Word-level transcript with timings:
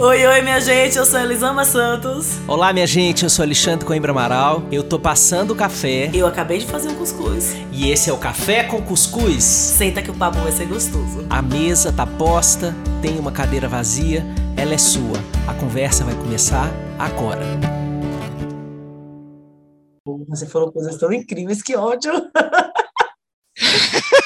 Oi, 0.00 0.24
oi, 0.24 0.42
minha 0.42 0.60
gente, 0.60 0.96
eu 0.96 1.04
sou 1.04 1.18
Elisama 1.18 1.64
Santos. 1.64 2.38
Olá, 2.46 2.72
minha 2.72 2.86
gente, 2.86 3.24
eu 3.24 3.28
sou 3.28 3.42
Alexandre 3.42 3.84
Coimbra 3.84 4.12
Amaral. 4.12 4.62
Eu 4.70 4.84
tô 4.84 4.96
passando 4.96 5.50
o 5.50 5.56
café. 5.56 6.08
Eu 6.14 6.24
acabei 6.24 6.58
de 6.58 6.66
fazer 6.66 6.88
um 6.88 6.94
cuscuz. 6.94 7.56
E 7.72 7.90
esse 7.90 8.08
é 8.08 8.12
o 8.12 8.16
Café 8.16 8.62
com 8.62 8.80
Cuscuz. 8.80 9.42
Senta 9.42 10.00
que 10.00 10.08
o 10.08 10.14
papo 10.14 10.38
vai 10.38 10.52
ser 10.52 10.66
gostoso. 10.66 11.26
A 11.28 11.42
mesa 11.42 11.92
tá 11.92 12.06
posta, 12.06 12.72
tem 13.02 13.18
uma 13.18 13.32
cadeira 13.32 13.66
vazia, 13.66 14.24
ela 14.56 14.72
é 14.72 14.78
sua. 14.78 15.18
A 15.48 15.54
conversa 15.54 16.04
vai 16.04 16.14
começar 16.14 16.70
agora. 16.96 17.42
Você 20.28 20.46
falou 20.46 20.70
coisas 20.70 20.96
tão 20.96 21.12
incríveis, 21.12 21.60
que 21.60 21.74
ódio. 21.74 22.12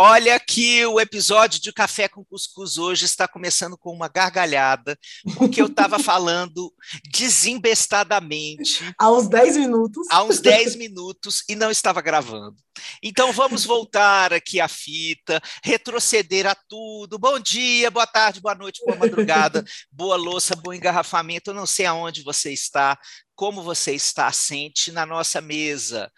Olha 0.00 0.38
que 0.38 0.86
o 0.86 1.00
episódio 1.00 1.60
de 1.60 1.72
Café 1.72 2.08
com 2.08 2.24
Cuscuz 2.24 2.78
hoje 2.78 3.04
está 3.04 3.26
começando 3.26 3.76
com 3.76 3.90
uma 3.90 4.06
gargalhada, 4.06 4.96
porque 5.36 5.60
eu 5.60 5.66
estava 5.66 5.98
falando 5.98 6.72
desembestadamente. 7.10 8.94
Há 8.96 9.10
uns 9.10 9.28
10 9.28 9.56
minutos. 9.56 10.06
Há 10.08 10.22
uns 10.22 10.38
10 10.38 10.76
minutos 10.76 11.42
e 11.48 11.56
não 11.56 11.68
estava 11.68 12.00
gravando. 12.00 12.54
Então 13.02 13.32
vamos 13.32 13.64
voltar 13.64 14.32
aqui 14.32 14.60
à 14.60 14.68
fita, 14.68 15.40
retroceder 15.62 16.46
a 16.46 16.54
tudo. 16.54 17.18
Bom 17.18 17.38
dia, 17.38 17.90
boa 17.90 18.06
tarde, 18.06 18.40
boa 18.40 18.54
noite, 18.54 18.82
boa 18.84 18.96
madrugada, 18.96 19.64
boa 19.90 20.16
louça, 20.16 20.56
bom 20.56 20.72
engarrafamento. 20.72 21.50
Eu 21.50 21.54
não 21.54 21.66
sei 21.66 21.86
aonde 21.86 22.22
você 22.22 22.52
está, 22.52 22.98
como 23.34 23.62
você 23.62 23.94
está, 23.94 24.30
sente 24.32 24.90
na 24.90 25.06
nossa 25.06 25.40
mesa. 25.40 26.10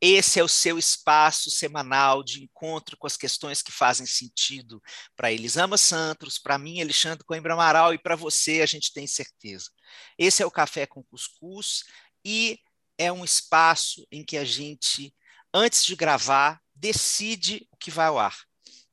Esse 0.00 0.38
é 0.38 0.44
o 0.44 0.48
seu 0.48 0.78
espaço 0.78 1.50
semanal 1.50 2.22
de 2.22 2.44
encontro 2.44 2.96
com 2.96 3.06
as 3.06 3.16
questões 3.16 3.60
que 3.60 3.72
fazem 3.72 4.06
sentido 4.06 4.80
para 5.16 5.32
Elisama 5.32 5.76
Santos, 5.76 6.38
para 6.38 6.56
mim, 6.56 6.80
Alexandre 6.80 7.24
Coimbra 7.24 7.54
Amaral, 7.54 7.92
e 7.92 7.98
para 7.98 8.14
você, 8.14 8.60
a 8.62 8.66
gente 8.66 8.92
tem 8.92 9.08
certeza. 9.08 9.70
Esse 10.16 10.40
é 10.40 10.46
o 10.46 10.52
Café 10.52 10.86
com 10.86 11.02
Cuscuz 11.02 11.82
e 12.24 12.60
é 12.96 13.10
um 13.10 13.24
espaço 13.24 14.06
em 14.10 14.24
que 14.24 14.36
a 14.36 14.44
gente, 14.44 15.12
antes 15.58 15.84
de 15.84 15.96
gravar, 15.96 16.60
decide 16.74 17.66
o 17.72 17.76
que 17.76 17.90
vai 17.90 18.06
ao 18.06 18.18
ar. 18.18 18.38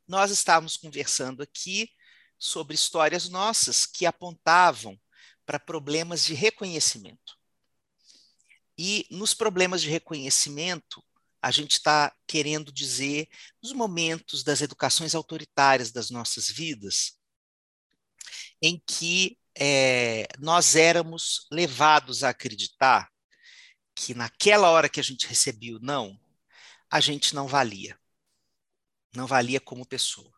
Nós 0.08 0.32
estávamos 0.32 0.78
conversando 0.78 1.44
aqui 1.44 1.90
sobre 2.38 2.76
histórias 2.76 3.30
nossas 3.30 3.86
que 3.86 4.06
apontavam 4.06 5.00
para 5.46 5.60
problemas 5.60 6.26
de 6.26 6.34
reconhecimento. 6.34 7.38
E 8.78 9.08
nos 9.10 9.34
problemas 9.34 9.82
de 9.82 9.90
reconhecimento, 9.90 11.04
a 11.42 11.52
gente 11.52 11.74
está 11.74 12.14
querendo 12.28 12.72
dizer 12.72 13.30
os 13.62 13.72
momentos 13.72 14.44
das 14.44 14.62
educações 14.62 15.14
autoritárias 15.14 15.92
das 15.92 16.10
nossas 16.10 16.50
vidas, 16.50 17.20
em 18.62 18.82
que 18.86 19.38
é, 19.58 20.28
nós 20.40 20.76
éramos 20.76 21.48
levados 21.52 22.24
a 22.24 22.30
acreditar 22.30 23.10
que 23.96 24.14
naquela 24.14 24.70
hora 24.72 24.90
que 24.90 25.00
a 25.00 25.04
gente 25.04 25.28
recebia 25.28 25.78
o 25.78 25.80
não, 25.80 26.20
a 26.96 27.02
gente 27.02 27.36
não 27.36 27.46
valia. 27.46 28.00
Não 29.14 29.28
valia 29.28 29.60
como 29.60 29.86
pessoa. 29.86 30.32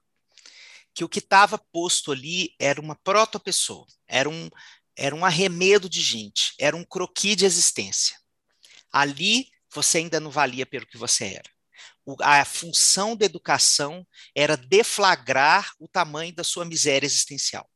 Que 0.92 1.04
o 1.04 1.10
que 1.10 1.20
estava 1.20 1.56
posto 1.56 2.12
ali 2.12 2.56
era 2.60 2.82
uma 2.82 2.96
proto-pessoa, 2.96 3.86
era 4.08 4.28
um, 4.28 4.50
era 4.96 5.16
um 5.16 5.24
arremedo 5.24 5.88
de 5.88 6.02
gente, 6.02 6.56
era 6.60 6.76
um 6.76 6.84
croqui 6.84 7.36
de 7.36 7.46
existência. 7.46 8.18
Ali 8.92 9.52
você 9.70 10.00
ainda 10.00 10.20
não 10.20 10.32
valia 10.32 10.66
pelo 10.66 10.88
que 10.88 10.98
você 10.98 11.36
era. 11.36 11.52
O, 12.04 12.16
a 12.24 12.44
função 12.44 13.16
da 13.16 13.28
educação 13.28 14.04
era 14.34 14.58
deflagrar 14.58 15.72
o 15.78 15.88
tamanho 15.88 16.34
da 16.34 16.44
sua 16.44 16.66
miséria 16.66 17.06
existencial. 17.06 17.70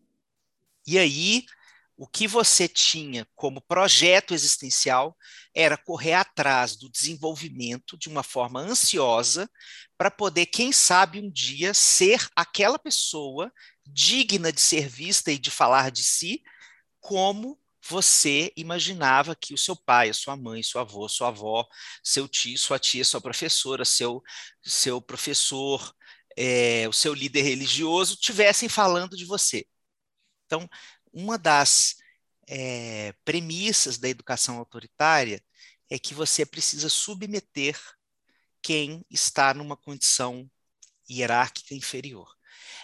E 0.88 0.98
aí, 0.98 1.46
o 2.02 2.08
que 2.08 2.28
você 2.28 2.68
tinha 2.68 3.28
como 3.36 3.62
projeto 3.62 4.34
existencial 4.34 5.16
era 5.54 5.78
correr 5.78 6.14
atrás 6.14 6.76
do 6.76 6.90
desenvolvimento 6.90 7.96
de 7.96 8.10
uma 8.10 8.24
forma 8.24 8.60
ansiosa 8.60 9.48
para 9.96 10.10
poder, 10.10 10.48
quem 10.48 10.72
sabe, 10.72 11.20
um 11.20 11.30
dia 11.30 11.76
ser 11.76 12.28
aquela 12.36 12.80
pessoa 12.80 13.54
digna 13.86 14.52
de 14.52 14.60
ser 14.60 14.88
vista 14.90 15.32
e 15.32 15.38
de 15.38 15.52
falar 15.52 15.92
de 15.92 16.04
si 16.04 16.42
como 17.00 17.62
você 17.88 18.52
imaginava 18.58 19.36
que 19.36 19.54
o 19.54 19.58
seu 19.58 19.76
pai, 19.76 20.10
a 20.10 20.14
sua 20.16 20.36
mãe, 20.36 20.64
seu 20.64 20.82
avô, 20.82 21.08
sua 21.08 21.28
avó, 21.28 21.68
seu 22.04 22.28
tio, 22.28 22.58
sua 22.58 22.80
tia, 22.80 23.06
sua 23.06 23.22
professora, 23.22 23.86
seu, 23.86 24.24
seu 24.64 25.00
professor, 25.00 25.96
é, 26.36 26.88
o 26.90 26.94
seu 26.94 27.14
líder 27.14 27.44
religioso 27.44 28.16
tivessem 28.16 28.68
falando 28.68 29.16
de 29.16 29.24
você. 29.24 29.68
Então, 30.48 30.68
uma 31.14 31.38
das 31.38 31.96
é, 32.48 33.14
premissas 33.24 33.98
da 33.98 34.10
educação 34.10 34.58
autoritária 34.58 35.44
é 35.90 36.00
que 36.00 36.14
você 36.14 36.46
precisa 36.46 36.90
submeter 36.90 37.80
quem 38.62 39.06
está 39.10 39.54
numa 39.54 39.76
condição 39.76 40.50
hierárquica 41.10 41.76
inferior. 41.76 42.34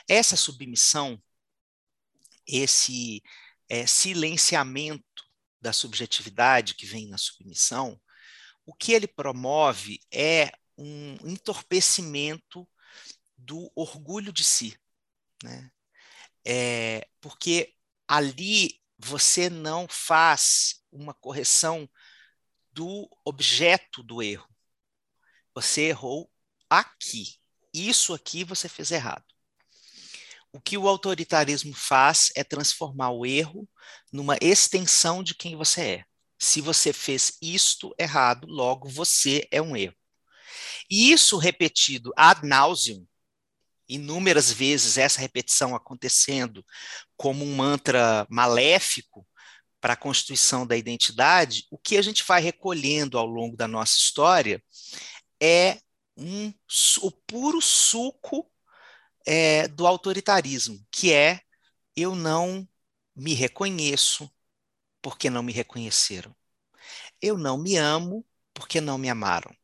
Essa 0.08 0.36
submissão, 0.36 1.22
esse 2.46 3.24
é, 3.70 3.86
silenciamento 3.86 5.04
da 5.62 5.72
subjetividade 5.72 6.76
que 6.76 6.86
vem 6.86 7.08
na 7.08 7.18
submissão, 7.18 8.00
o 8.66 8.74
que 8.74 8.92
ele 8.92 9.08
promove 9.08 10.00
é 10.12 10.52
um 10.78 11.14
entorpecimento 11.24 12.68
do 13.38 13.72
orgulho 13.76 14.32
de 14.32 14.44
si. 14.44 14.78
Né? 15.44 15.72
É, 16.46 17.08
porque 17.22 17.77
ali 18.08 18.80
você 18.98 19.50
não 19.50 19.88
faz 19.88 20.82
uma 20.92 21.14
correção 21.14 21.90
do 22.72 23.10
objeto 23.26 24.02
do 24.02 24.22
erro. 24.22 24.48
Você 25.54 25.84
errou 25.84 26.32
aqui. 26.70 27.36
Isso 27.74 28.14
aqui 28.14 28.44
você 28.44 28.70
fez 28.70 28.92
errado. 28.92 29.26
O 30.52 30.62
que 30.62 30.78
o 30.78 30.88
autoritarismo 30.88 31.74
faz 31.74 32.32
é 32.36 32.44
transformar 32.44 33.12
o 33.12 33.26
erro 33.26 33.68
numa 34.12 34.38
extensão 34.42 35.22
de 35.22 35.36
quem 35.36 35.56
você 35.56 35.82
é. 35.82 36.06
Se 36.40 36.62
você 36.62 36.94
fez 36.94 37.38
isto 37.42 37.94
errado, 38.00 38.48
logo 38.48 38.88
você 38.88 39.48
é 39.52 39.62
um 39.62 39.76
erro. 39.76 39.96
E 40.90 41.12
isso 41.12 41.38
repetido 41.38 42.12
ad 42.16 42.48
nauseum, 42.48 43.06
inúmeras 43.88 44.52
vezes 44.52 44.98
essa 44.98 45.20
repetição 45.20 45.76
acontecendo 45.76 46.66
como 47.16 47.46
um 47.46 47.56
mantra 47.56 48.28
maléfico 48.30 49.26
para 49.80 49.94
a 49.94 49.98
constituição 49.98 50.66
da 50.66 50.76
identidade, 50.76 51.66
o 51.72 51.78
que 51.78 51.98
a 51.98 52.02
gente 52.02 52.24
vai 52.24 52.42
recolhendo 52.42 53.18
ao 53.18 53.26
longo 53.26 53.56
da 53.56 53.68
nossa 53.68 53.96
história 53.96 54.62
é 55.42 55.80
um, 56.18 56.52
o 57.02 57.12
puro 57.12 57.62
suco 57.62 58.50
é, 59.26 59.68
do 59.68 59.86
autoritarismo, 59.86 60.80
que 60.92 61.14
é 61.14 61.42
eu 61.96 62.16
não 62.16 62.68
me 63.16 63.34
reconheço 63.34 64.30
porque 65.02 65.30
não 65.30 65.44
me 65.44 65.52
reconheceram. 65.52 66.36
Eu 67.22 67.38
não 67.38 67.58
me 67.58 67.76
amo 67.78 68.26
porque 68.54 68.82
não 68.82 68.98
me 68.98 69.10
amaram. 69.10 69.56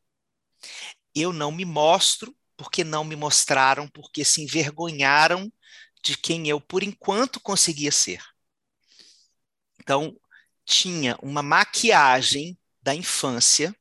Eu 1.15 1.31
não 1.33 1.51
me 1.51 1.65
mostro 1.65 2.35
porque 2.57 2.83
não 2.83 3.03
me 3.03 3.15
mostraram, 3.15 3.87
porque 3.87 4.23
se 4.23 4.41
envergonharam 4.41 5.51
de 6.03 6.17
quem 6.17 6.47
eu, 6.47 6.59
por 6.59 6.83
enquanto, 6.83 7.39
conseguia 7.39 7.91
ser. 7.91 8.21
Então, 9.79 10.15
tinha 10.65 11.17
uma 11.21 11.41
maquiagem 11.41 12.57
da 12.81 12.93
infância 12.93 13.75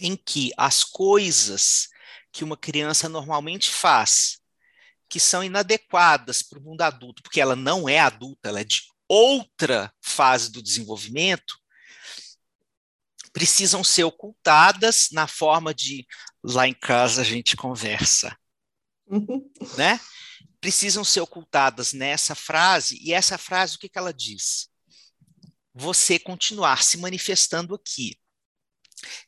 em 0.00 0.16
que 0.16 0.50
as 0.56 0.82
coisas 0.84 1.88
que 2.32 2.42
uma 2.42 2.56
criança 2.56 3.08
normalmente 3.08 3.70
faz 3.70 4.40
que 5.08 5.20
são 5.20 5.44
inadequadas 5.44 6.42
para 6.42 6.58
o 6.58 6.62
mundo 6.62 6.82
adulto, 6.82 7.22
porque 7.22 7.40
ela 7.40 7.54
não 7.54 7.88
é 7.88 8.00
adulta, 8.00 8.48
ela 8.48 8.60
é 8.60 8.64
de 8.64 8.82
outra 9.06 9.92
fase 10.00 10.50
do 10.50 10.62
desenvolvimento, 10.62 11.56
precisam 13.32 13.84
ser 13.84 14.04
ocultadas 14.04 15.10
na 15.12 15.28
forma 15.28 15.72
de 15.72 16.06
lá 16.44 16.68
em 16.68 16.74
casa 16.74 17.22
a 17.22 17.24
gente 17.24 17.56
conversa, 17.56 18.36
né? 19.78 19.98
Precisam 20.60 21.02
ser 21.02 21.20
ocultadas 21.20 21.92
nessa 21.92 22.34
frase 22.34 22.98
e 23.02 23.12
essa 23.12 23.38
frase 23.38 23.76
o 23.76 23.78
que, 23.78 23.88
que 23.88 23.98
ela 23.98 24.12
diz? 24.12 24.68
Você 25.74 26.18
continuar 26.18 26.82
se 26.82 26.98
manifestando 26.98 27.74
aqui 27.74 28.18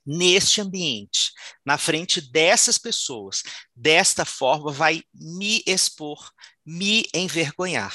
neste 0.05 0.61
ambiente, 0.61 1.33
na 1.65 1.77
frente 1.77 2.21
dessas 2.21 2.79
pessoas, 2.79 3.43
desta 3.75 4.25
forma, 4.25 4.73
vai 4.73 5.03
me 5.13 5.63
expor, 5.67 6.31
me 6.65 7.07
envergonhar. 7.13 7.95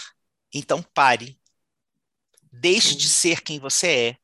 Então 0.53 0.83
pare, 0.93 1.39
deixe 2.51 2.95
de 2.95 3.07
ser 3.07 3.41
quem 3.41 3.59
você 3.59 3.87
é, 3.87 4.17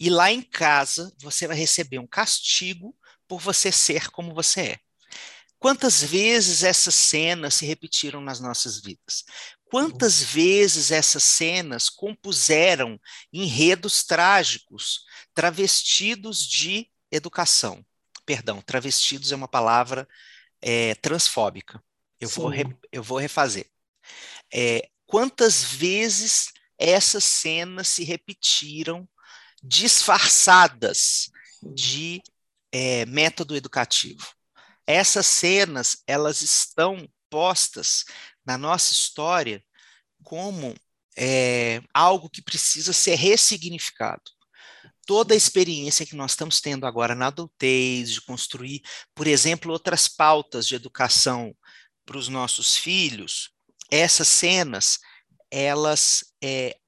e 0.00 0.08
lá 0.08 0.30
em 0.30 0.42
casa 0.42 1.12
você 1.18 1.46
vai 1.46 1.56
receber 1.56 1.98
um 1.98 2.06
castigo 2.06 2.96
por 3.28 3.40
você 3.40 3.70
ser 3.70 4.10
como 4.10 4.34
você 4.34 4.60
é. 4.60 4.78
Quantas 5.58 6.02
vezes 6.02 6.62
essas 6.62 6.94
cenas 6.94 7.54
se 7.54 7.66
repetiram 7.66 8.20
nas 8.20 8.40
nossas 8.40 8.80
vidas? 8.80 9.24
Quantas 9.70 10.22
vezes 10.22 10.90
essas 10.90 11.24
cenas 11.24 11.90
compuseram 11.90 12.98
enredos 13.32 14.04
trágicos, 14.04 15.04
travestidos 15.34 16.46
de 16.46 16.88
educação? 17.10 17.84
Perdão, 18.24 18.62
travestidos 18.62 19.32
é 19.32 19.36
uma 19.36 19.48
palavra 19.48 20.08
é, 20.62 20.94
transfóbica. 20.96 21.82
Eu 22.20 22.28
vou, 22.28 22.48
re, 22.48 22.64
eu 22.90 23.02
vou 23.02 23.18
refazer. 23.18 23.68
É, 24.52 24.88
quantas 25.06 25.64
vezes 25.64 26.52
essas 26.78 27.24
cenas 27.24 27.88
se 27.88 28.04
repetiram 28.04 29.08
disfarçadas 29.62 31.30
de 31.62 32.22
é, 32.72 33.06
método 33.06 33.56
educativo? 33.56 34.26
Essas 34.86 35.26
cenas, 35.26 36.02
elas 36.06 36.40
estão 36.40 37.08
postas 37.28 38.04
na 38.44 38.56
nossa 38.56 38.92
história 38.92 39.62
como 40.24 40.74
é, 41.16 41.82
algo 41.92 42.30
que 42.30 42.40
precisa 42.40 42.92
ser 42.92 43.16
ressignificado. 43.16 44.22
Toda 45.06 45.34
a 45.34 45.36
experiência 45.36 46.06
que 46.06 46.14
nós 46.14 46.32
estamos 46.32 46.60
tendo 46.60 46.86
agora 46.86 47.14
na 47.14 47.26
adultez, 47.26 48.12
de 48.12 48.20
construir, 48.20 48.82
por 49.14 49.26
exemplo, 49.26 49.72
outras 49.72 50.06
pautas 50.06 50.66
de 50.66 50.74
educação 50.74 51.54
para 52.04 52.18
os 52.18 52.28
nossos 52.28 52.76
filhos, 52.76 53.50
essas 53.90 54.28
cenas, 54.28 54.98
elas, 55.50 56.24
é, 56.42 56.78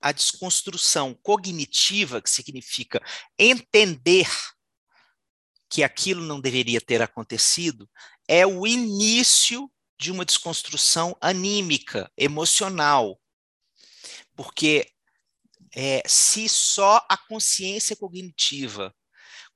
a 0.00 0.12
desconstrução 0.12 1.14
cognitiva, 1.22 2.22
que 2.22 2.30
significa 2.30 3.02
entender 3.38 4.28
que 5.74 5.82
aquilo 5.82 6.22
não 6.22 6.40
deveria 6.40 6.80
ter 6.80 7.02
acontecido, 7.02 7.90
é 8.28 8.46
o 8.46 8.64
início 8.64 9.68
de 9.98 10.12
uma 10.12 10.24
desconstrução 10.24 11.16
anímica, 11.20 12.08
emocional. 12.16 13.20
Porque 14.36 14.88
é, 15.74 16.00
se 16.06 16.48
só 16.48 17.04
a 17.08 17.16
consciência 17.16 17.96
cognitiva 17.96 18.94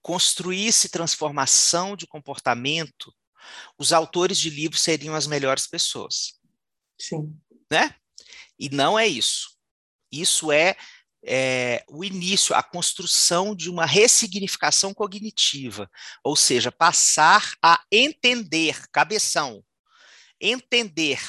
construísse 0.02 0.88
transformação 0.88 1.94
de 1.94 2.04
comportamento, 2.04 3.14
os 3.78 3.92
autores 3.92 4.40
de 4.40 4.50
livros 4.50 4.82
seriam 4.82 5.14
as 5.14 5.28
melhores 5.28 5.68
pessoas. 5.68 6.40
Sim. 7.00 7.32
Né? 7.70 7.94
E 8.58 8.68
não 8.70 8.98
é 8.98 9.06
isso. 9.06 9.56
Isso 10.10 10.50
é, 10.50 10.76
é, 11.24 11.84
o 11.88 12.04
início, 12.04 12.54
a 12.54 12.62
construção 12.62 13.54
de 13.54 13.70
uma 13.70 13.84
ressignificação 13.84 14.94
cognitiva, 14.94 15.90
ou 16.22 16.36
seja, 16.36 16.70
passar 16.70 17.54
a 17.62 17.82
entender, 17.90 18.88
cabeção, 18.92 19.62
entender 20.40 21.20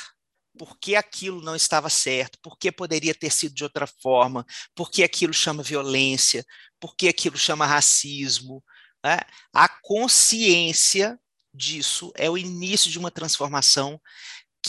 por 0.58 0.78
que 0.78 0.96
aquilo 0.96 1.42
não 1.42 1.56
estava 1.56 1.90
certo, 1.90 2.38
por 2.42 2.58
que 2.58 2.72
poderia 2.72 3.16
ter 3.16 3.32
sido 3.32 3.56
de 3.56 3.64
outra 3.64 3.88
forma, 3.88 4.46
por 4.76 4.92
que 4.92 5.04
aquilo 5.04 5.34
chama 5.34 5.64
violência, 5.64 6.46
por 6.80 6.96
que 6.96 7.08
aquilo 7.08 7.38
chama 7.38 7.66
racismo. 7.66 8.64
Né? 9.04 9.18
A 9.54 9.70
consciência 9.70 11.18
disso 11.54 12.12
é 12.16 12.30
o 12.30 12.38
início 12.38 12.92
de 12.92 13.00
uma 13.00 13.10
transformação 13.10 14.00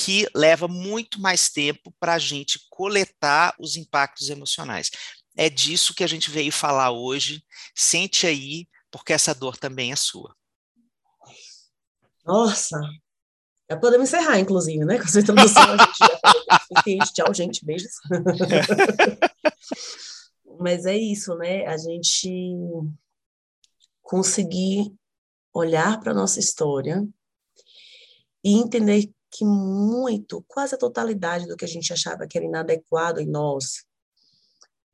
que 0.03 0.27
leva 0.35 0.67
muito 0.67 1.21
mais 1.21 1.51
tempo 1.51 1.95
para 2.01 2.15
a 2.15 2.19
gente 2.19 2.59
coletar 2.71 3.55
os 3.61 3.77
impactos 3.77 4.31
emocionais. 4.31 4.91
É 5.37 5.51
disso 5.51 5.95
que 5.95 6.03
a 6.03 6.07
gente 6.07 6.31
veio 6.31 6.51
falar 6.51 6.91
hoje. 6.91 7.45
Sente 7.75 8.27
aí, 8.27 8.67
porque 8.91 9.13
essa 9.13 9.35
dor 9.35 9.59
também 9.59 9.93
é 9.93 9.97
sua. 9.97 10.35
Nossa, 12.25 12.81
já 13.71 13.77
podemos 13.77 14.09
encerrar, 14.09 14.39
inclusive, 14.39 14.87
né? 14.87 14.97
Com 14.97 15.05
essa 15.05 15.21
introdução, 15.21 15.65
a 15.65 15.77
gente 15.77 15.99
já 15.99 16.19
falou 16.19 16.47
Tchau, 17.13 17.35
gente, 17.35 17.63
beijos. 17.65 17.93
Mas 20.59 20.87
é 20.87 20.97
isso, 20.97 21.35
né? 21.35 21.67
A 21.67 21.77
gente 21.77 22.31
conseguir 24.01 24.91
olhar 25.53 26.01
para 26.01 26.13
a 26.13 26.15
nossa 26.15 26.41
história 26.41 27.07
e 28.43 28.55
entender 28.55 29.13
que 29.31 29.45
muito, 29.45 30.45
quase 30.49 30.75
a 30.75 30.79
totalidade 30.79 31.47
do 31.47 31.57
que 31.57 31.65
a 31.65 31.69
gente 31.69 31.93
achava 31.93 32.27
que 32.27 32.37
era 32.37 32.47
inadequado 32.47 33.21
em 33.21 33.27
nós, 33.27 33.85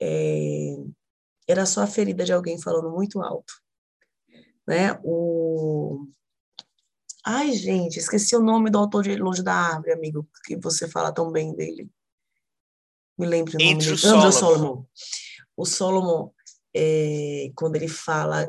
é, 0.00 0.76
era 1.48 1.64
só 1.64 1.82
a 1.82 1.86
ferida 1.86 2.24
de 2.24 2.32
alguém 2.32 2.60
falando 2.60 2.90
muito 2.90 3.22
alto. 3.22 3.54
Né? 4.66 4.98
O, 5.02 6.06
Ai, 7.28 7.52
gente, 7.54 7.98
esqueci 7.98 8.36
o 8.36 8.40
nome 8.40 8.70
do 8.70 8.78
autor 8.78 9.02
de 9.02 9.16
Longe 9.16 9.42
da 9.42 9.52
Árvore, 9.52 9.92
amigo, 9.92 10.28
que 10.44 10.56
você 10.56 10.86
fala 10.86 11.10
tão 11.10 11.32
bem 11.32 11.52
dele. 11.56 11.90
Me 13.18 13.26
lembre 13.26 13.56
o 13.56 13.58
nome 13.58 13.74
Andrew 13.74 13.96
dele. 13.96 13.98
Solomon. 13.98 14.32
Solomon. 14.32 14.86
O 15.56 15.66
Solomon, 15.66 16.30
é, 16.72 17.50
quando 17.56 17.74
ele 17.74 17.88
fala 17.88 18.48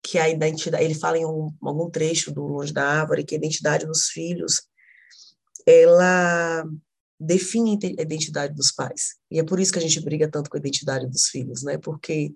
que 0.00 0.16
a 0.16 0.28
identidade, 0.28 0.84
ele 0.84 0.94
fala 0.94 1.18
em 1.18 1.26
um, 1.26 1.52
algum 1.60 1.90
trecho 1.90 2.30
do 2.30 2.46
Longe 2.46 2.72
da 2.72 2.86
Árvore 2.86 3.24
que 3.24 3.34
a 3.34 3.38
identidade 3.38 3.84
dos 3.84 4.06
filhos, 4.06 4.62
ela 5.66 6.64
define 7.18 7.78
a 7.98 8.02
identidade 8.02 8.54
dos 8.54 8.70
pais. 8.70 9.16
E 9.30 9.38
é 9.38 9.44
por 9.44 9.58
isso 9.58 9.72
que 9.72 9.78
a 9.78 9.82
gente 9.82 10.00
briga 10.00 10.28
tanto 10.28 10.50
com 10.50 10.56
a 10.56 10.60
identidade 10.60 11.06
dos 11.06 11.28
filhos, 11.28 11.62
né? 11.62 11.78
Porque 11.78 12.34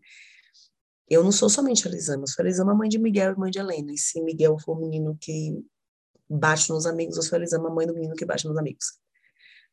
eu 1.08 1.22
não 1.24 1.32
sou 1.32 1.48
somente 1.48 1.86
a 1.86 1.90
Elisama, 1.90 2.22
eu 2.22 2.26
sou 2.28 2.42
a 2.42 2.46
Elisama 2.46 2.74
mãe 2.74 2.88
de 2.88 2.98
Miguel 2.98 3.32
e 3.32 3.38
mãe 3.38 3.50
de 3.50 3.58
Helena. 3.58 3.92
E 3.92 3.98
se 3.98 4.20
Miguel 4.22 4.58
for 4.58 4.76
o 4.76 4.80
menino 4.80 5.16
que 5.20 5.58
bate 6.28 6.70
nos 6.70 6.86
amigos, 6.86 7.16
eu 7.16 7.22
sou 7.22 7.36
a 7.36 7.38
Elisama 7.38 7.70
mãe 7.70 7.86
do 7.86 7.94
menino 7.94 8.14
que 8.14 8.24
bate 8.24 8.46
nos 8.46 8.56
amigos. 8.56 8.98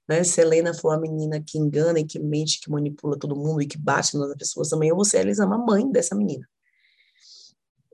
Né? 0.07 0.23
Se 0.23 0.41
Helena 0.41 0.73
for 0.73 0.91
a 0.91 0.99
menina 0.99 1.41
que 1.41 1.57
engana 1.57 1.99
e 1.99 2.05
que 2.05 2.19
mente, 2.19 2.59
que 2.61 2.69
manipula 2.69 3.17
todo 3.17 3.35
mundo 3.35 3.61
e 3.61 3.67
que 3.67 3.77
bate 3.77 4.17
nas 4.17 4.35
pessoas 4.35 4.69
também, 4.69 4.89
eu 4.89 4.95
vou 4.95 5.05
ser 5.05 5.17
a 5.17 5.21
Elisama 5.21 5.57
mãe 5.57 5.89
dessa 5.91 6.15
menina. 6.15 6.47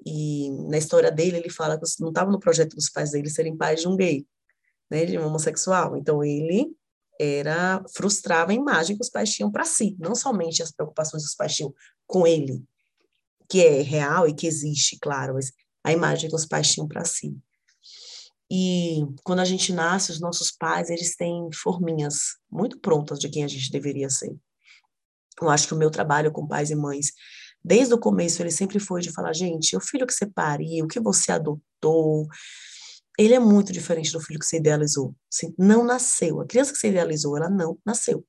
E 0.05 0.51
na 0.67 0.77
história 0.77 1.11
dele, 1.11 1.37
ele 1.37 1.49
fala 1.49 1.79
que 1.79 1.85
não 1.99 2.09
estava 2.09 2.31
no 2.31 2.39
projeto 2.39 2.75
dos 2.75 2.89
pais 2.89 3.11
dele 3.11 3.29
serem 3.29 3.55
pais 3.55 3.81
de 3.81 3.87
um 3.87 3.95
gay, 3.95 4.25
né, 4.91 5.05
de 5.05 5.17
um 5.17 5.25
homossexual. 5.25 5.95
Então 5.95 6.21
ele 6.21 6.67
era 7.19 7.81
frustrava 7.95 8.51
a 8.51 8.55
imagem 8.55 8.97
que 8.97 9.03
os 9.03 9.09
pais 9.09 9.31
tinham 9.31 9.51
para 9.51 9.63
si, 9.63 9.95
não 9.97 10.13
somente 10.13 10.61
as 10.61 10.71
preocupações 10.71 11.23
que 11.23 11.29
os 11.29 11.35
pais 11.35 11.55
tinham 11.55 11.73
com 12.05 12.27
ele, 12.27 12.63
que 13.47 13.63
é 13.63 13.81
real 13.81 14.27
e 14.27 14.33
que 14.33 14.47
existe, 14.47 14.97
claro, 14.99 15.35
mas 15.35 15.51
a 15.83 15.93
imagem 15.93 16.29
que 16.29 16.35
os 16.35 16.45
pais 16.45 16.71
tinham 16.71 16.87
para 16.87 17.05
si. 17.05 17.37
E 18.51 19.05
quando 19.23 19.39
a 19.39 19.45
gente 19.45 19.71
nasce, 19.71 20.11
os 20.11 20.19
nossos 20.19 20.51
pais, 20.51 20.89
eles 20.89 21.15
têm 21.15 21.49
forminhas 21.53 22.35
muito 22.51 22.79
prontas 22.79 23.17
de 23.17 23.29
quem 23.29 23.45
a 23.45 23.47
gente 23.47 23.71
deveria 23.71 24.09
ser. 24.09 24.35
Eu 25.41 25.49
acho 25.49 25.67
que 25.67 25.73
o 25.73 25.77
meu 25.77 25.89
trabalho 25.89 26.31
com 26.31 26.45
pais 26.45 26.69
e 26.69 26.75
mães, 26.75 27.13
desde 27.63 27.93
o 27.93 27.99
começo, 27.99 28.41
ele 28.41 28.51
sempre 28.51 28.77
foi 28.77 28.99
de 28.99 29.11
falar, 29.11 29.31
gente, 29.33 29.77
o 29.77 29.79
filho 29.79 30.05
que 30.05 30.13
você 30.13 30.25
pariu, 30.25 30.83
o 30.83 30.87
que 30.87 30.99
você 30.99 31.31
adotou, 31.31 32.27
ele 33.17 33.33
é 33.33 33.39
muito 33.39 33.71
diferente 33.71 34.11
do 34.11 34.19
filho 34.19 34.39
que 34.39 34.45
você 34.45 34.57
idealizou. 34.57 35.15
Você 35.29 35.53
não 35.57 35.83
nasceu. 35.83 36.41
A 36.41 36.45
criança 36.45 36.71
que 36.71 36.77
você 36.77 36.89
idealizou, 36.89 37.37
ela 37.37 37.49
não 37.49 37.77
nasceu. 37.85 38.25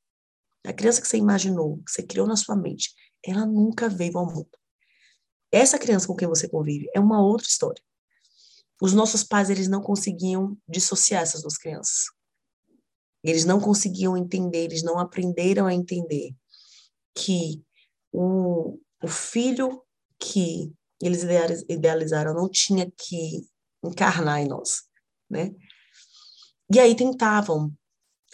A 0.64 0.72
criança 0.72 1.00
que 1.00 1.08
você 1.08 1.16
imaginou, 1.16 1.78
que 1.84 1.90
você 1.90 2.02
criou 2.02 2.26
na 2.26 2.36
sua 2.36 2.56
mente, 2.56 2.92
ela 3.24 3.46
nunca 3.46 3.88
veio 3.88 4.18
ao 4.18 4.26
mundo. 4.26 4.50
Essa 5.50 5.78
criança 5.78 6.06
com 6.06 6.16
quem 6.16 6.28
você 6.28 6.48
convive 6.48 6.88
é 6.94 7.00
uma 7.00 7.22
outra 7.22 7.46
história. 7.46 7.82
Os 8.80 8.92
nossos 8.92 9.22
pais, 9.22 9.50
eles 9.50 9.68
não 9.68 9.80
conseguiam 9.80 10.56
dissociar 10.68 11.22
essas 11.22 11.42
duas 11.42 11.56
crianças. 11.56 12.06
Eles 13.22 13.44
não 13.44 13.60
conseguiam 13.60 14.16
entender, 14.16 14.64
eles 14.64 14.82
não 14.82 14.98
aprenderam 14.98 15.66
a 15.66 15.74
entender 15.74 16.34
que 17.14 17.62
o, 18.10 18.78
o 19.02 19.08
filho 19.08 19.82
que 20.18 20.72
eles 21.00 21.22
idealizaram 21.68 22.34
não 22.34 22.48
tinha 22.48 22.90
que 22.90 23.46
encarnar 23.82 24.40
em 24.40 24.48
nós, 24.48 24.82
né? 25.28 25.52
E 26.72 26.78
aí 26.78 26.94
tentavam 26.94 27.72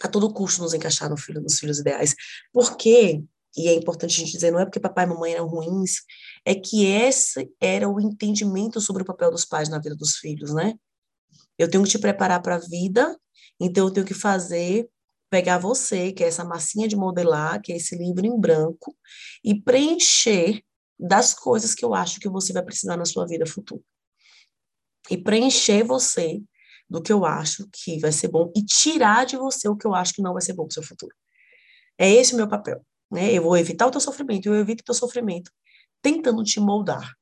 a 0.01 0.07
todo 0.07 0.33
custo 0.33 0.61
nos 0.61 0.73
encaixar 0.73 1.09
no 1.09 1.17
filho, 1.17 1.41
nos 1.41 1.59
filhos 1.59 1.79
ideais. 1.79 2.15
Porque, 2.53 3.21
e 3.57 3.67
é 3.67 3.73
importante 3.73 4.15
a 4.15 4.19
gente 4.19 4.31
dizer, 4.31 4.51
não 4.51 4.59
é 4.59 4.65
porque 4.65 4.79
papai 4.79 5.05
e 5.05 5.07
mamãe 5.07 5.33
eram 5.33 5.47
ruins, 5.47 6.03
é 6.45 6.55
que 6.55 6.85
esse 6.85 7.51
era 7.59 7.89
o 7.89 7.99
entendimento 7.99 8.79
sobre 8.79 9.03
o 9.03 9.05
papel 9.05 9.31
dos 9.31 9.45
pais 9.45 9.69
na 9.69 9.79
vida 9.79 9.95
dos 9.95 10.17
filhos, 10.17 10.53
né? 10.53 10.75
Eu 11.57 11.69
tenho 11.69 11.83
que 11.83 11.89
te 11.89 11.99
preparar 11.99 12.41
para 12.41 12.55
a 12.55 12.59
vida, 12.59 13.19
então 13.59 13.87
eu 13.87 13.91
tenho 13.91 14.05
que 14.05 14.13
fazer, 14.13 14.89
pegar 15.29 15.57
você, 15.57 16.13
que 16.13 16.23
é 16.23 16.27
essa 16.27 16.45
massinha 16.45 16.87
de 16.87 16.95
modelar, 16.95 17.61
que 17.61 17.73
é 17.73 17.75
esse 17.75 17.97
livro 17.97 18.25
em 18.25 18.39
branco, 18.39 18.95
e 19.43 19.59
preencher 19.61 20.63
das 20.97 21.33
coisas 21.33 21.75
que 21.75 21.83
eu 21.83 21.93
acho 21.93 22.19
que 22.19 22.29
você 22.29 22.53
vai 22.53 22.63
precisar 22.63 22.95
na 22.95 23.05
sua 23.05 23.27
vida 23.27 23.45
futura. 23.45 23.81
E 25.09 25.17
preencher 25.17 25.83
você 25.83 26.41
do 26.89 27.01
que 27.01 27.11
eu 27.11 27.25
acho 27.25 27.67
que 27.71 27.99
vai 27.99 28.11
ser 28.11 28.29
bom 28.29 28.51
e 28.55 28.63
tirar 28.63 29.25
de 29.25 29.37
você 29.37 29.67
o 29.67 29.75
que 29.75 29.85
eu 29.85 29.93
acho 29.93 30.13
que 30.13 30.21
não 30.21 30.33
vai 30.33 30.41
ser 30.41 30.53
bom 30.53 30.63
para 30.63 30.71
o 30.71 30.73
seu 30.73 30.83
futuro. 30.83 31.15
É 31.97 32.09
esse 32.09 32.33
o 32.33 32.37
meu 32.37 32.47
papel. 32.47 32.83
Né? 33.11 33.33
Eu 33.33 33.43
vou 33.43 33.57
evitar 33.57 33.87
o 33.87 33.91
teu 33.91 34.01
sofrimento, 34.01 34.47
eu 34.47 34.55
evito 34.55 34.81
o 34.81 34.85
teu 34.85 34.95
sofrimento 34.95 35.51
tentando 36.01 36.43
te 36.43 36.59
moldar. 36.59 37.13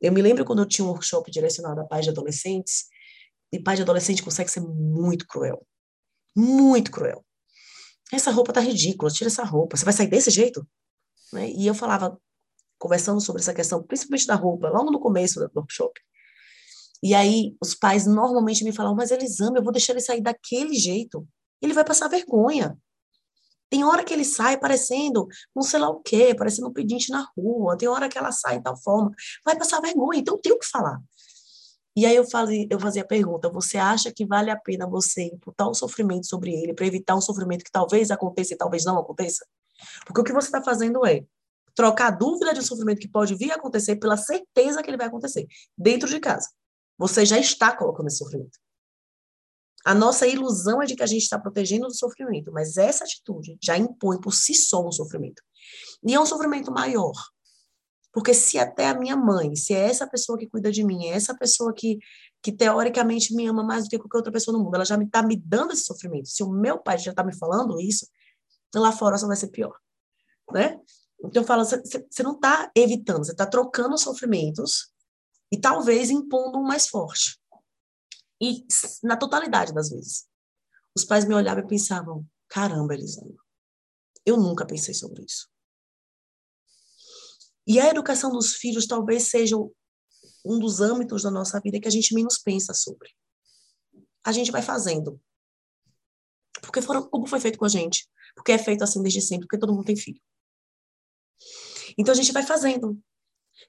Eu 0.00 0.12
me 0.12 0.20
lembro 0.20 0.44
quando 0.44 0.60
eu 0.60 0.66
tinha 0.66 0.84
um 0.84 0.88
workshop 0.88 1.30
direcionado 1.30 1.80
a 1.80 1.84
pais 1.84 2.04
de 2.04 2.10
adolescentes, 2.10 2.86
e 3.52 3.60
pai 3.60 3.76
de 3.76 3.82
adolescente 3.82 4.22
consegue 4.22 4.50
ser 4.50 4.60
muito 4.60 5.26
cruel. 5.26 5.66
Muito 6.34 6.90
cruel. 6.90 7.24
essa 8.10 8.30
roupa 8.30 8.52
tá 8.52 8.60
ridícula, 8.60 9.10
tira 9.10 9.28
essa 9.28 9.44
roupa, 9.44 9.76
você 9.76 9.84
vai 9.84 9.94
sair 9.94 10.08
desse 10.08 10.30
jeito? 10.30 10.66
Né? 11.32 11.50
E 11.50 11.66
eu 11.66 11.74
falava, 11.74 12.18
conversando 12.78 13.20
sobre 13.20 13.42
essa 13.42 13.54
questão, 13.54 13.82
principalmente 13.82 14.26
da 14.26 14.34
roupa, 14.34 14.68
logo 14.68 14.90
no 14.90 15.00
começo 15.00 15.38
do 15.38 15.50
workshop. 15.54 16.00
E 17.02 17.14
aí 17.14 17.56
os 17.60 17.74
pais 17.74 18.06
normalmente 18.06 18.62
me 18.64 18.72
falavam, 18.72 18.96
mas 18.96 19.10
Elisama, 19.10 19.58
eu 19.58 19.62
vou 19.62 19.72
deixar 19.72 19.92
ele 19.92 20.00
sair 20.00 20.20
daquele 20.20 20.74
jeito. 20.74 21.26
Ele 21.60 21.72
vai 21.72 21.84
passar 21.84 22.08
vergonha. 22.08 22.78
Tem 23.68 23.84
hora 23.84 24.04
que 24.04 24.12
ele 24.12 24.24
sai 24.24 24.58
parecendo 24.58 25.26
não 25.56 25.62
sei 25.62 25.80
lá 25.80 25.88
o 25.88 26.00
quê, 26.00 26.34
parecendo 26.34 26.68
um 26.68 26.72
pedinte 26.72 27.10
na 27.10 27.26
rua. 27.36 27.76
Tem 27.76 27.88
hora 27.88 28.08
que 28.08 28.18
ela 28.18 28.30
sai 28.30 28.58
de 28.58 28.64
tal 28.64 28.76
forma. 28.76 29.10
Vai 29.44 29.56
passar 29.56 29.80
vergonha, 29.80 30.20
então 30.20 30.38
tem 30.38 30.52
o 30.52 30.58
que 30.58 30.66
falar. 30.66 31.00
E 31.96 32.06
aí 32.06 32.16
eu 32.16 32.24
fazia, 32.24 32.66
eu 32.70 32.80
fazia 32.80 33.02
a 33.02 33.06
pergunta: 33.06 33.50
você 33.50 33.78
acha 33.78 34.12
que 34.12 34.24
vale 34.24 34.50
a 34.50 34.56
pena 34.56 34.86
você 34.86 35.24
imputar 35.24 35.68
o 35.68 35.74
sofrimento 35.74 36.26
sobre 36.26 36.52
ele 36.52 36.74
para 36.74 36.86
evitar 36.86 37.14
um 37.16 37.20
sofrimento 37.20 37.64
que 37.64 37.72
talvez 37.72 38.10
aconteça 38.10 38.54
e 38.54 38.56
talvez 38.56 38.84
não 38.84 38.98
aconteça? 38.98 39.44
Porque 40.06 40.20
o 40.20 40.24
que 40.24 40.32
você 40.32 40.48
está 40.48 40.62
fazendo 40.62 41.04
é 41.06 41.24
trocar 41.74 42.08
a 42.08 42.10
dúvida 42.10 42.52
de 42.52 42.60
um 42.60 42.62
sofrimento 42.62 43.00
que 43.00 43.08
pode 43.08 43.34
vir 43.34 43.52
a 43.52 43.56
acontecer 43.56 43.96
pela 43.96 44.16
certeza 44.16 44.82
que 44.82 44.90
ele 44.90 44.96
vai 44.96 45.06
acontecer 45.06 45.46
dentro 45.76 46.08
de 46.08 46.20
casa. 46.20 46.48
Você 46.98 47.24
já 47.24 47.38
está 47.38 47.76
colocando 47.76 48.06
esse 48.08 48.18
sofrimento. 48.18 48.58
A 49.84 49.94
nossa 49.94 50.26
ilusão 50.26 50.80
é 50.80 50.86
de 50.86 50.94
que 50.94 51.02
a 51.02 51.06
gente 51.06 51.22
está 51.22 51.38
protegendo 51.38 51.88
do 51.88 51.94
sofrimento, 51.94 52.52
mas 52.52 52.76
essa 52.76 53.04
atitude 53.04 53.58
já 53.60 53.76
impõe 53.76 54.20
por 54.20 54.32
si 54.32 54.54
só 54.54 54.86
um 54.86 54.92
sofrimento. 54.92 55.42
E 56.06 56.14
é 56.14 56.20
um 56.20 56.26
sofrimento 56.26 56.70
maior. 56.70 57.12
Porque 58.12 58.34
se 58.34 58.58
até 58.58 58.88
a 58.88 58.94
minha 58.94 59.16
mãe, 59.16 59.56
se 59.56 59.72
é 59.72 59.78
essa 59.78 60.06
pessoa 60.06 60.38
que 60.38 60.46
cuida 60.46 60.70
de 60.70 60.84
mim, 60.84 61.06
é 61.06 61.14
essa 61.14 61.36
pessoa 61.36 61.72
que, 61.72 61.98
que 62.42 62.52
teoricamente 62.52 63.34
me 63.34 63.46
ama 63.46 63.64
mais 63.64 63.84
do 63.84 63.90
que 63.90 63.98
qualquer 63.98 64.18
outra 64.18 64.32
pessoa 64.32 64.56
no 64.56 64.62
mundo, 64.62 64.74
ela 64.74 64.84
já 64.84 64.94
está 64.94 64.98
me, 64.98 65.10
tá 65.10 65.22
me 65.22 65.36
dando 65.36 65.72
esse 65.72 65.84
sofrimento. 65.84 66.28
Se 66.28 66.42
o 66.42 66.50
meu 66.50 66.78
pai 66.78 66.98
já 66.98 67.10
está 67.10 67.24
me 67.24 67.34
falando 67.34 67.80
isso, 67.80 68.06
lá 68.74 68.92
fora 68.92 69.16
só 69.16 69.26
vai 69.26 69.36
ser 69.36 69.48
pior. 69.48 69.74
Né? 70.52 70.78
Então 71.24 71.42
eu 71.42 71.46
falo, 71.46 71.64
você 71.64 72.22
não 72.22 72.34
está 72.34 72.70
evitando, 72.76 73.24
você 73.24 73.32
está 73.32 73.46
trocando 73.46 73.96
sofrimentos 73.96 74.91
e 75.52 75.60
talvez 75.60 76.08
impondo 76.08 76.58
um 76.58 76.62
mais 76.62 76.88
forte. 76.88 77.38
E 78.40 78.64
na 79.02 79.18
totalidade 79.18 79.74
das 79.74 79.90
vezes, 79.90 80.26
os 80.96 81.04
pais 81.04 81.26
me 81.26 81.34
olhavam 81.34 81.62
e 81.62 81.68
pensavam: 81.68 82.26
caramba, 82.48 82.94
Elisandra, 82.94 83.36
eu 84.24 84.38
nunca 84.38 84.66
pensei 84.66 84.94
sobre 84.94 85.22
isso. 85.24 85.48
E 87.66 87.78
a 87.78 87.88
educação 87.88 88.32
dos 88.32 88.54
filhos 88.54 88.86
talvez 88.86 89.24
seja 89.24 89.56
um 90.44 90.58
dos 90.58 90.80
âmbitos 90.80 91.22
da 91.22 91.30
nossa 91.30 91.60
vida 91.60 91.78
que 91.78 91.86
a 91.86 91.90
gente 91.90 92.14
menos 92.14 92.38
pensa 92.38 92.74
sobre. 92.74 93.10
A 94.24 94.32
gente 94.32 94.50
vai 94.50 94.62
fazendo. 94.62 95.20
Porque 96.60 96.82
foram, 96.82 97.08
como 97.08 97.26
foi 97.26 97.38
feito 97.38 97.58
com 97.58 97.64
a 97.64 97.68
gente? 97.68 98.08
Porque 98.34 98.52
é 98.52 98.58
feito 98.58 98.82
assim 98.82 99.02
desde 99.02 99.20
sempre, 99.20 99.46
porque 99.46 99.60
todo 99.60 99.72
mundo 99.72 99.84
tem 99.84 99.96
filho. 99.96 100.20
Então 101.96 102.12
a 102.12 102.16
gente 102.16 102.32
vai 102.32 102.42
fazendo, 102.42 103.00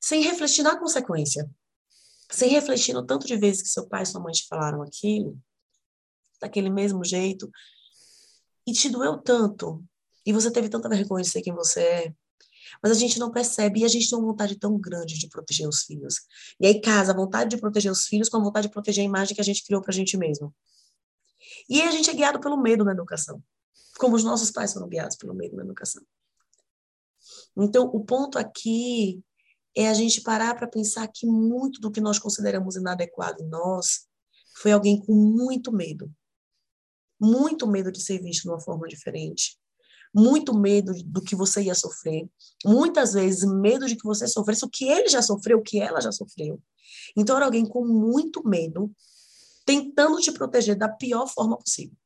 sem 0.02 0.24
refletir 0.24 0.63
na 0.63 0.80
consequência 0.80 1.48
sem 2.32 2.50
refletir 2.50 2.94
no 2.94 3.06
tanto 3.06 3.27
de 3.27 3.36
vezes 3.38 3.62
que 3.62 3.70
seu 3.70 3.88
pai 3.88 4.03
e 4.03 4.06
sua 4.06 4.22
mãe 4.22 4.34
te 4.34 4.48
falaram 4.48 4.82
aquilo, 4.82 5.38
daquele 6.42 6.70
mesmo 6.70 7.03
jeito, 7.03 7.50
e 8.65 8.74
te 8.74 8.89
doeu 8.89 9.18
tanto, 9.18 9.84
e 10.25 10.34
você 10.34 10.51
teve 10.51 10.70
tanta 10.70 10.89
vergonha 10.89 11.24
de 11.24 11.30
ser 11.30 11.42
quem 11.42 11.53
você 11.53 11.82
é, 11.82 12.15
mas 12.82 12.92
a 12.92 12.96
gente 12.96 13.20
não 13.20 13.32
percebe, 13.32 13.82
e 13.82 13.86
a 13.86 13.88
gente 13.88 14.10
tem 14.10 14.18
uma 14.18 14.27
vontade 14.27 14.58
tão 14.58 14.80
grande 14.80 15.18
de 15.20 15.27
proteger 15.27 15.68
os 15.68 15.84
filhos. 15.84 16.15
E 16.60 16.65
aí 16.65 16.82
casa 16.82 17.12
a 17.12 17.15
vontade 17.15 17.51
de 17.51 17.58
proteger 17.58 17.92
os 17.92 18.08
filhos 18.08 18.30
com 18.30 18.38
a 18.38 18.44
vontade 18.44 18.68
de 18.68 18.74
proteger 18.74 19.03
a 19.03 19.06
imagem 19.06 19.36
que 19.36 19.42
a 19.42 19.44
gente 19.44 19.63
criou 19.63 19.82
para 19.82 19.92
a 19.92 19.94
gente 19.94 20.18
mesmo. 20.18 20.53
E 21.70 21.82
aí 21.82 21.88
a 21.88 21.92
gente 21.92 22.10
é 22.10 22.13
guiado 22.13 22.39
pelo 22.39 22.58
medo 22.58 22.84
na 22.84 22.92
educação, 22.92 23.44
como 23.98 24.15
os 24.15 24.24
nossos 24.24 24.50
pais 24.50 24.74
foram 24.74 24.88
guiados 24.88 25.15
pelo 25.18 25.34
medo 25.34 25.56
na 25.56 25.63
educação. 25.63 26.03
Então, 27.56 27.86
o 27.86 28.03
ponto 28.03 28.38
aqui 28.38 29.24
é 29.75 29.89
a 29.89 29.94
gente 29.94 30.22
parar 30.22 30.56
para 30.56 30.68
pensar 30.68 31.08
que 31.08 31.25
muito 31.25 31.80
do 31.80 31.92
que 31.92 32.00
nós 32.00 32.20
consideramos 32.20 32.75
inadequado 32.75 33.42
em 33.42 33.48
nós 33.48 34.08
foi 34.56 34.72
alguém 34.72 35.00
com 35.00 35.13
muito 35.13 35.72
medo. 35.72 36.12
Muito 37.20 37.65
medo 37.68 37.92
de 37.92 38.01
ser 38.01 38.22
visto 38.22 38.44
de 38.44 38.50
uma 38.50 38.60
forma 38.60 38.88
diferente. 38.88 39.58
Muito 40.13 40.53
medo 40.53 40.94
do 41.06 41.22
que 41.22 41.36
você 41.36 41.63
ia 41.63 41.74
sofrer. 41.74 42.30
Muitas 42.63 43.13
vezes, 43.13 43.44
medo 43.50 43.88
de 43.88 43.96
que 43.96 44.03
você 44.03 44.27
sofresse 44.27 44.63
o 44.63 44.70
que 44.70 44.86
ele 44.86 45.10
já 45.10 45.22
sofreu, 45.22 45.58
o 45.58 45.63
que 45.63 45.80
ela 45.80 46.00
já 46.00 46.12
sofreu. 46.12 46.62
Então, 47.18 47.36
era 47.36 47.46
alguém 47.46 47.65
com 47.65 47.86
muito 47.86 48.48
medo, 48.48 48.94
tentando 49.65 50.20
te 50.20 50.32
proteger 50.32 50.77
da 50.77 50.88
pior 50.88 51.27
forma 51.27 51.58
possível. 51.58 51.98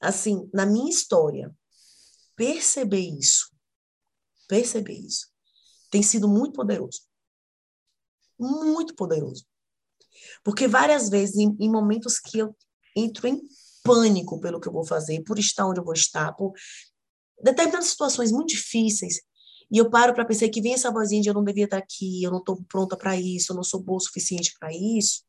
Assim, 0.00 0.48
na 0.54 0.64
minha 0.64 0.88
história, 0.88 1.54
perceber 2.36 3.00
isso, 3.00 3.52
perceber 4.46 4.94
isso, 4.94 5.26
tem 5.90 6.02
sido 6.02 6.28
muito 6.28 6.54
poderoso. 6.54 7.00
Muito 8.38 8.94
poderoso. 8.94 9.46
Porque 10.44 10.68
várias 10.68 11.08
vezes, 11.08 11.36
em, 11.36 11.56
em 11.58 11.70
momentos 11.70 12.18
que 12.18 12.38
eu 12.38 12.56
entro 12.96 13.26
em 13.26 13.40
pânico 13.82 14.40
pelo 14.40 14.60
que 14.60 14.68
eu 14.68 14.72
vou 14.72 14.84
fazer, 14.84 15.22
por 15.22 15.38
estar 15.38 15.66
onde 15.66 15.80
eu 15.80 15.84
vou 15.84 15.94
estar, 15.94 16.32
por 16.32 16.52
determinadas 17.42 17.88
situações 17.88 18.32
muito 18.32 18.48
difíceis, 18.48 19.20
e 19.70 19.78
eu 19.78 19.90
paro 19.90 20.14
para 20.14 20.24
pensar 20.24 20.48
que 20.48 20.62
vem 20.62 20.74
essa 20.74 20.90
vozinha 20.90 21.22
de 21.22 21.28
eu 21.28 21.34
não 21.34 21.44
devia 21.44 21.64
estar 21.64 21.78
aqui, 21.78 22.22
eu 22.22 22.30
não 22.30 22.38
estou 22.38 22.62
pronta 22.64 22.96
para 22.96 23.16
isso, 23.16 23.52
eu 23.52 23.56
não 23.56 23.62
sou 23.62 23.82
boa 23.82 23.98
o 23.98 24.00
suficiente 24.00 24.54
para 24.58 24.72
isso. 24.72 25.22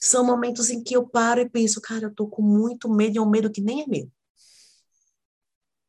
São 0.00 0.24
momentos 0.24 0.70
em 0.70 0.82
que 0.82 0.94
eu 0.94 1.08
paro 1.08 1.40
e 1.40 1.48
penso, 1.48 1.80
cara, 1.80 2.04
eu 2.04 2.10
estou 2.10 2.28
com 2.28 2.42
muito 2.42 2.88
medo, 2.88 3.16
e 3.16 3.18
é 3.18 3.22
um 3.22 3.28
medo 3.28 3.50
que 3.50 3.60
nem 3.60 3.82
é 3.82 3.86
medo. 3.86 4.12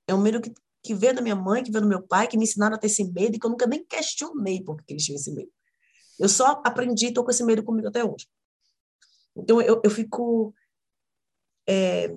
É 0.07 0.15
um 0.15 0.21
medo 0.21 0.41
que 0.41 0.53
que 0.83 0.93
veio 0.93 1.15
da 1.15 1.21
minha 1.21 1.35
mãe, 1.35 1.63
que 1.63 1.71
veio 1.71 1.83
do 1.83 1.89
meu 1.89 2.01
pai, 2.01 2.27
que 2.27 2.37
me 2.37 2.43
ensinaram 2.43 2.75
a 2.75 2.79
ter 2.79 2.87
esse 2.87 3.03
medo 3.03 3.35
e 3.35 3.39
que 3.39 3.45
eu 3.45 3.49
nunca 3.49 3.67
nem 3.67 3.85
questionei 3.85 4.63
por 4.63 4.81
que 4.83 4.93
eles 4.93 5.03
tinham 5.03 5.17
esse 5.17 5.31
medo. 5.31 5.51
Eu 6.17 6.29
só 6.29 6.61
aprendi 6.65 7.05
e 7.05 7.09
estou 7.09 7.23
com 7.23 7.31
esse 7.31 7.43
medo 7.43 7.63
comigo 7.63 7.87
até 7.87 8.03
hoje. 8.03 8.27
Então, 9.35 9.61
eu, 9.61 9.81
eu 9.83 9.89
fico 9.89 10.53
é, 11.67 12.13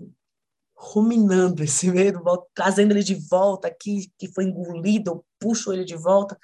ruminando 0.75 1.63
esse 1.63 1.91
medo, 1.91 2.23
trazendo 2.55 2.93
ele 2.93 3.03
de 3.03 3.15
volta 3.15 3.69
aqui, 3.69 4.13
que 4.19 4.33
foi 4.33 4.45
engolido, 4.45 5.11
eu 5.11 5.27
puxo 5.39 5.73
ele 5.73 5.85
de 5.85 5.97
volta, 5.97 6.39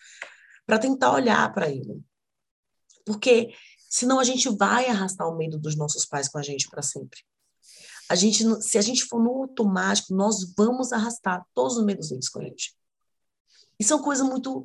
para 0.66 0.78
tentar 0.78 1.12
olhar 1.12 1.52
para 1.52 1.68
ele. 1.68 2.02
Porque 3.04 3.52
senão 3.88 4.20
a 4.20 4.24
gente 4.24 4.48
vai 4.50 4.86
arrastar 4.86 5.28
o 5.28 5.36
medo 5.36 5.58
dos 5.58 5.76
nossos 5.76 6.04
pais 6.04 6.28
com 6.28 6.38
a 6.38 6.42
gente 6.42 6.68
para 6.68 6.82
sempre 6.82 7.20
a 8.10 8.14
gente, 8.14 8.44
se 8.62 8.78
a 8.78 8.82
gente 8.82 9.04
for 9.04 9.22
no 9.22 9.42
automático, 9.42 10.14
nós 10.14 10.54
vamos 10.56 10.92
arrastar 10.92 11.44
todos 11.54 11.76
os 11.76 11.84
medos 11.84 12.10
a 12.10 12.42
gente. 12.42 12.74
E 13.78 13.84
são 13.84 14.02
coisas 14.02 14.26
muito 14.26 14.64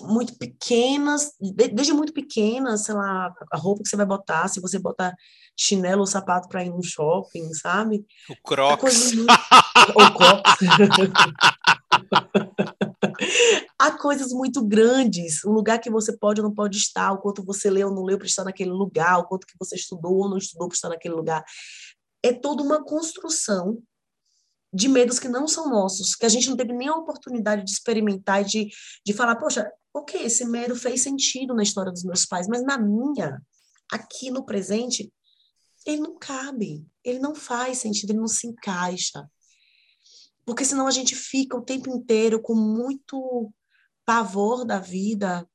muito 0.00 0.38
pequenas, 0.38 1.32
desde 1.40 1.92
muito 1.92 2.12
pequenas, 2.12 2.84
sei 2.84 2.94
lá, 2.94 3.32
a 3.52 3.56
roupa 3.56 3.82
que 3.82 3.88
você 3.88 3.96
vai 3.96 4.06
botar, 4.06 4.46
se 4.48 4.60
você 4.60 4.78
botar 4.78 5.12
chinelo 5.56 6.00
ou 6.00 6.06
sapato 6.06 6.48
para 6.48 6.64
ir 6.64 6.70
no 6.70 6.82
shopping, 6.82 7.52
sabe? 7.54 8.04
O 8.28 8.34
Crocs. 8.42 9.12
Muito... 9.12 9.32
o 9.94 10.12
Crocs. 10.12 10.58
Há 13.78 13.92
coisas 13.92 14.32
muito 14.32 14.64
grandes, 14.64 15.44
o 15.44 15.52
lugar 15.52 15.78
que 15.78 15.90
você 15.90 16.16
pode 16.16 16.40
ou 16.40 16.48
não 16.48 16.54
pode 16.54 16.78
estar, 16.78 17.12
o 17.12 17.18
quanto 17.18 17.44
você 17.44 17.70
leu 17.70 17.88
ou 17.88 17.94
não 17.94 18.02
leu 18.02 18.18
para 18.18 18.26
estar 18.26 18.42
naquele 18.42 18.70
lugar, 18.70 19.18
o 19.18 19.24
quanto 19.24 19.46
que 19.46 19.54
você 19.58 19.76
estudou 19.76 20.16
ou 20.16 20.28
não 20.28 20.38
estudou 20.38 20.66
para 20.68 20.74
estar 20.74 20.88
naquele 20.88 21.14
lugar 21.14 21.44
é 22.24 22.32
toda 22.32 22.62
uma 22.62 22.82
construção 22.82 23.82
de 24.72 24.88
medos 24.88 25.18
que 25.18 25.28
não 25.28 25.46
são 25.46 25.68
nossos, 25.68 26.16
que 26.16 26.24
a 26.24 26.28
gente 26.28 26.48
não 26.48 26.56
teve 26.56 26.72
nem 26.72 26.88
a 26.88 26.96
oportunidade 26.96 27.62
de 27.62 27.70
experimentar 27.70 28.40
e 28.40 28.46
de, 28.46 28.70
de 29.04 29.12
falar, 29.12 29.36
poxa, 29.36 29.70
ok, 29.92 30.24
esse 30.24 30.44
medo 30.46 30.74
fez 30.74 31.02
sentido 31.02 31.54
na 31.54 31.62
história 31.62 31.92
dos 31.92 32.02
meus 32.02 32.24
pais, 32.24 32.48
mas 32.48 32.64
na 32.64 32.78
minha, 32.78 33.40
aqui 33.92 34.30
no 34.30 34.44
presente, 34.44 35.12
ele 35.86 36.00
não 36.00 36.18
cabe, 36.18 36.84
ele 37.04 37.18
não 37.18 37.34
faz 37.34 37.78
sentido, 37.78 38.10
ele 38.10 38.20
não 38.20 38.26
se 38.26 38.46
encaixa. 38.46 39.30
Porque 40.46 40.64
senão 40.64 40.86
a 40.86 40.90
gente 40.90 41.14
fica 41.14 41.56
o 41.56 41.62
tempo 41.62 41.90
inteiro 41.90 42.40
com 42.40 42.54
muito 42.54 43.52
pavor 44.04 44.64
da 44.64 44.78
vida 44.78 45.46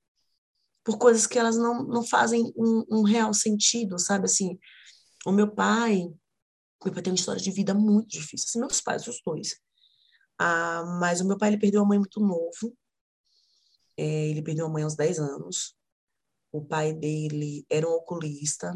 por 0.84 0.98
coisas 0.98 1.26
que 1.26 1.38
elas 1.38 1.58
não, 1.58 1.84
não 1.84 2.04
fazem 2.04 2.54
um, 2.56 2.86
um 2.90 3.04
real 3.04 3.34
sentido, 3.34 4.00
sabe? 4.00 4.26
Assim, 4.26 4.58
o 5.26 5.32
meu 5.32 5.54
pai, 5.54 6.10
meu 6.86 6.94
pai 6.94 7.04
tem 7.04 7.12
uma 7.12 7.18
história 7.18 7.42
de 7.42 7.52
vida 7.52 7.74
muito 7.74 8.10
difícil. 8.10 8.46
Assim, 8.48 8.60
meus 8.60 8.82
pais, 8.82 9.08
os 9.08 9.22
dois. 9.26 9.60
Ah, 10.38 10.84
mas 11.00 11.20
o 11.20 11.28
meu 11.28 11.38
pai 11.38 11.50
ele 11.50 11.60
perdeu 11.60 11.82
a 11.82 11.86
mãe 11.86 11.98
muito 11.98 12.20
novo. 12.22 12.76
É, 13.98 14.28
ele 14.30 14.42
perdeu 14.42 14.66
a 14.66 14.70
mãe 14.70 14.84
aos 14.84 14.96
10 14.96 15.20
anos. 15.20 15.76
O 16.52 16.64
pai 16.64 16.94
dele 16.94 17.66
era 17.70 17.88
um 17.88 17.92
oculista. 17.92 18.74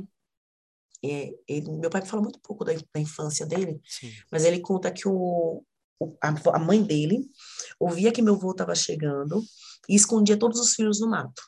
É, 1.04 1.34
ele, 1.48 1.72
meu 1.72 1.90
pai 1.90 2.06
fala 2.06 2.22
muito 2.22 2.40
pouco 2.42 2.64
da, 2.64 2.74
da 2.74 3.00
infância 3.00 3.46
dele, 3.46 3.82
Sim. 3.86 4.10
mas 4.32 4.46
ele 4.46 4.62
conta 4.62 4.90
que 4.90 5.06
o, 5.06 5.62
o 6.00 6.18
a, 6.22 6.30
a, 6.30 6.60
mãe 6.60 6.82
dele 6.82 7.30
ouvia 7.78 8.10
que 8.10 8.22
meu 8.22 8.36
avô 8.36 8.52
estava 8.52 8.74
chegando 8.74 9.44
e 9.90 9.96
escondia 9.96 10.40
todos 10.40 10.62
os 10.62 10.74
filhos 10.74 11.02
no 11.02 11.10
mato. 11.10 11.42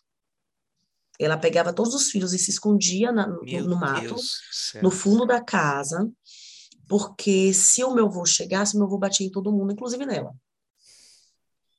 Ela 1.17 1.37
pegava 1.37 1.71
todos 1.71 1.93
os 1.93 2.09
filhos 2.09 2.33
e 2.33 2.39
se 2.39 2.51
escondia 2.51 3.13
na, 3.13 3.27
no, 3.27 3.43
no, 3.43 3.75
mato, 3.77 4.15
no 4.81 4.91
fundo 4.91 5.25
da 5.25 5.41
casa, 5.41 6.11
porque 6.87 7.53
se 7.53 7.83
o 7.83 7.93
meu 7.93 8.05
avô 8.07 8.25
chegasse, 8.25 8.75
o 8.75 8.79
meu 8.79 8.87
avô 8.87 8.97
batia 8.97 9.25
em 9.25 9.31
todo 9.31 9.51
mundo, 9.51 9.73
inclusive 9.73 10.05
nela. 10.05 10.33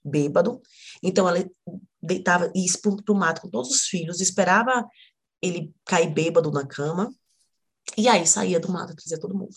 Bêbado. 0.04 0.62
Então, 1.02 1.28
ela 1.28 1.44
deitava, 2.00 2.50
ia 2.54 2.72
para 2.80 3.12
o 3.12 3.18
mato 3.18 3.42
com 3.42 3.50
todos 3.50 3.70
os 3.70 3.82
filhos, 3.86 4.20
esperava 4.20 4.86
ele 5.42 5.74
cair 5.84 6.12
bêbado 6.12 6.50
na 6.50 6.66
cama, 6.66 7.14
e 7.96 8.08
aí 8.08 8.26
saía 8.26 8.58
do 8.58 8.70
mato, 8.70 8.94
trazia 8.94 9.18
todo 9.18 9.36
mundo. 9.36 9.54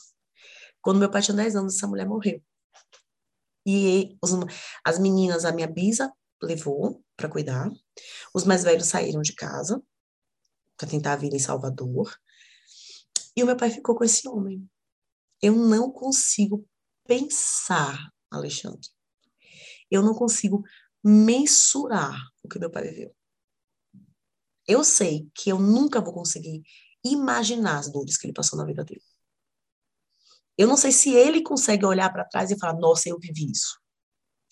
Quando 0.82 1.00
meu 1.00 1.10
pai 1.10 1.22
tinha 1.22 1.36
10 1.36 1.56
anos, 1.56 1.76
essa 1.76 1.88
mulher 1.88 2.08
morreu. 2.08 2.42
E 3.66 4.18
os, 4.22 4.32
as 4.86 5.00
meninas, 5.00 5.46
a 5.46 5.52
minha 5.52 5.68
bisa 5.68 6.12
levou 6.42 7.04
para 7.16 7.30
cuidar. 7.30 7.70
Os 8.34 8.46
mais 8.46 8.64
velhos 8.64 8.88
saíram 8.88 9.22
de 9.22 9.34
casa 9.34 9.82
para 10.78 10.88
tentar 10.88 11.18
vida 11.18 11.36
em 11.36 11.40
Salvador. 11.40 12.16
E 13.36 13.44
o 13.44 13.46
meu 13.46 13.58
pai 13.58 13.70
ficou 13.70 13.96
com 13.96 14.04
esse 14.04 14.28
homem. 14.28 14.68
Eu 15.42 15.56
não 15.56 15.92
consigo 15.92 16.68
pensar, 17.06 18.12
Alexandre. 18.30 18.88
Eu 19.90 20.04
não 20.04 20.14
consigo 20.14 20.64
mensurar 21.04 22.20
o 22.44 22.50
que 22.50 22.60
meu 22.60 22.70
pai 22.70 22.84
viveu. 22.90 23.16
Eu 24.68 24.84
sei 24.84 25.30
que 25.34 25.50
eu 25.50 25.58
nunca 25.58 26.02
vou 26.02 26.14
conseguir 26.14 26.62
imaginar 27.04 27.80
as 27.80 27.92
dores 27.92 28.18
que 28.18 28.28
ele 28.28 28.34
passou 28.34 28.58
na 28.58 28.66
vida 28.66 28.84
dele. 28.84 29.02
Eu 30.58 30.68
não 30.68 30.76
sei 30.76 30.92
se 30.92 31.14
ele 31.14 31.42
consegue 31.42 31.86
olhar 31.86 32.12
para 32.12 32.26
trás 32.26 32.52
e 32.52 32.60
falar, 32.60 32.78
nossa, 32.78 33.10
eu 33.10 33.18
vivi 33.18 33.50
isso. 33.50 33.80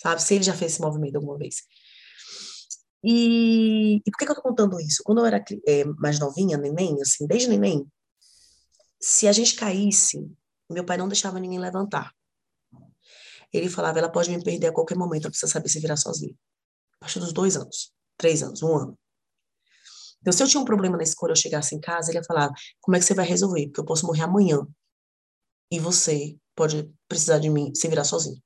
Sabe? 0.01 0.21
Se 0.21 0.35
ele 0.35 0.43
já 0.43 0.53
fez 0.53 0.73
esse 0.73 0.81
movimento 0.81 1.17
alguma 1.17 1.37
vez. 1.37 1.57
E, 3.03 3.97
e 3.97 4.11
por 4.11 4.17
que, 4.17 4.25
que 4.25 4.31
eu 4.31 4.35
tô 4.35 4.41
contando 4.41 4.79
isso? 4.79 5.03
Quando 5.03 5.19
eu 5.19 5.25
era 5.25 5.43
é, 5.67 5.83
mais 5.83 6.19
novinha, 6.19 6.57
neném, 6.57 6.99
assim, 7.01 7.27
desde 7.27 7.49
neném, 7.49 7.85
se 8.99 9.27
a 9.27 9.31
gente 9.31 9.55
caísse, 9.55 10.17
meu 10.73 10.85
pai 10.85 10.97
não 10.97 11.07
deixava 11.07 11.39
ninguém 11.39 11.59
levantar. 11.59 12.13
Ele 13.51 13.69
falava, 13.69 13.99
ela 13.99 14.11
pode 14.11 14.29
me 14.29 14.43
perder 14.43 14.67
a 14.67 14.73
qualquer 14.73 14.97
momento, 14.97 15.23
ela 15.23 15.31
precisa 15.31 15.51
saber 15.51 15.69
se 15.69 15.79
virar 15.79 15.97
sozinha. 15.97 16.35
A 16.95 16.99
partir 16.99 17.19
dos 17.19 17.31
dois 17.31 17.55
anos, 17.55 17.93
três 18.17 18.43
anos, 18.43 18.61
um 18.61 18.75
ano. 18.75 18.99
Então, 20.19 20.33
se 20.33 20.43
eu 20.43 20.47
tinha 20.47 20.61
um 20.61 20.65
problema 20.65 20.97
na 20.97 21.03
escola, 21.03 21.31
eu 21.31 21.35
chegasse 21.35 21.75
em 21.75 21.79
casa, 21.79 22.11
ele 22.11 22.17
ia 22.17 22.23
falar, 22.23 22.51
como 22.81 22.97
é 22.97 22.99
que 22.99 23.05
você 23.05 23.13
vai 23.13 23.25
resolver? 23.25 23.67
Porque 23.67 23.79
eu 23.79 23.85
posso 23.85 24.05
morrer 24.05 24.23
amanhã 24.23 24.67
e 25.71 25.79
você 25.79 26.37
pode 26.55 26.91
precisar 27.07 27.39
de 27.39 27.49
mim 27.49 27.73
se 27.73 27.87
virar 27.87 28.03
sozinho. 28.03 28.41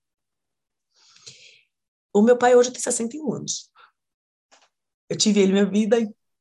O 2.14 2.22
meu 2.22 2.38
pai 2.38 2.56
hoje 2.56 2.72
tem 2.72 2.82
61 2.82 3.34
anos. 3.34 3.72
Eu 5.10 5.18
tive 5.18 5.40
ele 5.40 5.54
minha 5.54 5.66
vida, 5.66 5.98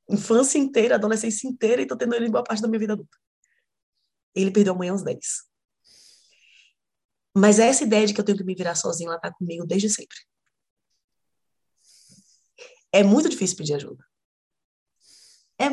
infância 0.08 0.58
inteira, 0.58 0.96
adolescência 0.96 1.48
inteira, 1.48 1.80
e 1.80 1.86
tô 1.86 1.96
tendo 1.96 2.14
ele 2.14 2.28
boa 2.28 2.42
parte 2.42 2.60
da 2.60 2.68
minha 2.68 2.80
vida 2.80 2.92
adulta. 2.94 3.16
Ele 4.34 4.50
perdeu 4.50 4.74
amanhã 4.74 4.92
aos 4.92 5.02
10. 5.02 5.49
Mas 7.36 7.58
essa 7.58 7.84
ideia 7.84 8.06
de 8.06 8.14
que 8.14 8.20
eu 8.20 8.24
tenho 8.24 8.38
que 8.38 8.44
me 8.44 8.54
virar 8.54 8.74
sozinho, 8.74 9.10
ela 9.10 9.20
tá 9.20 9.32
comigo 9.32 9.66
desde 9.66 9.88
sempre. 9.88 10.16
É 12.92 13.02
muito 13.02 13.28
difícil 13.28 13.56
pedir 13.56 13.74
ajuda. 13.74 14.04
É 15.58 15.68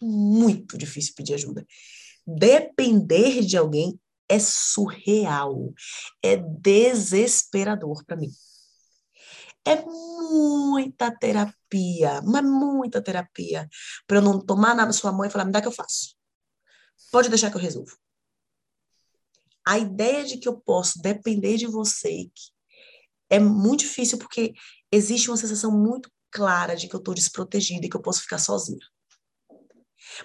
muito 0.00 0.78
difícil 0.78 1.14
pedir 1.16 1.34
ajuda. 1.34 1.66
Depender 2.26 3.40
de 3.44 3.56
alguém 3.56 3.98
é 4.28 4.38
surreal, 4.38 5.74
é 6.22 6.36
desesperador 6.36 8.04
para 8.04 8.16
mim. 8.16 8.30
É 9.66 9.84
muita 9.84 11.10
terapia, 11.10 12.22
mas 12.22 12.44
muita 12.44 13.02
terapia, 13.02 13.68
para 14.06 14.18
eu 14.18 14.22
não 14.22 14.40
tomar 14.40 14.74
na 14.74 14.90
sua 14.92 15.12
mão 15.12 15.24
e 15.24 15.30
falar, 15.30 15.44
me 15.44 15.52
dá 15.52 15.60
que 15.60 15.68
eu 15.68 15.72
faço. 15.72 16.14
Pode 17.10 17.28
deixar 17.28 17.50
que 17.50 17.56
eu 17.56 17.60
resolvo. 17.60 17.96
A 19.66 19.78
ideia 19.78 20.24
de 20.24 20.38
que 20.38 20.48
eu 20.48 20.58
posso 20.58 21.00
depender 21.00 21.56
de 21.56 21.66
você 21.66 22.30
é 23.28 23.38
muito 23.38 23.80
difícil 23.80 24.18
porque 24.18 24.54
existe 24.90 25.30
uma 25.30 25.36
sensação 25.36 25.70
muito 25.70 26.10
clara 26.30 26.74
de 26.74 26.88
que 26.88 26.94
eu 26.94 26.98
estou 26.98 27.14
desprotegida 27.14 27.86
e 27.86 27.88
que 27.88 27.96
eu 27.96 28.02
posso 28.02 28.22
ficar 28.22 28.38
sozinha. 28.38 28.84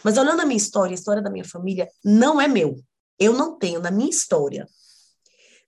Mas 0.03 0.17
olhando 0.17 0.41
a 0.41 0.45
minha 0.45 0.57
história, 0.57 0.93
a 0.93 0.95
história 0.95 1.21
da 1.21 1.29
minha 1.29 1.45
família, 1.45 1.89
não 2.03 2.39
é 2.39 2.47
meu. 2.47 2.75
Eu 3.19 3.33
não 3.33 3.57
tenho 3.57 3.79
na 3.79 3.91
minha 3.91 4.09
história 4.09 4.67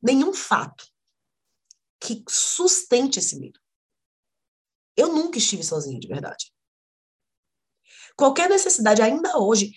nenhum 0.02 0.34
fato 0.34 0.88
que 2.00 2.24
sustente 2.30 3.20
esse 3.20 3.39
medo. 3.39 3.60
Eu 4.96 5.13
nunca 5.13 5.38
estive 5.38 5.63
sozinha, 5.63 6.00
de 6.00 6.08
verdade. 6.08 6.52
Qualquer 8.15 8.50
necessidade, 8.50 9.02
ainda 9.02 9.38
hoje, 9.38 9.72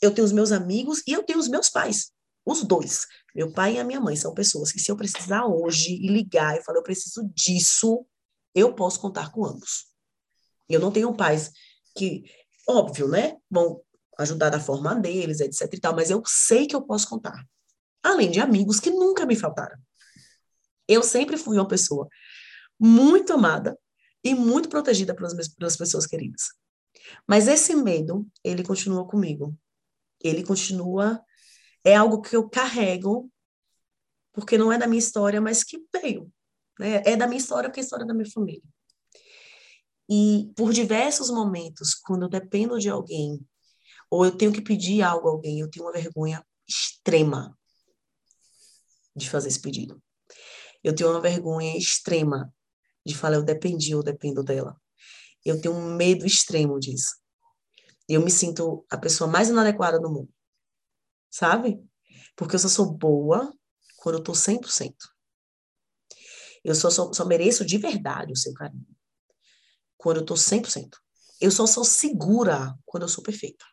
eu 0.00 0.14
tenho 0.14 0.24
os 0.24 0.32
meus 0.32 0.52
amigos 0.52 1.02
e 1.06 1.12
eu 1.12 1.24
tenho 1.24 1.38
os 1.38 1.48
meus 1.48 1.68
pais. 1.68 2.12
Os 2.44 2.62
dois. 2.64 3.06
Meu 3.34 3.52
pai 3.52 3.76
e 3.76 3.78
a 3.78 3.84
minha 3.84 4.00
mãe 4.00 4.16
são 4.16 4.34
pessoas 4.34 4.72
que, 4.72 4.80
se 4.80 4.90
eu 4.90 4.96
precisar 4.96 5.46
hoje 5.46 5.92
e 5.94 6.08
ligar 6.08 6.56
e 6.56 6.62
falar, 6.62 6.78
eu 6.78 6.82
preciso 6.82 7.28
disso, 7.34 8.04
eu 8.54 8.74
posso 8.74 9.00
contar 9.00 9.30
com 9.30 9.44
ambos. 9.44 9.86
Eu 10.68 10.80
não 10.80 10.90
tenho 10.90 11.14
pais 11.14 11.52
que, 11.96 12.24
óbvio, 12.68 13.08
né? 13.08 13.36
Vão 13.50 13.80
ajudar 14.18 14.50
da 14.50 14.60
forma 14.60 14.94
deles, 14.94 15.40
etc 15.40 15.72
e 15.72 15.80
tal, 15.80 15.94
mas 15.94 16.10
eu 16.10 16.22
sei 16.26 16.66
que 16.66 16.76
eu 16.76 16.82
posso 16.82 17.08
contar. 17.08 17.44
Além 18.02 18.30
de 18.30 18.40
amigos 18.40 18.80
que 18.80 18.90
nunca 18.90 19.24
me 19.24 19.36
faltaram. 19.36 19.78
Eu 20.88 21.02
sempre 21.02 21.36
fui 21.36 21.56
uma 21.56 21.68
pessoa 21.68 22.08
muito 22.78 23.32
amada 23.32 23.78
e 24.24 24.34
muito 24.34 24.68
protegida 24.68 25.14
pelas, 25.14 25.48
pelas 25.54 25.76
pessoas 25.76 26.06
queridas. 26.06 26.42
Mas 27.26 27.48
esse 27.48 27.74
medo, 27.74 28.26
ele 28.44 28.62
continua 28.62 29.06
comigo. 29.06 29.56
Ele 30.22 30.44
continua 30.44 31.20
é 31.84 31.96
algo 31.96 32.20
que 32.20 32.36
eu 32.36 32.48
carrego 32.48 33.30
porque 34.32 34.56
não 34.56 34.72
é 34.72 34.78
da 34.78 34.86
minha 34.86 34.98
história, 34.98 35.40
mas 35.40 35.62
que 35.62 35.78
veio, 35.94 36.32
né? 36.78 37.02
É 37.04 37.16
da 37.16 37.26
minha 37.26 37.38
história 37.38 37.68
porque 37.68 37.80
é 37.80 37.82
a 37.82 37.84
história 37.84 38.06
da 38.06 38.14
minha 38.14 38.30
família. 38.30 38.62
E 40.08 40.50
por 40.56 40.72
diversos 40.72 41.30
momentos, 41.30 41.94
quando 41.94 42.22
eu 42.22 42.28
dependo 42.28 42.78
de 42.78 42.88
alguém 42.88 43.40
ou 44.10 44.24
eu 44.24 44.36
tenho 44.36 44.52
que 44.52 44.60
pedir 44.60 45.02
algo 45.02 45.28
a 45.28 45.32
alguém, 45.32 45.60
eu 45.60 45.70
tenho 45.70 45.86
uma 45.86 45.92
vergonha 45.92 46.44
extrema 46.68 47.56
de 49.14 49.28
fazer 49.28 49.48
esse 49.48 49.60
pedido. 49.60 50.02
Eu 50.82 50.94
tenho 50.94 51.10
uma 51.10 51.20
vergonha 51.20 51.76
extrema 51.76 52.52
de 53.06 53.14
falar 53.16 53.36
eu 53.36 53.42
dependi 53.42 53.94
ou 53.94 54.02
dependo 54.02 54.42
dela. 54.42 54.76
Eu 55.44 55.60
tenho 55.60 55.74
um 55.74 55.94
medo 55.94 56.26
extremo 56.26 56.78
disso. 56.78 57.16
Eu 58.08 58.22
me 58.22 58.30
sinto 58.30 58.84
a 58.90 58.98
pessoa 58.98 59.30
mais 59.30 59.48
inadequada 59.48 59.98
do 59.98 60.10
mundo. 60.10 60.28
Sabe? 61.32 61.82
Porque 62.36 62.54
eu 62.54 62.58
só 62.58 62.68
sou 62.68 62.92
boa 62.92 63.50
quando 63.96 64.18
eu 64.18 64.22
tô 64.22 64.32
100%. 64.34 64.94
Eu 66.62 66.74
só, 66.74 66.90
só, 66.90 67.10
só 67.10 67.24
mereço 67.24 67.64
de 67.64 67.78
verdade 67.78 68.32
o 68.32 68.36
seu 68.36 68.52
carinho. 68.52 68.86
Quando 69.96 70.18
eu 70.18 70.26
tô 70.26 70.34
100%. 70.34 70.90
Eu 71.40 71.50
só 71.50 71.66
sou 71.66 71.84
segura 71.84 72.74
quando 72.84 73.04
eu 73.04 73.08
sou 73.08 73.24
perfeita. 73.24 73.64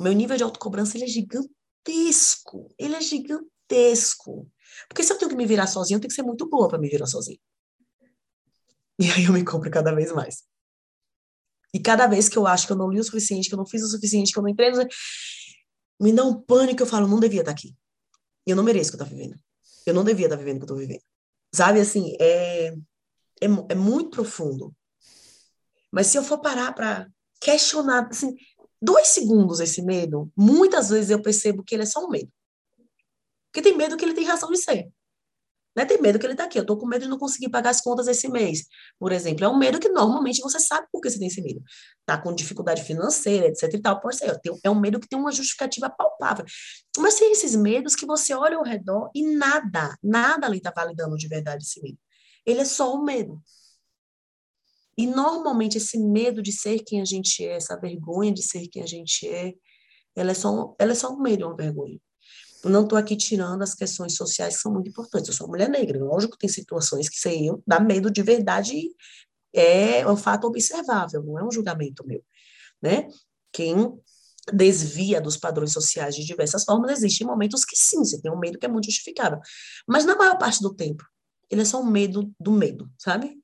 Meu 0.00 0.12
nível 0.12 0.36
de 0.36 0.42
autocobrança 0.42 0.96
ele 0.96 1.04
é 1.04 1.08
gigantesco. 1.08 2.74
Ele 2.76 2.96
é 2.96 3.00
gigantesco. 3.00 4.50
Porque 4.88 5.04
se 5.04 5.12
eu 5.12 5.18
tenho 5.18 5.30
que 5.30 5.36
me 5.36 5.46
virar 5.46 5.68
sozinha, 5.68 5.96
eu 5.96 6.00
tenho 6.00 6.10
que 6.10 6.14
ser 6.14 6.24
muito 6.24 6.48
boa 6.48 6.68
para 6.68 6.78
me 6.78 6.88
virar 6.88 7.06
sozinha. 7.06 7.38
E 8.98 9.10
aí 9.10 9.24
eu 9.24 9.32
me 9.32 9.44
compro 9.44 9.70
cada 9.70 9.94
vez 9.94 10.12
mais. 10.12 10.44
E 11.74 11.80
cada 11.80 12.06
vez 12.06 12.28
que 12.28 12.36
eu 12.36 12.46
acho 12.46 12.66
que 12.66 12.72
eu 12.72 12.76
não 12.76 12.90
li 12.90 13.00
o 13.00 13.04
suficiente, 13.04 13.48
que 13.48 13.54
eu 13.54 13.58
não 13.58 13.66
fiz 13.66 13.82
o 13.82 13.88
suficiente, 13.88 14.32
que 14.32 14.38
eu 14.38 14.42
não 14.42 14.50
entrei, 14.50 14.70
me 16.00 16.12
dá 16.12 16.24
um 16.24 16.40
pânico, 16.40 16.82
eu 16.82 16.86
falo, 16.86 17.06
não 17.06 17.20
devia 17.20 17.40
estar 17.40 17.52
aqui. 17.52 17.76
Eu 18.46 18.56
não 18.56 18.62
mereço 18.62 18.90
o 18.90 18.96
que 18.96 19.02
eu 19.02 19.04
estou 19.04 19.18
vivendo. 19.18 19.38
Eu 19.86 19.94
não 19.94 20.04
devia 20.04 20.26
estar 20.26 20.36
vivendo 20.36 20.56
o 20.56 20.66
que 20.66 20.72
eu 20.72 20.76
estou 20.76 20.78
vivendo. 20.78 21.02
Sabe, 21.54 21.80
assim, 21.80 22.16
é, 22.20 22.68
é, 23.40 23.46
é 23.68 23.74
muito 23.74 24.10
profundo. 24.10 24.74
Mas 25.90 26.06
se 26.06 26.16
eu 26.16 26.24
for 26.24 26.38
parar 26.38 26.72
para 26.72 27.06
questionar, 27.40 28.08
assim, 28.10 28.34
dois 28.80 29.08
segundos 29.08 29.60
esse 29.60 29.82
medo, 29.82 30.32
muitas 30.36 30.88
vezes 30.90 31.10
eu 31.10 31.20
percebo 31.20 31.62
que 31.62 31.74
ele 31.74 31.82
é 31.82 31.86
só 31.86 32.04
um 32.04 32.08
medo. 32.08 32.32
Porque 33.50 33.62
tem 33.62 33.76
medo 33.76 33.96
que 33.96 34.04
ele 34.04 34.14
tem 34.14 34.24
razão 34.24 34.50
de 34.50 34.58
ser. 34.58 34.90
Né? 35.74 35.84
Tem 35.86 36.00
medo 36.00 36.18
que 36.18 36.26
ele 36.26 36.34
está 36.34 36.44
aqui. 36.44 36.58
Eu 36.58 36.62
estou 36.62 36.76
com 36.76 36.86
medo 36.86 37.02
de 37.02 37.08
não 37.08 37.18
conseguir 37.18 37.48
pagar 37.48 37.70
as 37.70 37.80
contas 37.80 38.06
esse 38.06 38.28
mês, 38.28 38.66
por 38.98 39.10
exemplo. 39.12 39.44
É 39.44 39.48
um 39.48 39.56
medo 39.56 39.80
que 39.80 39.88
normalmente 39.88 40.40
você 40.40 40.60
sabe 40.60 40.86
por 40.92 41.00
que 41.00 41.10
você 41.10 41.18
tem 41.18 41.28
esse 41.28 41.42
medo. 41.42 41.62
Está 42.00 42.20
com 42.20 42.34
dificuldade 42.34 42.82
financeira, 42.82 43.46
etc. 43.46 43.72
e 43.72 43.80
tal. 43.80 44.00
Pode 44.00 44.16
ser. 44.16 44.38
É 44.62 44.70
um 44.70 44.78
medo 44.78 45.00
que 45.00 45.08
tem 45.08 45.18
uma 45.18 45.32
justificativa 45.32 45.88
palpável. 45.88 46.44
Mas 46.98 47.14
tem 47.14 47.32
esses 47.32 47.56
medos 47.56 47.94
que 47.94 48.06
você 48.06 48.34
olha 48.34 48.56
ao 48.56 48.64
redor 48.64 49.10
e 49.14 49.34
nada, 49.34 49.96
nada 50.02 50.46
ali 50.46 50.58
está 50.58 50.72
validando 50.74 51.16
de 51.16 51.26
verdade 51.28 51.64
esse 51.64 51.80
medo. 51.80 51.98
Ele 52.44 52.60
é 52.60 52.64
só 52.64 52.94
um 52.94 53.04
medo. 53.04 53.40
E 54.96 55.06
normalmente 55.06 55.78
esse 55.78 55.98
medo 55.98 56.42
de 56.42 56.52
ser 56.52 56.80
quem 56.80 57.00
a 57.00 57.04
gente 57.04 57.44
é, 57.44 57.56
essa 57.56 57.78
vergonha 57.78 58.32
de 58.32 58.42
ser 58.42 58.68
quem 58.68 58.82
a 58.82 58.86
gente 58.86 59.26
é, 59.26 59.54
ela 60.14 60.32
é 60.32 60.34
só 60.34 60.74
ela 60.78 60.92
é 60.92 60.94
só 60.94 61.10
um 61.10 61.20
medo, 61.20 61.46
uma 61.46 61.56
vergonha. 61.56 61.98
Não 62.64 62.84
estou 62.84 62.96
aqui 62.98 63.16
tirando 63.16 63.62
as 63.62 63.74
questões 63.74 64.14
sociais 64.14 64.56
que 64.56 64.62
são 64.62 64.72
muito 64.72 64.88
importantes. 64.88 65.28
Eu 65.28 65.34
sou 65.34 65.48
mulher 65.48 65.68
negra, 65.68 65.98
lógico 66.02 66.34
que 66.34 66.40
tem 66.40 66.48
situações 66.48 67.08
que 67.08 67.16
sei 67.16 67.48
eu 67.48 67.62
dá 67.66 67.80
medo 67.80 68.10
de 68.10 68.22
verdade 68.22 68.90
é 69.52 70.06
um 70.08 70.16
fato 70.16 70.46
observável, 70.46 71.22
não 71.22 71.38
é 71.38 71.44
um 71.44 71.50
julgamento 71.50 72.06
meu, 72.06 72.24
né? 72.80 73.06
Quem 73.52 73.92
desvia 74.52 75.20
dos 75.20 75.36
padrões 75.36 75.72
sociais 75.72 76.16
de 76.16 76.24
diversas 76.24 76.64
formas, 76.64 76.90
existem 76.90 77.26
momentos 77.26 77.64
que 77.64 77.76
sim, 77.76 77.98
você 77.98 78.20
tem 78.20 78.32
um 78.32 78.38
medo 78.38 78.58
que 78.58 78.66
é 78.66 78.68
muito 78.68 78.86
justificável. 78.86 79.38
Mas 79.86 80.04
na 80.04 80.16
maior 80.16 80.38
parte 80.38 80.60
do 80.60 80.74
tempo, 80.74 81.04
ele 81.50 81.62
é 81.62 81.64
só 81.64 81.80
um 81.80 81.86
medo 81.86 82.32
do 82.40 82.50
medo, 82.50 82.90
sabe? 82.98 83.38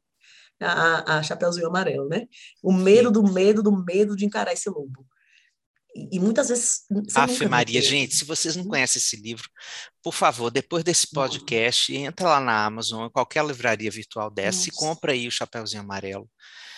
A, 0.61 1.18
a 1.18 1.22
Chapeuzinho 1.22 1.68
Amarelo, 1.68 2.09
né? 2.09 2.26
O 2.62 2.72
medo 2.72 3.11
do 3.11 3.22
medo 3.22 3.62
do 3.62 3.70
medo 3.70 4.16
de 4.16 4.24
encarar 4.24 4.52
esse 4.52 4.68
lobo. 4.68 5.07
E, 6.12 6.20
muitas 6.20 6.48
vezes. 6.48 6.84
Ave 7.14 7.48
Maria, 7.48 7.80
gente, 7.82 8.14
se 8.14 8.24
vocês 8.24 8.54
não 8.54 8.64
conhecem 8.64 8.98
esse 8.98 9.16
livro, 9.16 9.48
por 10.02 10.14
favor, 10.14 10.50
depois 10.50 10.84
desse 10.84 11.11
podcast, 11.11 11.94
entra 11.94 12.28
lá 12.28 12.40
na 12.40 12.64
Amazon, 12.64 13.08
qualquer 13.08 13.44
livraria 13.44 13.90
virtual 13.90 14.30
dessa, 14.30 14.58
Nossa. 14.58 14.68
e 14.68 14.72
compra 14.72 15.12
aí 15.12 15.26
o 15.26 15.30
Chapeuzinho 15.30 15.82
Amarelo. 15.82 16.28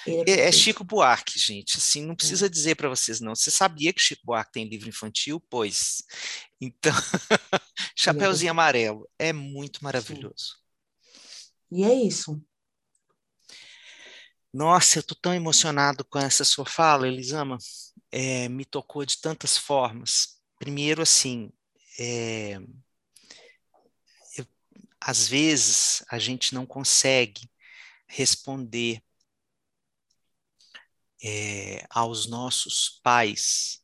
É, 0.06 0.30
é, 0.30 0.40
é 0.48 0.52
Chico 0.52 0.82
Buarque, 0.82 1.38
gente. 1.38 1.76
Assim, 1.76 2.04
não 2.06 2.16
precisa 2.16 2.46
é. 2.46 2.48
dizer 2.48 2.74
para 2.74 2.88
vocês, 2.88 3.20
não. 3.20 3.34
Você 3.34 3.50
sabia 3.50 3.92
que 3.92 4.00
Chico 4.00 4.22
Buarque 4.24 4.52
tem 4.52 4.68
livro 4.68 4.88
infantil? 4.88 5.42
Pois. 5.48 6.02
Então, 6.62 6.92
Chapeuzinho 7.96 8.50
Amarelo 8.50 9.08
é 9.18 9.32
muito 9.32 9.82
maravilhoso. 9.82 10.58
E 11.72 11.82
é 11.84 11.94
isso. 11.94 12.38
Nossa, 14.52 14.98
eu 14.98 15.02
tô 15.02 15.14
tão 15.14 15.32
emocionado 15.32 16.04
com 16.04 16.18
essa 16.18 16.44
sua 16.44 16.66
fala, 16.66 17.08
Elisama. 17.08 17.56
É, 18.10 18.48
me 18.48 18.64
tocou 18.64 19.04
de 19.04 19.18
tantas 19.18 19.56
formas. 19.56 20.40
Primeiro, 20.58 21.02
assim, 21.02 21.52
é, 21.98 22.58
eu, 24.36 24.46
às 25.00 25.28
vezes 25.28 26.04
a 26.08 26.18
gente 26.18 26.54
não 26.54 26.66
consegue 26.66 27.50
responder 28.06 29.02
é, 31.22 31.86
aos 31.90 32.26
nossos 32.26 33.00
pais 33.02 33.82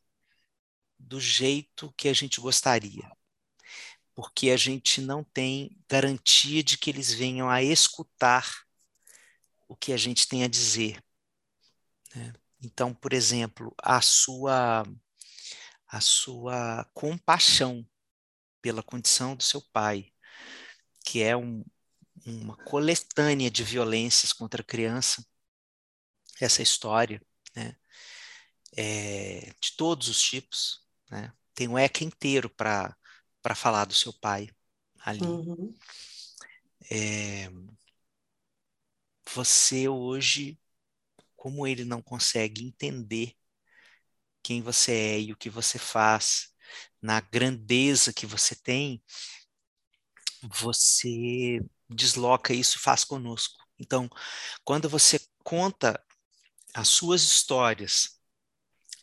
do 0.99 1.19
jeito 1.19 1.93
que 1.95 2.09
a 2.09 2.13
gente 2.13 2.41
gostaria, 2.41 3.09
porque 4.15 4.49
a 4.49 4.57
gente 4.57 4.99
não 4.99 5.23
tem 5.23 5.77
garantia 5.87 6.63
de 6.63 6.77
que 6.77 6.89
eles 6.89 7.13
venham 7.13 7.49
a 7.49 7.61
escutar 7.63 8.65
o 9.67 9.75
que 9.75 9.93
a 9.93 9.97
gente 9.97 10.27
tem 10.27 10.43
a 10.43 10.47
dizer. 10.47 11.01
Né? 12.15 12.33
Então, 12.61 12.93
por 12.93 13.13
exemplo, 13.13 13.73
a 13.81 14.01
sua 14.01 14.83
a 15.87 16.01
sua 16.01 16.83
compaixão 16.93 17.87
pela 18.61 18.83
condição 18.83 19.35
do 19.35 19.43
seu 19.43 19.61
pai, 19.71 20.11
que 21.05 21.23
é 21.23 21.35
um, 21.35 21.63
uma 22.25 22.57
coletânea 22.57 23.49
de 23.49 23.63
violências 23.63 24.33
contra 24.33 24.61
a 24.61 24.65
criança, 24.65 25.25
essa 26.41 26.61
história, 26.61 27.21
né? 27.55 27.75
É, 28.75 29.53
de 29.61 29.75
todos 29.77 30.09
os 30.09 30.21
tipos, 30.21 30.85
né? 31.09 31.31
Tem 31.53 31.67
um 31.67 31.77
ECA 31.79 32.03
inteiro 32.03 32.49
para 32.49 32.95
falar 33.55 33.85
do 33.85 33.93
seu 33.93 34.13
pai 34.13 34.49
ali. 34.99 35.21
Uhum. 35.21 35.73
É, 36.91 37.49
você 39.33 39.87
hoje, 39.87 40.59
como 41.37 41.65
ele 41.65 41.85
não 41.85 42.01
consegue 42.01 42.65
entender 42.65 43.33
quem 44.43 44.61
você 44.61 44.91
é 44.91 45.19
e 45.21 45.31
o 45.31 45.37
que 45.37 45.49
você 45.49 45.79
faz, 45.79 46.53
na 47.01 47.21
grandeza 47.21 48.13
que 48.13 48.25
você 48.25 48.55
tem, 48.55 49.01
você 50.43 51.59
desloca 51.89 52.53
isso 52.53 52.77
e 52.77 52.81
faz 52.81 53.03
conosco. 53.03 53.57
Então, 53.79 54.09
quando 54.63 54.89
você 54.89 55.19
conta 55.43 56.03
as 56.73 56.89
suas 56.89 57.21
histórias, 57.23 58.19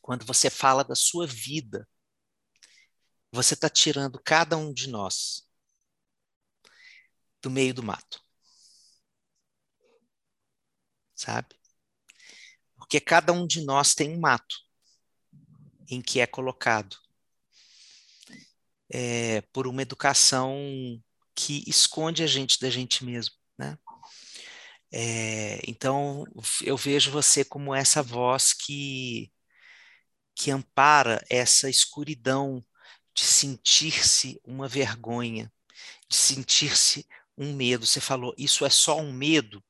quando 0.02 0.24
você 0.24 0.50
fala 0.50 0.84
da 0.84 0.94
sua 0.94 1.26
vida, 1.26 1.88
você 3.32 3.54
está 3.54 3.68
tirando 3.68 4.20
cada 4.22 4.56
um 4.56 4.72
de 4.72 4.88
nós 4.88 5.48
do 7.42 7.50
meio 7.50 7.74
do 7.74 7.82
mato. 7.82 8.22
Sabe? 11.14 11.56
Porque 12.84 13.00
cada 13.00 13.32
um 13.32 13.46
de 13.46 13.64
nós 13.64 13.94
tem 13.94 14.10
um 14.10 14.20
mato 14.20 14.56
em 15.88 16.02
que 16.02 16.20
é 16.20 16.26
colocado 16.26 16.96
é, 18.92 19.40
por 19.52 19.66
uma 19.66 19.80
educação 19.80 20.54
que 21.34 21.64
esconde 21.66 22.22
a 22.22 22.26
gente 22.26 22.60
da 22.60 22.68
gente 22.68 23.02
mesmo, 23.02 23.34
né? 23.58 23.78
É, 24.92 25.60
então, 25.66 26.24
eu 26.62 26.76
vejo 26.76 27.10
você 27.10 27.42
como 27.42 27.74
essa 27.74 28.02
voz 28.02 28.52
que, 28.52 29.32
que 30.36 30.50
ampara 30.50 31.24
essa 31.30 31.70
escuridão 31.70 32.64
de 33.14 33.24
sentir-se 33.24 34.38
uma 34.44 34.68
vergonha, 34.68 35.50
de 36.06 36.16
sentir-se 36.16 37.08
um 37.36 37.54
medo. 37.54 37.86
Você 37.86 38.00
falou, 38.00 38.34
isso 38.36 38.64
é 38.64 38.70
só 38.70 39.00
um 39.00 39.12
medo? 39.12 39.64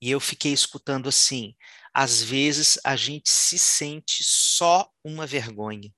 E 0.00 0.10
eu 0.10 0.20
fiquei 0.20 0.52
escutando 0.52 1.08
assim: 1.08 1.56
às 1.92 2.22
vezes 2.22 2.78
a 2.84 2.96
gente 2.96 3.30
se 3.30 3.58
sente 3.58 4.22
só 4.22 4.90
uma 5.04 5.26
vergonha. 5.26 5.92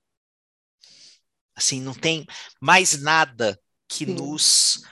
Assim, 1.55 1.81
não 1.81 1.93
tem 1.93 2.25
mais 2.59 3.01
nada 3.01 3.59
que 3.87 4.05
Sim. 4.05 4.13
nos 4.13 4.83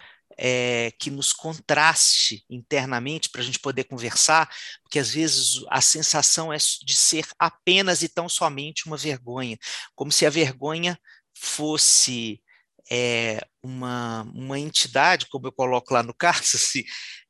é, 0.41 0.91
que 0.97 1.12
nos 1.12 1.33
contraste 1.33 2.45
internamente 2.49 3.29
para 3.29 3.41
a 3.41 3.43
gente 3.43 3.59
poder 3.59 3.83
conversar, 3.83 4.49
porque 4.81 4.97
às 4.97 5.12
vezes 5.12 5.65
a 5.69 5.81
sensação 5.81 6.53
é 6.53 6.57
de 6.57 6.95
ser 6.95 7.25
apenas 7.38 8.01
e 8.03 8.07
tão 8.07 8.29
somente 8.29 8.88
uma 8.88 8.95
vergonha, 8.95 9.57
como 9.93 10.13
se 10.13 10.25
a 10.25 10.29
vergonha 10.29 10.97
fosse 11.38 12.41
é, 12.89 13.45
uma, 13.62 14.23
uma 14.33 14.57
entidade, 14.57 15.27
como 15.27 15.47
eu 15.47 15.51
coloco 15.51 15.93
lá 15.93 16.01
no 16.01 16.13
caso, 16.15 16.55
assim, 16.55 16.83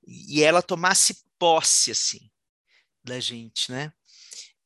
e 0.07 0.43
ela 0.43 0.61
tomasse 0.61 1.23
posse 1.39 1.91
assim 1.91 2.29
da 3.09 3.19
gente, 3.19 3.71
né? 3.71 3.91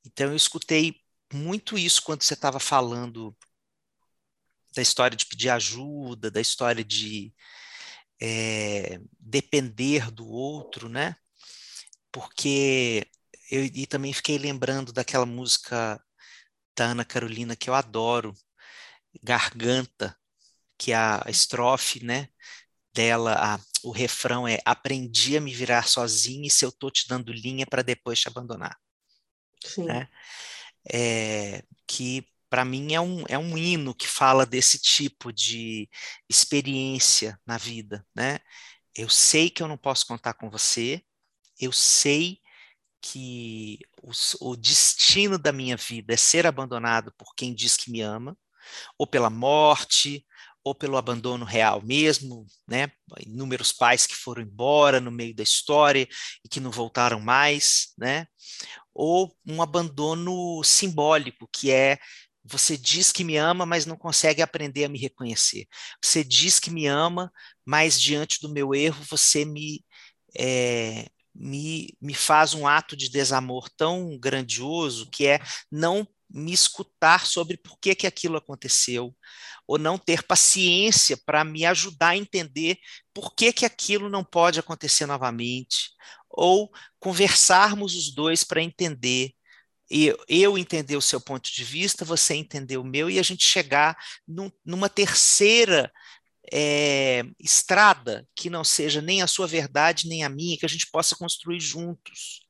Então 0.06 0.28
eu 0.28 0.36
escutei 0.36 0.96
muito 1.34 1.78
isso 1.78 2.04
quando 2.04 2.24
você 2.24 2.34
estava 2.36 2.60
falando 2.60 3.36
da 4.76 4.82
história 4.82 5.16
de 5.16 5.26
pedir 5.26 5.50
ajuda, 5.50 6.30
da 6.32 6.42
história 6.42 6.84
de 6.84 7.34
é, 8.22 9.00
depender 9.20 10.12
do 10.12 10.28
outro, 10.28 10.90
né? 10.90 11.16
Porque 12.12 13.08
eu 13.52 13.66
e 13.66 13.88
também 13.88 14.14
fiquei 14.14 14.38
lembrando 14.38 14.94
daquela 14.94 15.26
música 15.26 16.02
da 16.78 16.86
Ana 16.86 17.06
Carolina 17.06 17.56
que 17.56 17.70
eu 17.70 17.74
adoro, 17.76 18.34
Garganta, 19.24 20.18
que 20.78 20.94
a 20.94 21.24
estrofe, 21.30 22.04
né? 22.04 22.30
Dela, 22.94 23.36
a, 23.56 23.60
o 23.84 23.92
refrão 23.92 24.48
é 24.48 24.60
aprendi 24.66 25.36
a 25.38 25.42
me 25.42 25.54
virar 25.54 25.88
sozinha 25.88 26.48
e 26.48 26.52
se 26.52 26.64
eu 26.64 26.72
tô 26.72 26.92
te 26.92 27.08
dando 27.08 27.34
linha 27.34 27.66
para 27.66 27.82
depois 27.82 28.20
te 28.20 28.28
abandonar. 28.28 28.78
Sim. 29.64 29.86
Né? 29.86 30.08
É, 30.92 31.64
que 31.88 32.28
para 32.50 32.64
mim 32.64 32.94
é 32.94 33.02
um, 33.02 33.24
é 33.28 33.38
um 33.38 33.58
hino 33.58 33.96
que 33.96 34.08
fala 34.08 34.46
desse 34.46 34.78
tipo 34.78 35.34
de 35.34 35.90
experiência 36.30 37.40
na 37.48 37.58
vida, 37.58 38.06
né? 38.16 38.40
Eu 38.96 39.10
sei 39.10 39.50
que 39.50 39.64
eu 39.64 39.68
não 39.68 39.78
posso 39.78 40.06
contar 40.06 40.36
com 40.36 40.52
você, 40.52 41.04
eu 41.60 41.72
sei 41.72 42.40
que 43.02 43.80
o, 44.02 44.12
o 44.52 44.56
destino 44.56 45.40
da 45.40 45.52
minha 45.52 45.76
vida 45.76 46.14
é 46.14 46.18
ser 46.18 46.46
abandonado 46.46 47.12
por 47.18 47.34
quem 47.36 47.56
diz 47.56 47.76
que 47.76 47.92
me 47.92 48.02
ama, 48.02 48.38
ou 48.98 49.08
pela 49.08 49.30
morte, 49.32 50.26
ou 50.64 50.74
pelo 50.74 50.98
abandono 50.98 51.46
real 51.46 51.82
mesmo, 51.84 52.46
né? 52.68 52.92
Inúmeros 53.26 53.72
pais 53.72 54.08
que 54.08 54.16
foram 54.16 54.42
embora 54.42 55.00
no 55.00 55.12
meio 55.12 55.36
da 55.36 55.44
história 55.44 56.08
e 56.44 56.50
que 56.50 56.60
não 56.60 56.72
voltaram 56.72 57.20
mais, 57.20 57.94
né? 57.98 58.26
Ou 58.94 59.36
um 59.46 59.62
abandono 59.62 60.64
simbólico, 60.64 61.50
que 61.52 61.72
é 61.72 61.98
você 62.44 62.78
diz 62.78 63.12
que 63.12 63.24
me 63.24 63.38
ama, 63.38 63.66
mas 63.66 63.86
não 63.86 63.98
consegue 63.98 64.42
aprender 64.42 64.84
a 64.86 64.90
me 64.90 65.00
reconhecer. 65.00 65.66
Você 66.04 66.24
diz 66.24 66.60
que 66.60 66.70
me 66.70 66.88
ama, 66.88 67.32
mas 67.66 68.00
diante 68.02 68.40
do 68.42 68.50
meu 68.52 68.76
erro 68.76 69.04
você 69.10 69.46
me, 69.46 69.84
é, 70.38 71.08
me, 71.34 71.96
me 72.02 72.14
faz 72.14 72.54
um 72.54 72.68
ato 72.68 72.96
de 72.98 73.10
desamor 73.10 73.70
tão 73.78 74.18
grandioso 74.20 75.10
que 75.10 75.26
é 75.26 75.40
não 75.72 76.08
me 76.34 76.52
escutar 76.52 77.26
sobre 77.26 77.58
por 77.58 77.78
que, 77.80 77.94
que 77.94 78.08
aquilo 78.08 78.38
aconteceu, 78.38 79.16
ou 79.68 79.78
não 79.78 79.98
ter 79.98 80.24
paciência 80.24 81.16
para 81.26 81.44
me 81.44 81.66
ajudar 81.66 82.10
a 82.10 82.18
entender 82.18 82.78
por 83.14 83.36
que, 83.36 83.54
que 83.54 83.66
aquilo 83.66 84.10
não 84.10 84.24
pode 84.24 84.60
acontecer 84.60 85.06
novamente, 85.06 85.92
ou 86.30 86.72
conversarmos 87.00 87.96
os 87.96 88.14
dois 88.14 88.44
para 88.44 88.62
entender 88.62 89.32
eu, 89.90 90.18
eu 90.28 90.58
entender 90.58 90.96
o 90.96 91.02
seu 91.02 91.22
ponto 91.22 91.52
de 91.52 91.64
vista, 91.64 92.04
você 92.04 92.34
entender 92.34 92.78
o 92.78 92.84
meu, 92.84 93.10
e 93.10 93.20
a 93.20 93.24
gente 93.24 93.44
chegar 93.44 93.96
num, 94.28 94.50
numa 94.66 94.90
terceira 94.90 95.92
é, 96.52 97.24
estrada 97.40 98.28
que 98.36 98.50
não 98.50 98.64
seja 98.64 99.02
nem 99.02 99.22
a 99.22 99.28
sua 99.28 99.46
verdade 99.46 100.08
nem 100.08 100.24
a 100.24 100.30
minha, 100.30 100.58
que 100.58 100.66
a 100.66 100.70
gente 100.70 100.90
possa 100.92 101.16
construir 101.16 101.60
juntos. 101.60 102.42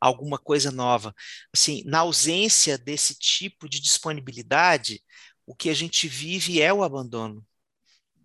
Alguma 0.00 0.38
coisa 0.38 0.70
nova. 0.70 1.14
Assim, 1.52 1.82
na 1.84 2.00
ausência 2.00 2.78
desse 2.78 3.14
tipo 3.14 3.68
de 3.68 3.80
disponibilidade, 3.80 5.02
o 5.46 5.54
que 5.54 5.70
a 5.70 5.74
gente 5.74 6.08
vive 6.08 6.60
é 6.60 6.72
o 6.72 6.82
abandono, 6.82 7.46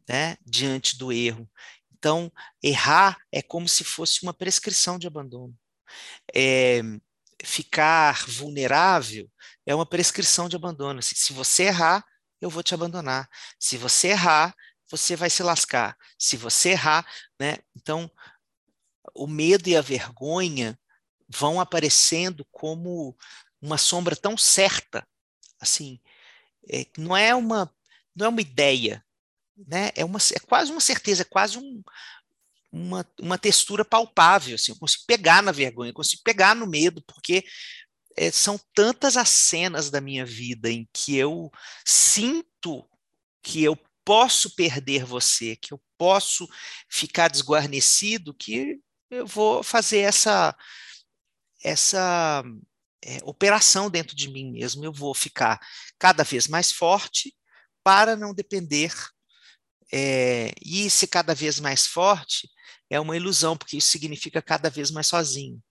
né, 0.10 0.38
diante 0.46 0.98
do 0.98 1.12
erro. 1.12 1.50
Então, 1.94 2.32
errar 2.64 3.18
é 3.32 3.42
como 3.42 3.68
se 3.68 3.84
fosse 3.84 4.24
uma 4.24 4.34
prescrição 4.34 4.98
de 4.98 5.08
abandono. 5.08 5.56
É, 6.36 6.82
ficar 7.44 8.26
vulnerável 8.28 9.30
é 9.66 9.76
uma 9.76 9.86
prescrição 9.86 10.50
de 10.50 10.56
abandono. 10.56 11.02
Se, 11.02 11.16
se 11.16 11.34
você 11.34 11.64
errar, 11.66 12.04
eu 12.40 12.50
vou 12.50 12.64
te 12.64 12.74
abandonar. 12.74 13.30
Se 13.60 13.78
você 13.78 14.10
errar, 14.10 14.56
você 14.90 15.16
vai 15.16 15.30
se 15.30 15.44
lascar. 15.44 15.96
Se 16.18 16.36
você 16.36 16.72
errar, 16.72 17.06
né? 17.40 17.58
Então, 17.76 18.12
o 19.16 19.28
medo 19.28 19.70
e 19.70 19.76
a 19.78 19.82
vergonha 19.82 20.78
vão 21.34 21.60
aparecendo 21.60 22.46
como 22.52 23.16
uma 23.62 23.78
sombra 23.78 24.16
tão 24.16 24.36
certa, 24.38 25.08
assim, 25.60 26.00
é, 26.70 26.86
não 26.98 27.16
é 27.16 27.34
uma 27.36 27.74
não 28.16 28.26
é 28.26 28.30
uma 28.30 28.42
ideia, 28.42 29.04
né? 29.56 29.92
É 29.96 30.04
uma 30.04 30.20
é 30.20 30.40
quase 30.40 30.72
uma 30.72 30.82
certeza, 30.82 31.22
é 31.22 31.26
quase 31.26 31.58
um, 31.58 31.82
uma, 32.72 33.08
uma 33.20 33.38
textura 33.38 33.86
palpável, 33.86 34.56
assim, 34.56 34.72
eu 34.72 34.78
consigo 34.78 35.04
pegar 35.08 35.42
na 35.42 35.52
vergonha, 35.52 35.92
eu 35.92 35.96
consigo 35.96 36.22
pegar 36.24 36.56
no 36.56 36.68
medo, 36.68 37.02
porque 37.04 37.44
é, 38.18 38.32
são 38.32 38.60
tantas 38.74 39.18
as 39.18 39.30
cenas 39.30 39.90
da 39.90 40.02
minha 40.02 40.26
vida 40.26 40.70
em 40.70 40.88
que 40.94 41.16
eu 41.16 41.52
sinto 41.86 42.88
que 43.42 43.64
eu 43.64 43.78
posso 44.04 44.56
perder 44.56 45.06
você, 45.06 45.56
que 45.56 45.74
eu 45.74 45.82
posso 45.98 46.48
ficar 46.90 47.30
desguarnecido, 47.30 48.34
que 48.34 48.80
eu 49.10 49.26
vou 49.28 49.62
fazer 49.64 50.00
essa 50.00 50.56
essa 51.64 52.44
é, 53.04 53.20
operação 53.24 53.90
dentro 53.90 54.16
de 54.16 54.30
mim 54.30 54.52
mesmo. 54.52 54.84
Eu 54.84 54.94
vou 54.94 55.14
ficar 55.14 55.60
cada 55.98 56.24
vez 56.24 56.48
mais 56.48 56.72
forte 56.72 57.36
para 57.84 58.16
não 58.16 58.34
depender. 58.34 58.94
É, 59.94 60.54
e 60.64 60.90
ser 60.90 61.08
cada 61.08 61.36
vez 61.36 61.60
mais 61.60 61.86
forte 61.86 62.50
é 62.90 63.00
uma 63.00 63.16
ilusão, 63.16 63.58
porque 63.58 63.78
isso 63.78 63.90
significa 63.90 64.42
cada 64.42 64.70
vez 64.70 64.90
mais 64.90 65.08
sozinho. 65.08 65.62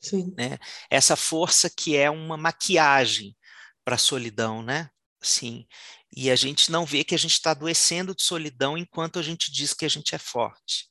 Sim. 0.00 0.32
Né? 0.36 0.58
Essa 0.90 1.16
força 1.16 1.68
que 1.68 1.96
é 1.96 2.10
uma 2.10 2.36
maquiagem 2.36 3.36
para 3.84 3.96
a 3.96 3.98
solidão, 3.98 4.62
né? 4.62 4.90
Sim. 5.20 5.66
E 6.14 6.30
a 6.30 6.36
gente 6.36 6.70
não 6.70 6.86
vê 6.86 7.02
que 7.02 7.14
a 7.14 7.18
gente 7.18 7.32
está 7.32 7.50
adoecendo 7.50 8.14
de 8.14 8.22
solidão 8.22 8.78
enquanto 8.78 9.18
a 9.18 9.22
gente 9.22 9.50
diz 9.50 9.74
que 9.74 9.84
a 9.84 9.88
gente 9.88 10.14
é 10.14 10.18
forte. 10.18 10.88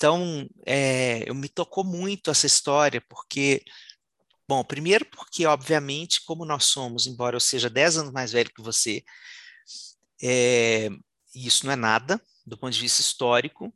Então, 0.00 0.48
é, 0.64 1.28
eu 1.28 1.34
me 1.34 1.46
tocou 1.46 1.84
muito 1.84 2.30
essa 2.30 2.46
história, 2.46 3.02
porque, 3.02 3.62
bom, 4.48 4.64
primeiro 4.64 5.04
porque, 5.04 5.44
obviamente, 5.44 6.24
como 6.24 6.46
nós 6.46 6.64
somos, 6.64 7.06
embora 7.06 7.36
eu 7.36 7.40
seja 7.40 7.68
10 7.68 7.98
anos 7.98 8.10
mais 8.10 8.32
velho 8.32 8.50
que 8.54 8.62
você, 8.62 9.04
é, 10.22 10.88
isso 11.34 11.66
não 11.66 11.72
é 11.74 11.76
nada 11.76 12.18
do 12.46 12.56
ponto 12.56 12.72
de 12.72 12.80
vista 12.80 13.02
histórico, 13.02 13.70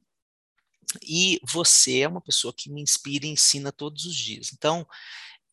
e 1.03 1.39
você 1.47 2.01
é 2.01 2.09
uma 2.09 2.23
pessoa 2.23 2.55
que 2.57 2.71
me 2.71 2.81
inspira 2.81 3.27
e 3.27 3.29
ensina 3.29 3.71
todos 3.71 4.07
os 4.07 4.17
dias. 4.17 4.51
Então, 4.55 4.87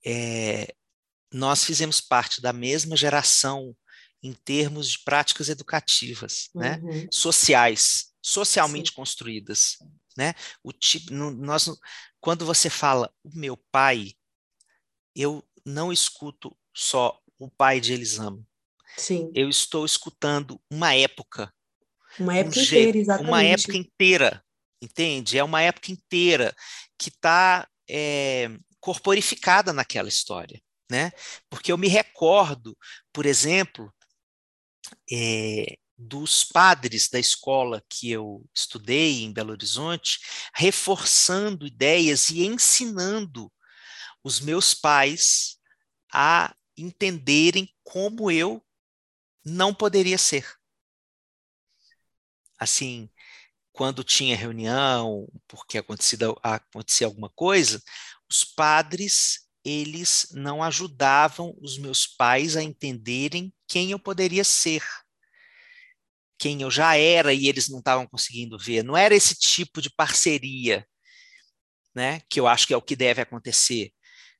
é, 0.05 0.73
nós 1.33 1.65
fizemos 1.65 1.99
parte 1.99 2.41
da 2.41 2.53
mesma 2.53 2.95
geração 2.95 3.75
em 4.23 4.31
termos 4.31 4.89
de 4.89 4.99
práticas 4.99 5.49
educativas, 5.49 6.49
né, 6.55 6.79
uhum. 6.81 6.95
né, 6.95 7.07
sociais, 7.11 8.13
socialmente 8.21 8.91
Sim. 8.91 8.95
construídas. 8.95 9.77
Né? 10.17 10.33
O 10.63 10.71
tipo, 10.71 11.13
no, 11.13 11.31
nós, 11.31 11.69
quando 12.19 12.45
você 12.45 12.69
fala 12.69 13.11
o 13.23 13.31
meu 13.33 13.57
pai, 13.71 14.13
eu 15.15 15.43
não 15.65 15.91
escuto 15.91 16.55
só 16.75 17.19
o 17.37 17.49
pai 17.49 17.79
de 17.79 17.93
Elisama. 17.93 18.45
Sim. 18.97 19.31
Eu 19.33 19.49
estou 19.49 19.85
escutando 19.85 20.61
uma 20.69 20.93
época. 20.93 21.53
Uma 22.19 22.37
época 22.37 22.59
um 22.59 22.63
inteira, 22.63 22.97
exatamente. 22.97 23.29
Uma 23.29 23.43
época 23.43 23.77
inteira, 23.77 24.45
entende? 24.81 25.37
É 25.37 25.43
uma 25.43 25.61
época 25.61 25.91
inteira 25.91 26.53
que 26.97 27.09
está 27.09 27.67
é, 27.89 28.49
corporificada 28.79 29.71
naquela 29.71 30.09
história. 30.09 30.61
Né? 30.89 31.11
Porque 31.49 31.71
eu 31.71 31.77
me 31.77 31.87
recordo, 31.87 32.77
por 33.13 33.25
exemplo, 33.25 33.93
é, 35.11 35.77
dos 36.01 36.43
padres 36.43 37.07
da 37.09 37.19
escola 37.19 37.83
que 37.87 38.09
eu 38.09 38.43
estudei 38.53 39.23
em 39.23 39.31
Belo 39.31 39.51
Horizonte, 39.51 40.19
reforçando 40.53 41.65
ideias 41.65 42.29
e 42.29 42.45
ensinando 42.45 43.51
os 44.23 44.39
meus 44.39 44.73
pais 44.73 45.57
a 46.11 46.55
entenderem 46.75 47.71
como 47.83 48.31
eu 48.31 48.63
não 49.45 49.73
poderia 49.73 50.17
ser. 50.17 50.45
Assim, 52.57 53.09
quando 53.71 54.03
tinha 54.03 54.35
reunião, 54.35 55.27
porque 55.47 55.77
acontecia, 55.77 56.27
alguma 57.05 57.29
coisa, 57.29 57.81
os 58.29 58.43
padres 58.43 59.47
eles 59.63 60.27
não 60.31 60.63
ajudavam 60.63 61.55
os 61.61 61.77
meus 61.77 62.07
pais 62.07 62.57
a 62.57 62.63
entenderem 62.63 63.53
quem 63.67 63.91
eu 63.91 63.99
poderia 63.99 64.43
ser 64.43 64.83
quem 66.41 66.59
eu 66.63 66.71
já 66.71 66.97
era 66.97 67.31
e 67.31 67.47
eles 67.47 67.69
não 67.69 67.77
estavam 67.77 68.07
conseguindo 68.07 68.57
ver. 68.57 68.83
Não 68.83 68.97
era 68.97 69.13
esse 69.13 69.35
tipo 69.35 69.79
de 69.79 69.91
parceria, 69.91 70.83
né? 71.93 72.19
Que 72.27 72.39
eu 72.39 72.47
acho 72.47 72.65
que 72.65 72.73
é 72.73 72.77
o 72.77 72.81
que 72.81 72.95
deve 72.95 73.21
acontecer. 73.21 73.93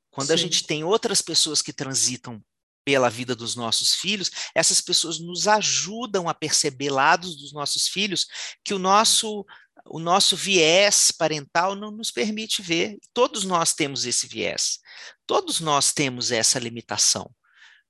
Quando 0.10 0.30
Sim. 0.30 0.34
a 0.34 0.36
gente 0.36 0.66
tem 0.66 0.84
outras 0.84 1.22
pessoas 1.22 1.62
que 1.62 1.72
transitam 1.72 2.44
pela 2.84 3.08
vida 3.08 3.36
dos 3.36 3.56
nossos 3.56 3.94
filhos, 3.94 4.32
essas 4.56 4.82
pessoas 4.82 5.20
nos 5.20 5.48
ajudam 5.48 6.28
a 6.28 6.34
perceber 6.34 6.90
lados 6.90 7.36
dos 7.36 7.54
nossos 7.54 7.88
filhos 7.88 8.26
que 8.66 8.74
o 8.74 8.80
nosso 8.80 9.46
o 9.86 10.00
nosso 10.00 10.36
viés 10.36 11.12
parental 11.12 11.76
não 11.76 11.92
nos 11.92 12.12
permite 12.12 12.64
ver. 12.64 12.98
Todos 13.14 13.44
nós 13.44 13.74
temos 13.74 14.06
esse 14.06 14.28
viés. 14.28 14.80
Todos 15.28 15.60
nós 15.60 15.92
temos 15.94 16.32
essa 16.32 16.60
limitação. 16.60 17.30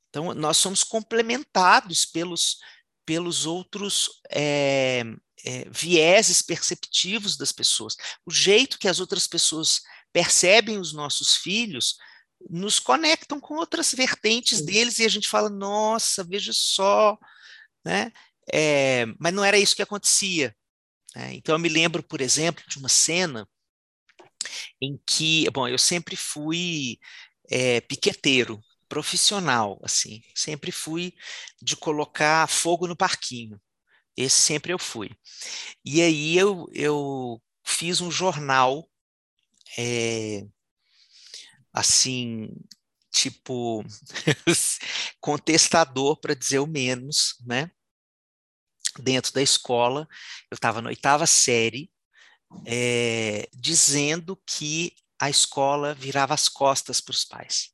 Então, 0.09 0.33
nós 0.33 0.57
somos 0.57 0.83
complementados 0.83 2.05
pelos 2.05 2.57
pelos 3.05 3.45
outros 3.45 4.09
é, 4.29 5.03
é, 5.45 5.69
vieses 5.69 6.41
perceptivos 6.41 7.37
das 7.37 7.51
pessoas. 7.51 7.95
O 8.25 8.31
jeito 8.31 8.77
que 8.77 8.87
as 8.87 8.99
outras 8.99 9.27
pessoas 9.27 9.81
percebem 10.13 10.77
os 10.77 10.93
nossos 10.93 11.35
filhos 11.35 11.95
nos 12.49 12.79
conectam 12.79 13.39
com 13.39 13.55
outras 13.55 13.93
vertentes 13.93 14.59
Sim. 14.59 14.65
deles 14.65 14.99
e 14.99 15.05
a 15.05 15.09
gente 15.09 15.27
fala, 15.27 15.49
nossa, 15.49 16.23
veja 16.23 16.51
só, 16.53 17.17
né? 17.85 18.11
É, 18.51 19.05
mas 19.19 19.33
não 19.33 19.43
era 19.43 19.57
isso 19.57 19.75
que 19.75 19.81
acontecia. 19.81 20.55
Né? 21.15 21.35
Então 21.35 21.55
eu 21.55 21.59
me 21.59 21.69
lembro, 21.69 22.01
por 22.01 22.21
exemplo, 22.21 22.63
de 22.67 22.79
uma 22.79 22.89
cena 22.89 23.47
em 24.81 24.99
que, 25.05 25.49
bom, 25.51 25.67
eu 25.67 25.77
sempre 25.77 26.15
fui 26.15 26.97
é, 27.49 27.81
piqueteiro, 27.81 28.59
profissional, 28.91 29.79
assim. 29.83 30.21
Sempre 30.35 30.69
fui 30.69 31.15
de 31.61 31.77
colocar 31.77 32.45
fogo 32.49 32.87
no 32.87 32.95
parquinho. 32.95 33.57
Esse 34.17 34.35
sempre 34.35 34.73
eu 34.73 34.77
fui. 34.77 35.09
E 35.85 36.01
aí 36.01 36.37
eu, 36.37 36.67
eu 36.73 37.41
fiz 37.63 38.01
um 38.01 38.11
jornal, 38.11 38.85
é, 39.77 40.45
assim, 41.71 42.49
tipo, 43.13 43.81
contestador, 45.21 46.19
para 46.19 46.35
dizer 46.35 46.59
o 46.59 46.67
menos, 46.67 47.37
né? 47.47 47.71
Dentro 48.99 49.31
da 49.31 49.41
escola, 49.41 50.05
eu 50.51 50.55
estava 50.55 50.81
na 50.81 50.89
oitava 50.89 51.25
série, 51.25 51.89
é, 52.65 53.47
dizendo 53.53 54.35
que 54.45 54.93
a 55.17 55.29
escola 55.29 55.93
virava 55.93 56.33
as 56.33 56.49
costas 56.49 56.99
para 56.99 57.11
os 57.11 57.23
pais 57.23 57.71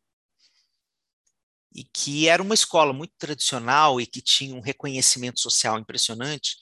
e 1.77 1.83
que 1.83 2.27
era 2.27 2.41
uma 2.41 2.55
escola 2.55 2.91
muito 2.91 3.13
tradicional 3.19 4.01
e 4.01 4.07
que 4.07 4.19
tinha 4.19 4.55
um 4.55 4.61
reconhecimento 4.61 5.39
social 5.39 5.77
impressionante, 5.77 6.57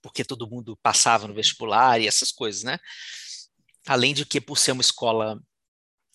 porque 0.00 0.24
todo 0.24 0.48
mundo 0.48 0.78
passava 0.80 1.26
no 1.26 1.34
vestibular 1.34 2.00
e 2.00 2.06
essas 2.06 2.30
coisas, 2.30 2.62
né? 2.62 2.78
Além 3.84 4.14
de 4.14 4.24
que, 4.24 4.40
por 4.40 4.56
ser 4.56 4.70
uma 4.70 4.80
escola 4.80 5.42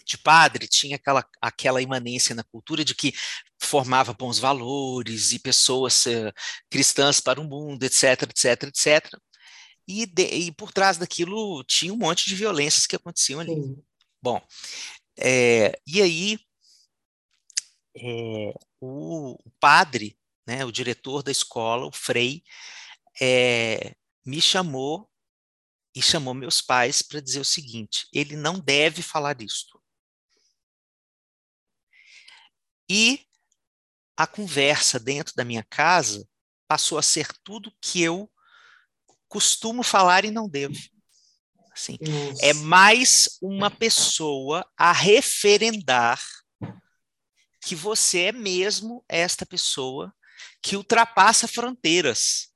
de 0.05 0.17
padre, 0.17 0.69
tinha 0.69 0.95
aquela, 0.95 1.27
aquela 1.41 1.81
imanência 1.81 2.33
na 2.33 2.45
cultura 2.45 2.85
de 2.85 2.95
que 2.95 3.13
formava 3.59 4.13
bons 4.13 4.39
valores 4.39 5.33
e 5.33 5.39
pessoas 5.39 6.05
uh, 6.05 6.31
cristãs 6.69 7.19
para 7.19 7.41
o 7.41 7.43
mundo, 7.43 7.83
etc, 7.83 8.21
etc, 8.23 8.63
etc. 8.63 9.19
E, 9.85 10.05
de, 10.05 10.23
e, 10.23 10.51
por 10.53 10.71
trás 10.71 10.97
daquilo 10.97 11.61
tinha 11.65 11.93
um 11.93 11.97
monte 11.97 12.25
de 12.25 12.35
violências 12.35 12.87
que 12.87 12.95
aconteciam 12.95 13.41
ali. 13.41 13.53
Sim. 13.53 13.83
Bom, 14.21 14.41
é, 15.17 15.77
e 15.85 16.01
aí 16.01 16.39
é, 17.95 18.53
o, 18.81 19.37
padre, 19.59 20.17
né, 20.45 20.65
o 20.65 20.71
diretor 20.71 21.23
da 21.23 21.31
escola, 21.31 21.85
o 21.85 21.91
Frei, 21.91 22.43
é, 23.21 23.95
me 24.25 24.41
chamou 24.41 25.09
e 25.95 26.01
chamou 26.01 26.33
meus 26.33 26.61
pais 26.61 27.01
para 27.01 27.21
dizer 27.21 27.39
o 27.39 27.45
seguinte: 27.45 28.07
ele 28.11 28.35
não 28.35 28.59
deve 28.59 29.01
falar 29.01 29.41
isto. 29.41 29.81
E 32.89 33.25
a 34.17 34.27
conversa 34.27 34.99
dentro 34.99 35.33
da 35.35 35.45
minha 35.45 35.63
casa 35.63 36.27
passou 36.67 36.97
a 36.97 37.01
ser 37.01 37.27
tudo 37.43 37.75
que 37.81 38.01
eu 38.01 38.31
costumo 39.27 39.83
falar 39.83 40.25
e 40.25 40.31
não 40.31 40.47
devo. 40.47 40.75
Assim, 41.71 41.97
é 42.39 42.53
mais 42.53 43.37
uma 43.41 43.69
pessoa 43.69 44.65
a 44.77 44.93
referendar 44.93 46.21
que 47.65 47.75
você 47.75 48.25
é 48.25 48.31
mesmo 48.31 49.03
esta 49.09 49.43
pessoa 49.43 50.13
que 50.61 50.77
ultrapassa 50.77 51.47
fronteiras. 51.47 52.53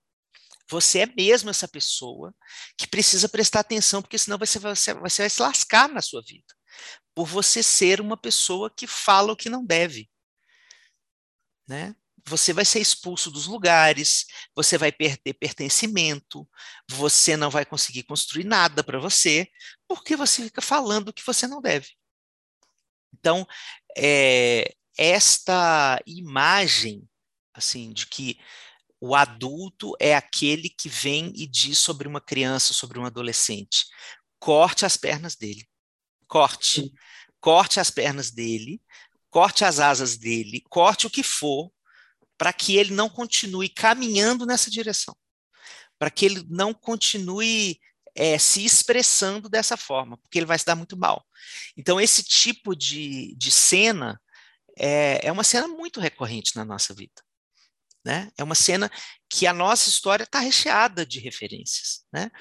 Você 0.69 1.00
é 1.00 1.06
mesmo 1.08 1.50
essa 1.50 1.67
pessoa 1.67 2.32
que 2.78 2.86
precisa 2.86 3.28
prestar 3.28 3.62
atenção, 3.62 4.04
porque 4.04 4.19
senão 4.19 4.38
você 4.38 4.60
vai, 4.60 4.76
você 4.76 4.93
vai 4.93 5.30
se 5.30 5.41
lascar 5.41 5.89
na 5.89 6.00
sua 6.00 6.22
vida. 6.22 6.54
Por 7.15 7.26
você 7.26 7.63
ser 7.63 8.00
uma 8.00 8.15
pessoa 8.15 8.69
que 8.69 8.86
fala 8.86 9.34
o 9.34 9.36
que 9.36 9.50
não 9.50 9.65
deve. 9.65 10.08
Né? 11.67 11.95
Você 12.28 12.54
vai 12.54 12.63
ser 12.63 12.80
expulso 12.80 13.32
dos 13.32 13.48
lugares, 13.48 14.28
você 14.56 14.78
vai 14.78 14.91
perder 14.91 15.34
pertencimento, 15.34 16.48
você 16.88 17.36
não 17.36 17.50
vai 17.50 17.65
conseguir 17.65 18.04
construir 18.04 18.43
nada 18.43 18.84
para 18.84 19.00
você, 19.00 19.50
porque 19.88 20.15
você 20.15 20.43
fica 20.43 20.62
falando 20.62 21.10
o 21.10 21.13
que 21.13 21.26
você 21.26 21.48
não 21.48 21.60
deve. 21.60 21.89
Então, 23.12 23.48
é, 23.98 24.72
esta 25.00 25.98
imagem, 26.06 27.08
assim, 27.54 27.94
de 27.94 28.06
que 28.06 28.38
o 29.00 29.16
adulto 29.16 29.96
é 29.98 30.14
aquele 30.14 30.70
que 30.70 30.90
vem 30.90 31.32
e 31.38 31.48
diz 31.48 31.78
sobre 31.78 32.06
uma 32.06 32.20
criança, 32.20 32.74
sobre 32.74 33.00
um 33.00 33.06
adolescente, 33.06 33.86
corte 34.38 34.86
as 34.86 34.98
pernas 34.98 35.38
dele, 35.38 35.66
corte, 36.28 36.82
Sim. 36.82 36.94
corte 37.40 37.80
as 37.80 37.90
pernas 37.90 38.30
dele, 38.30 38.82
corte 39.30 39.64
as 39.64 39.80
asas 39.80 40.18
dele, 40.18 40.66
corte 40.70 41.08
o 41.08 41.10
que 41.10 41.24
for, 41.24 41.72
para 42.38 42.52
que 42.52 42.76
ele 42.76 42.94
não 42.94 43.10
continue 43.10 43.70
caminhando 43.70 44.46
nessa 44.46 44.70
direção, 44.70 45.16
para 45.98 46.12
que 46.12 46.26
ele 46.26 46.46
não 46.50 46.74
continue 46.74 47.80
é, 48.14 48.38
se 48.38 48.66
expressando 48.66 49.48
dessa 49.48 49.78
forma, 49.78 50.18
porque 50.18 50.40
ele 50.40 50.46
vai 50.46 50.60
se 50.60 50.66
dar 50.66 50.76
muito 50.76 50.98
mal. 50.98 51.26
Então, 51.78 52.02
esse 52.02 52.22
tipo 52.22 52.76
de, 52.76 53.34
de 53.38 53.50
cena 53.50 54.20
é, 54.80 55.28
é 55.28 55.32
uma 55.32 55.44
cena 55.44 55.68
muito 55.68 56.00
recorrente 56.00 56.56
na 56.56 56.63
nossa 56.63 56.94
vida. 56.94 57.22
Né? 58.04 58.32
É 58.38 58.44
uma 58.44 58.56
cena 58.56 58.89
que 59.30 59.46
a 59.46 59.54
nossa 59.54 59.89
história 59.89 60.24
está 60.24 60.39
recheada 60.39 61.06
de 61.06 61.20
referências. 61.20 62.06
Né? 62.12 62.32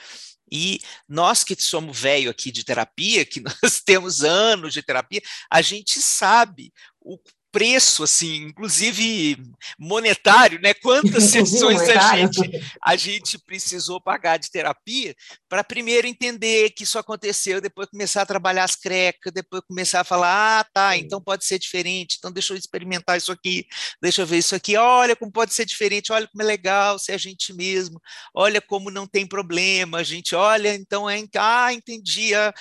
E 0.50 0.80
nós 1.08 1.44
que 1.44 1.60
somos 1.60 1.98
velho 1.98 2.30
aqui 2.30 2.50
de 2.50 2.64
terapia, 2.64 3.24
que 3.24 3.40
nós 3.62 3.80
temos 3.84 4.22
anos 4.22 4.72
de 4.72 4.82
terapia, 4.82 5.20
a 5.50 5.60
gente 5.60 6.00
sabe 6.00 6.72
o 7.00 7.18
preço, 7.50 8.02
assim, 8.02 8.44
inclusive 8.44 9.42
monetário, 9.78 10.60
né? 10.60 10.74
Quantas 10.74 11.24
sessões 11.30 11.80
a 11.80 12.16
gente, 12.16 12.40
a 12.82 12.96
gente 12.96 13.38
precisou 13.38 14.00
pagar 14.00 14.36
de 14.36 14.50
terapia 14.50 15.14
para 15.48 15.64
primeiro 15.64 16.06
entender 16.06 16.70
que 16.70 16.84
isso 16.84 16.98
aconteceu, 16.98 17.60
depois 17.60 17.88
começar 17.88 18.22
a 18.22 18.26
trabalhar 18.26 18.64
as 18.64 18.76
crecas, 18.76 19.32
depois 19.32 19.62
começar 19.66 20.00
a 20.00 20.04
falar, 20.04 20.60
ah, 20.60 20.64
tá, 20.64 20.96
então 20.96 21.22
pode 21.22 21.44
ser 21.44 21.58
diferente, 21.58 22.16
então 22.18 22.30
deixa 22.30 22.52
eu 22.52 22.56
experimentar 22.56 23.16
isso 23.16 23.32
aqui, 23.32 23.66
deixa 24.00 24.22
eu 24.22 24.26
ver 24.26 24.38
isso 24.38 24.54
aqui, 24.54 24.76
olha 24.76 25.16
como 25.16 25.32
pode 25.32 25.54
ser 25.54 25.64
diferente, 25.64 26.12
olha 26.12 26.28
como 26.28 26.42
é 26.42 26.46
legal 26.46 26.98
ser 26.98 27.12
a 27.12 27.18
gente 27.18 27.52
mesmo, 27.54 28.00
olha 28.34 28.60
como 28.60 28.90
não 28.90 29.06
tem 29.06 29.26
problema, 29.26 29.98
a 29.98 30.02
gente 30.02 30.34
olha, 30.34 30.74
então 30.74 31.08
é, 31.08 31.24
ah, 31.38 31.72
entendia, 31.72 32.52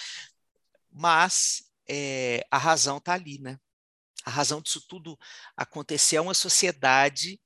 mas 0.91 1.63
é, 1.89 2.45
a 2.50 2.58
razão 2.58 2.97
está 2.97 3.13
ali, 3.13 3.39
né? 3.39 3.58
A 4.28 4.30
razão 4.30 4.62
disso 4.62 4.82
tudo 4.82 5.18
acontecer 5.56 6.18
é 6.18 6.22
uma 6.22 6.34
sociedade 6.34 7.40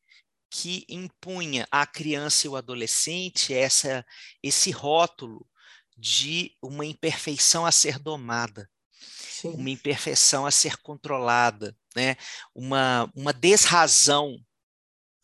que 0.49 0.83
impunha 0.89 1.67
à 1.69 1.85
criança 1.85 2.47
e 2.47 2.49
ao 2.49 2.55
adolescente 2.55 3.53
essa, 3.53 4.03
esse 4.41 4.71
rótulo 4.71 5.47
de 5.95 6.57
uma 6.59 6.83
imperfeição 6.83 7.67
a 7.67 7.71
ser 7.71 7.99
domada, 7.99 8.67
Sim. 8.99 9.49
uma 9.49 9.69
imperfeição 9.69 10.43
a 10.43 10.49
ser 10.49 10.75
controlada, 10.77 11.77
né? 11.95 12.15
uma, 12.55 13.07
uma 13.15 13.31
desrazão. 13.31 14.43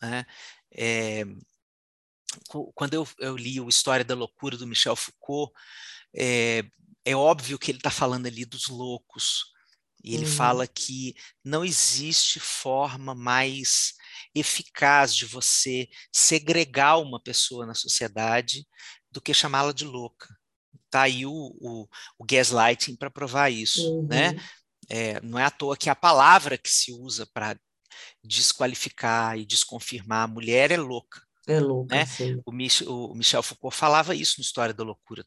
Né? 0.00 0.24
É, 0.70 1.24
quando 2.72 2.94
eu, 2.94 3.08
eu, 3.18 3.36
li 3.36 3.60
o 3.60 3.68
História 3.68 4.04
da 4.04 4.14
Loucura 4.14 4.56
do 4.56 4.66
Michel 4.66 4.94
Foucault, 4.94 5.52
é, 6.14 6.62
é 7.04 7.16
óbvio 7.16 7.58
que 7.58 7.72
ele 7.72 7.78
está 7.78 7.90
falando 7.90 8.26
ali 8.26 8.44
dos 8.44 8.68
loucos, 8.68 9.57
e 10.02 10.14
ele 10.14 10.26
uhum. 10.26 10.32
fala 10.32 10.66
que 10.66 11.14
não 11.44 11.64
existe 11.64 12.38
forma 12.38 13.14
mais 13.14 13.94
eficaz 14.34 15.14
de 15.14 15.24
você 15.26 15.88
segregar 16.12 16.98
uma 16.98 17.20
pessoa 17.20 17.66
na 17.66 17.74
sociedade 17.74 18.66
do 19.10 19.20
que 19.20 19.34
chamá-la 19.34 19.72
de 19.72 19.84
louca. 19.84 20.28
Está 20.84 21.02
aí 21.02 21.26
o, 21.26 21.32
o, 21.32 21.88
o 22.18 22.24
gaslighting 22.24 22.96
para 22.96 23.10
provar 23.10 23.50
isso. 23.50 24.02
Né? 24.04 24.28
Uhum. 24.28 24.34
Né? 24.34 24.48
É, 24.90 25.20
não 25.20 25.38
é 25.38 25.44
à 25.44 25.50
toa 25.50 25.76
que 25.76 25.90
a 25.90 25.94
palavra 25.94 26.56
que 26.56 26.70
se 26.70 26.92
usa 26.92 27.26
para 27.26 27.58
desqualificar 28.24 29.38
e 29.38 29.44
desconfirmar 29.44 30.24
a 30.24 30.32
mulher 30.32 30.70
é 30.70 30.76
louca. 30.76 31.20
É 31.48 31.58
louco, 31.60 31.88
né? 31.90 32.04
O, 32.44 32.52
Mich 32.52 32.84
o, 32.86 33.14
Michel 33.14 33.42
Foucault 33.42 33.74
falava 33.74 34.14
isso 34.14 34.34
no 34.36 34.42
História 34.42 34.74
da 34.74 34.84
Loucura. 34.84 35.24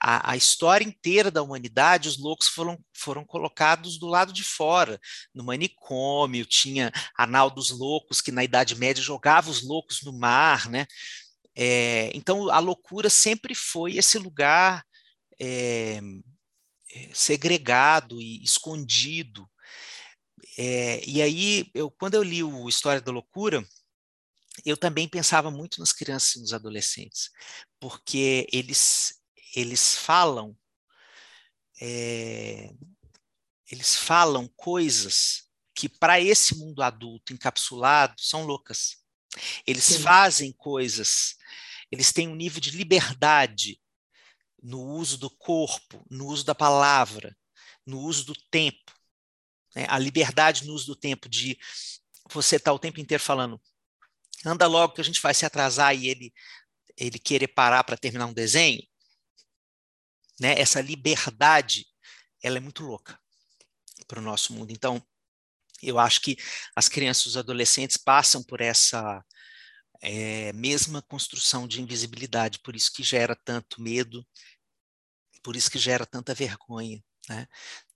A, 0.00 0.32
a, 0.32 0.36
história 0.36 0.84
inteira 0.84 1.30
da 1.30 1.40
humanidade, 1.40 2.08
os 2.08 2.18
loucos 2.18 2.48
foram, 2.48 2.76
foram 2.92 3.24
colocados 3.24 3.96
do 3.96 4.08
lado 4.08 4.32
de 4.32 4.42
fora, 4.42 5.00
no 5.32 5.44
manicômio, 5.44 6.44
tinha 6.44 6.90
Anal 7.16 7.48
dos 7.48 7.70
Loucos, 7.70 8.20
que 8.20 8.32
na 8.32 8.42
Idade 8.42 8.74
Média 8.74 9.00
jogava 9.00 9.50
os 9.50 9.62
loucos 9.62 10.02
no 10.02 10.12
mar, 10.12 10.68
né? 10.68 10.84
É, 11.54 12.10
então, 12.12 12.50
a 12.50 12.58
loucura 12.58 13.08
sempre 13.08 13.54
foi 13.54 13.98
esse 13.98 14.18
lugar 14.18 14.84
é, 15.40 16.00
segregado 17.12 18.20
e 18.20 18.42
escondido. 18.42 19.48
É, 20.58 21.00
e 21.06 21.22
aí, 21.22 21.70
eu, 21.72 21.88
quando 21.88 22.14
eu 22.14 22.22
li 22.24 22.42
o 22.42 22.68
História 22.68 23.00
da 23.00 23.12
Loucura, 23.12 23.64
eu 24.64 24.76
também 24.76 25.08
pensava 25.08 25.50
muito 25.50 25.80
nas 25.80 25.92
crianças 25.92 26.36
e 26.36 26.40
nos 26.40 26.52
adolescentes, 26.52 27.30
porque 27.80 28.46
eles, 28.52 29.20
eles 29.54 29.96
falam 29.96 30.56
é, 31.80 32.70
eles 33.70 33.96
falam 33.96 34.46
coisas 34.54 35.48
que 35.74 35.88
para 35.88 36.20
esse 36.20 36.54
mundo 36.56 36.82
adulto 36.82 37.32
encapsulado 37.32 38.20
são 38.20 38.44
loucas. 38.44 38.98
Eles 39.66 39.84
Sim. 39.84 40.02
fazem 40.02 40.52
coisas, 40.52 41.36
eles 41.90 42.12
têm 42.12 42.28
um 42.28 42.34
nível 42.34 42.60
de 42.60 42.70
liberdade 42.70 43.80
no 44.62 44.80
uso 44.80 45.16
do 45.16 45.30
corpo, 45.30 46.04
no 46.10 46.26
uso 46.26 46.44
da 46.44 46.54
palavra, 46.54 47.36
no 47.84 48.00
uso 48.00 48.26
do 48.26 48.34
tempo. 48.50 48.92
Né? 49.74 49.86
A 49.88 49.98
liberdade 49.98 50.66
no 50.66 50.74
uso 50.74 50.86
do 50.86 50.96
tempo 50.96 51.28
de 51.28 51.58
você 52.30 52.56
estar 52.56 52.70
tá 52.70 52.74
o 52.74 52.78
tempo 52.78 53.00
inteiro 53.00 53.22
falando 53.22 53.60
anda 54.44 54.66
logo 54.66 54.94
que 54.94 55.00
a 55.00 55.04
gente 55.04 55.20
vai 55.20 55.34
se 55.34 55.46
atrasar 55.46 55.94
e 55.94 56.08
ele, 56.08 56.32
ele 56.96 57.18
querer 57.18 57.48
parar 57.48 57.84
para 57.84 57.96
terminar 57.96 58.26
um 58.26 58.32
desenho, 58.32 58.82
né? 60.40 60.58
Essa 60.58 60.80
liberdade, 60.80 61.86
ela 62.42 62.58
é 62.58 62.60
muito 62.60 62.82
louca 62.82 63.18
para 64.06 64.18
o 64.18 64.22
nosso 64.22 64.52
mundo. 64.52 64.72
Então, 64.72 65.04
eu 65.82 65.98
acho 65.98 66.20
que 66.20 66.36
as 66.76 66.88
crianças 66.88 67.24
e 67.24 67.28
os 67.28 67.36
adolescentes 67.36 67.96
passam 67.96 68.42
por 68.42 68.60
essa 68.60 69.24
é, 70.00 70.52
mesma 70.52 71.02
construção 71.02 71.66
de 71.66 71.80
invisibilidade, 71.80 72.58
por 72.60 72.74
isso 72.76 72.92
que 72.92 73.02
gera 73.02 73.36
tanto 73.36 73.80
medo, 73.80 74.26
por 75.42 75.56
isso 75.56 75.70
que 75.70 75.78
gera 75.78 76.06
tanta 76.06 76.34
vergonha, 76.34 77.02
né? 77.28 77.46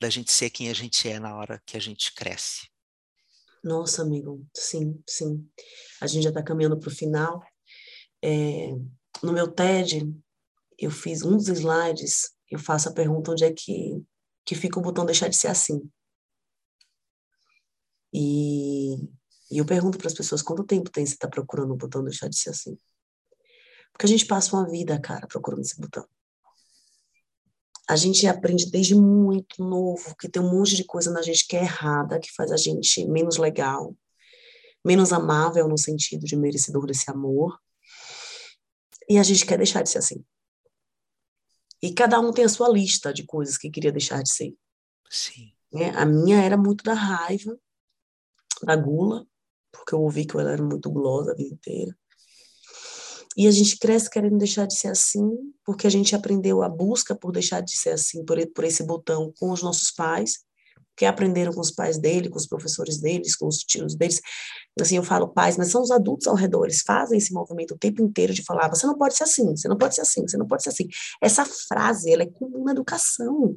Da 0.00 0.10
gente 0.10 0.32
ser 0.32 0.50
quem 0.50 0.68
a 0.68 0.72
gente 0.72 1.08
é 1.08 1.18
na 1.18 1.34
hora 1.36 1.62
que 1.66 1.76
a 1.76 1.80
gente 1.80 2.12
cresce. 2.14 2.68
Nossa, 3.66 4.02
amigo, 4.02 4.46
sim, 4.54 5.02
sim. 5.08 5.44
A 6.00 6.06
gente 6.06 6.22
já 6.22 6.28
está 6.28 6.40
caminhando 6.40 6.78
para 6.78 6.88
o 6.88 6.94
final. 6.94 7.42
É, 8.22 8.70
no 9.20 9.32
meu 9.32 9.50
TED, 9.50 10.08
eu 10.78 10.88
fiz 10.88 11.24
um 11.24 11.36
dos 11.36 11.48
slides, 11.48 12.30
eu 12.48 12.60
faço 12.60 12.88
a 12.88 12.92
pergunta 12.92 13.32
onde 13.32 13.42
é 13.42 13.52
que, 13.52 14.00
que 14.44 14.54
fica 14.54 14.78
o 14.78 14.82
botão 14.82 15.04
deixar 15.04 15.26
de 15.26 15.36
ser 15.36 15.48
assim. 15.48 15.82
E, 18.14 18.94
e 19.50 19.58
eu 19.58 19.66
pergunto 19.66 19.98
para 19.98 20.06
as 20.06 20.14
pessoas, 20.14 20.42
quanto 20.42 20.62
tempo 20.62 20.88
tem 20.88 21.04
você 21.04 21.14
está 21.14 21.26
procurando 21.26 21.72
o 21.72 21.76
botão 21.76 22.04
deixar 22.04 22.28
de 22.28 22.38
ser 22.38 22.50
assim? 22.50 22.78
Porque 23.90 24.06
a 24.06 24.08
gente 24.08 24.26
passa 24.26 24.54
uma 24.54 24.70
vida, 24.70 24.96
cara, 25.00 25.26
procurando 25.26 25.62
esse 25.62 25.80
botão 25.80 26.06
a 27.88 27.94
gente 27.94 28.26
aprende 28.26 28.70
desde 28.70 28.94
muito 28.94 29.62
novo 29.62 30.16
que 30.16 30.28
tem 30.28 30.42
um 30.42 30.50
monte 30.50 30.74
de 30.74 30.84
coisa 30.84 31.10
na 31.10 31.22
gente 31.22 31.46
que 31.46 31.56
é 31.56 31.62
errada, 31.62 32.18
que 32.18 32.32
faz 32.32 32.50
a 32.50 32.56
gente 32.56 33.06
menos 33.06 33.36
legal, 33.36 33.96
menos 34.84 35.12
amável 35.12 35.68
no 35.68 35.78
sentido 35.78 36.26
de 36.26 36.34
merecedor 36.34 36.86
desse 36.86 37.08
amor. 37.10 37.58
E 39.08 39.18
a 39.18 39.22
gente 39.22 39.46
quer 39.46 39.56
deixar 39.56 39.82
de 39.82 39.90
ser 39.90 39.98
assim. 39.98 40.24
E 41.80 41.92
cada 41.92 42.18
um 42.18 42.32
tem 42.32 42.44
a 42.44 42.48
sua 42.48 42.68
lista 42.68 43.12
de 43.12 43.24
coisas 43.24 43.56
que 43.56 43.70
queria 43.70 43.92
deixar 43.92 44.20
de 44.22 44.30
ser. 44.30 44.56
Sim. 45.08 45.52
Né? 45.72 45.90
A 45.90 46.04
minha 46.04 46.42
era 46.42 46.56
muito 46.56 46.82
da 46.82 46.94
raiva, 46.94 47.56
da 48.64 48.74
gula, 48.74 49.24
porque 49.70 49.94
eu 49.94 50.00
ouvi 50.00 50.26
que 50.26 50.34
eu 50.34 50.40
era 50.40 50.60
muito 50.60 50.90
gulosa 50.90 51.32
a 51.32 51.34
vida 51.36 51.54
inteira. 51.54 51.96
E 53.36 53.46
a 53.46 53.50
gente 53.50 53.78
cresce 53.78 54.08
querendo 54.08 54.38
deixar 54.38 54.66
de 54.66 54.74
ser 54.74 54.88
assim, 54.88 55.28
porque 55.64 55.86
a 55.86 55.90
gente 55.90 56.14
aprendeu 56.16 56.62
a 56.62 56.68
busca 56.68 57.14
por 57.14 57.32
deixar 57.32 57.60
de 57.60 57.76
ser 57.76 57.90
assim, 57.90 58.24
por, 58.24 58.38
por 58.52 58.64
esse 58.64 58.82
botão 58.82 59.32
com 59.38 59.50
os 59.50 59.62
nossos 59.62 59.90
pais, 59.90 60.38
que 60.96 61.04
aprenderam 61.04 61.52
com 61.52 61.60
os 61.60 61.70
pais 61.70 61.98
dele, 61.98 62.30
com 62.30 62.38
os 62.38 62.46
professores 62.46 62.98
deles, 62.98 63.36
com 63.36 63.46
os 63.46 63.58
tios 63.58 63.94
deles. 63.94 64.20
Assim, 64.80 64.96
eu 64.96 65.02
falo 65.02 65.28
pais, 65.28 65.58
mas 65.58 65.68
são 65.68 65.82
os 65.82 65.90
adultos 65.90 66.26
ao 66.26 66.34
redor, 66.34 66.64
eles 66.64 66.80
fazem 66.80 67.18
esse 67.18 67.32
movimento 67.32 67.74
o 67.74 67.78
tempo 67.78 68.02
inteiro 68.02 68.32
de 68.32 68.42
falar, 68.42 68.68
você 68.68 68.86
não 68.86 68.96
pode 68.96 69.14
ser 69.14 69.24
assim, 69.24 69.54
você 69.54 69.68
não 69.68 69.76
pode 69.76 69.94
ser 69.94 70.00
assim, 70.00 70.22
você 70.26 70.38
não 70.38 70.46
pode 70.46 70.62
ser 70.62 70.70
assim. 70.70 70.88
Essa 71.20 71.44
frase, 71.44 72.10
ela 72.10 72.22
é 72.22 72.26
comum 72.26 72.64
na 72.64 72.72
educação. 72.72 73.54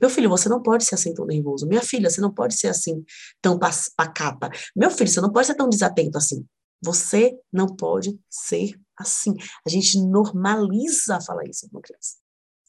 Meu 0.00 0.10
filho, 0.10 0.28
você 0.28 0.48
não 0.48 0.60
pode 0.62 0.84
ser 0.84 0.96
assim 0.96 1.14
tão 1.14 1.24
nervoso. 1.24 1.66
Minha 1.66 1.82
filha, 1.82 2.10
você 2.10 2.20
não 2.20 2.32
pode 2.32 2.54
ser 2.54 2.68
assim 2.68 3.04
tão 3.40 3.58
pacata. 3.96 4.50
Meu 4.74 4.90
filho, 4.90 5.08
você 5.08 5.20
não 5.20 5.32
pode 5.32 5.46
ser 5.46 5.54
tão 5.54 5.68
desatento 5.68 6.18
assim. 6.18 6.44
Você 6.82 7.34
não 7.52 7.66
pode 7.66 8.18
ser 8.28 8.78
assim. 8.96 9.34
A 9.66 9.68
gente 9.68 10.00
normaliza 10.00 11.20
falar 11.20 11.44
isso 11.44 11.68
para 11.68 11.76
uma 11.76 11.82
criança. 11.82 12.16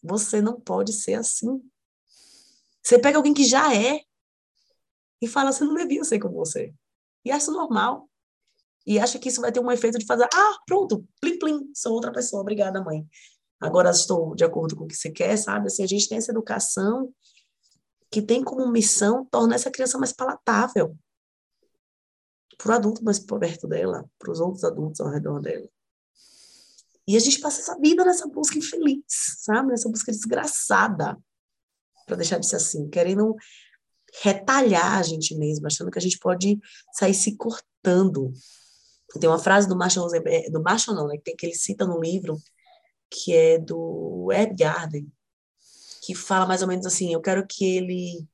Você 0.03 0.41
não 0.41 0.59
pode 0.59 0.93
ser 0.93 1.15
assim. 1.15 1.61
Você 2.83 2.99
pega 2.99 3.17
alguém 3.17 3.33
que 3.33 3.43
já 3.43 3.75
é 3.75 4.01
e 5.21 5.27
fala, 5.27 5.51
você 5.51 5.63
não 5.63 5.73
devia 5.73 6.03
ser 6.03 6.19
como 6.19 6.35
você. 6.35 6.73
E 7.25 7.31
acha 7.31 7.51
normal. 7.51 8.09
E 8.85 8.99
acha 8.99 9.19
que 9.19 9.27
isso 9.27 9.41
vai 9.41 9.51
ter 9.51 9.59
um 9.59 9.71
efeito 9.71 9.97
de 9.97 10.05
fazer, 10.05 10.27
ah, 10.33 10.57
pronto, 10.65 11.05
plim, 11.19 11.37
plim, 11.37 11.71
sou 11.73 11.93
outra 11.93 12.11
pessoa, 12.11 12.41
obrigada, 12.41 12.81
mãe. 12.81 13.05
Agora 13.59 13.89
estou 13.89 14.33
de 14.35 14.45
acordo 14.45 14.75
com 14.75 14.85
o 14.85 14.87
que 14.87 14.95
você 14.95 15.09
quer, 15.09 15.35
sabe? 15.37 15.67
Assim, 15.67 15.83
a 15.83 15.87
gente 15.87 16.07
tem 16.07 16.17
essa 16.17 16.31
educação 16.31 17.13
que 18.09 18.21
tem 18.21 18.43
como 18.43 18.71
missão 18.71 19.25
tornar 19.25 19.55
essa 19.55 19.71
criança 19.71 19.97
mais 19.97 20.13
palatável 20.13 20.97
para 22.57 22.71
o 22.71 22.75
adulto 22.75 23.03
mais 23.03 23.19
perto 23.19 23.67
dela, 23.67 24.09
para 24.17 24.31
os 24.31 24.39
outros 24.39 24.63
adultos 24.63 24.99
ao 25.01 25.09
redor 25.09 25.41
dela. 25.41 25.67
E 27.07 27.15
a 27.15 27.19
gente 27.19 27.39
passa 27.39 27.61
essa 27.61 27.79
vida 27.79 28.03
nessa 28.03 28.27
busca 28.27 28.57
infeliz, 28.57 29.03
sabe? 29.39 29.69
Nessa 29.69 29.89
busca 29.89 30.11
desgraçada 30.11 31.17
para 32.05 32.15
deixar 32.17 32.37
de 32.37 32.47
ser 32.47 32.57
assim, 32.57 32.89
querendo 32.89 33.35
retalhar 34.21 34.97
a 34.97 35.03
gente 35.03 35.35
mesmo, 35.35 35.67
achando 35.67 35.91
que 35.91 35.99
a 35.99 36.01
gente 36.01 36.19
pode 36.19 36.59
sair 36.93 37.13
se 37.13 37.35
cortando. 37.35 38.31
Tem 39.19 39.29
uma 39.29 39.39
frase 39.39 39.67
do 39.67 39.75
Marshall, 39.75 40.09
do 40.51 40.61
Marshall 40.61 40.95
não, 40.95 41.07
né, 41.07 41.17
que, 41.17 41.23
tem, 41.23 41.35
que 41.35 41.45
ele 41.45 41.55
cita 41.55 41.85
no 41.85 41.99
livro, 41.99 42.37
que 43.09 43.33
é 43.33 43.57
do 43.57 44.29
Ed 44.31 44.53
Garden, 44.55 45.11
que 46.01 46.13
fala 46.13 46.45
mais 46.45 46.61
ou 46.61 46.67
menos 46.67 46.85
assim, 46.85 47.13
eu 47.13 47.21
quero 47.21 47.45
que 47.47 47.65
ele 47.65 48.27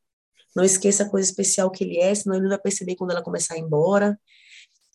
não 0.56 0.64
esqueça 0.64 1.04
a 1.04 1.10
coisa 1.10 1.28
especial 1.28 1.72
que 1.72 1.84
ele 1.84 1.98
é, 1.98 2.14
senão 2.14 2.36
ele 2.36 2.44
não 2.44 2.50
vai 2.50 2.60
perceber 2.60 2.96
quando 2.96 3.12
ela 3.12 3.24
começar 3.24 3.56
a 3.56 3.58
ir 3.58 3.62
embora. 3.62 4.20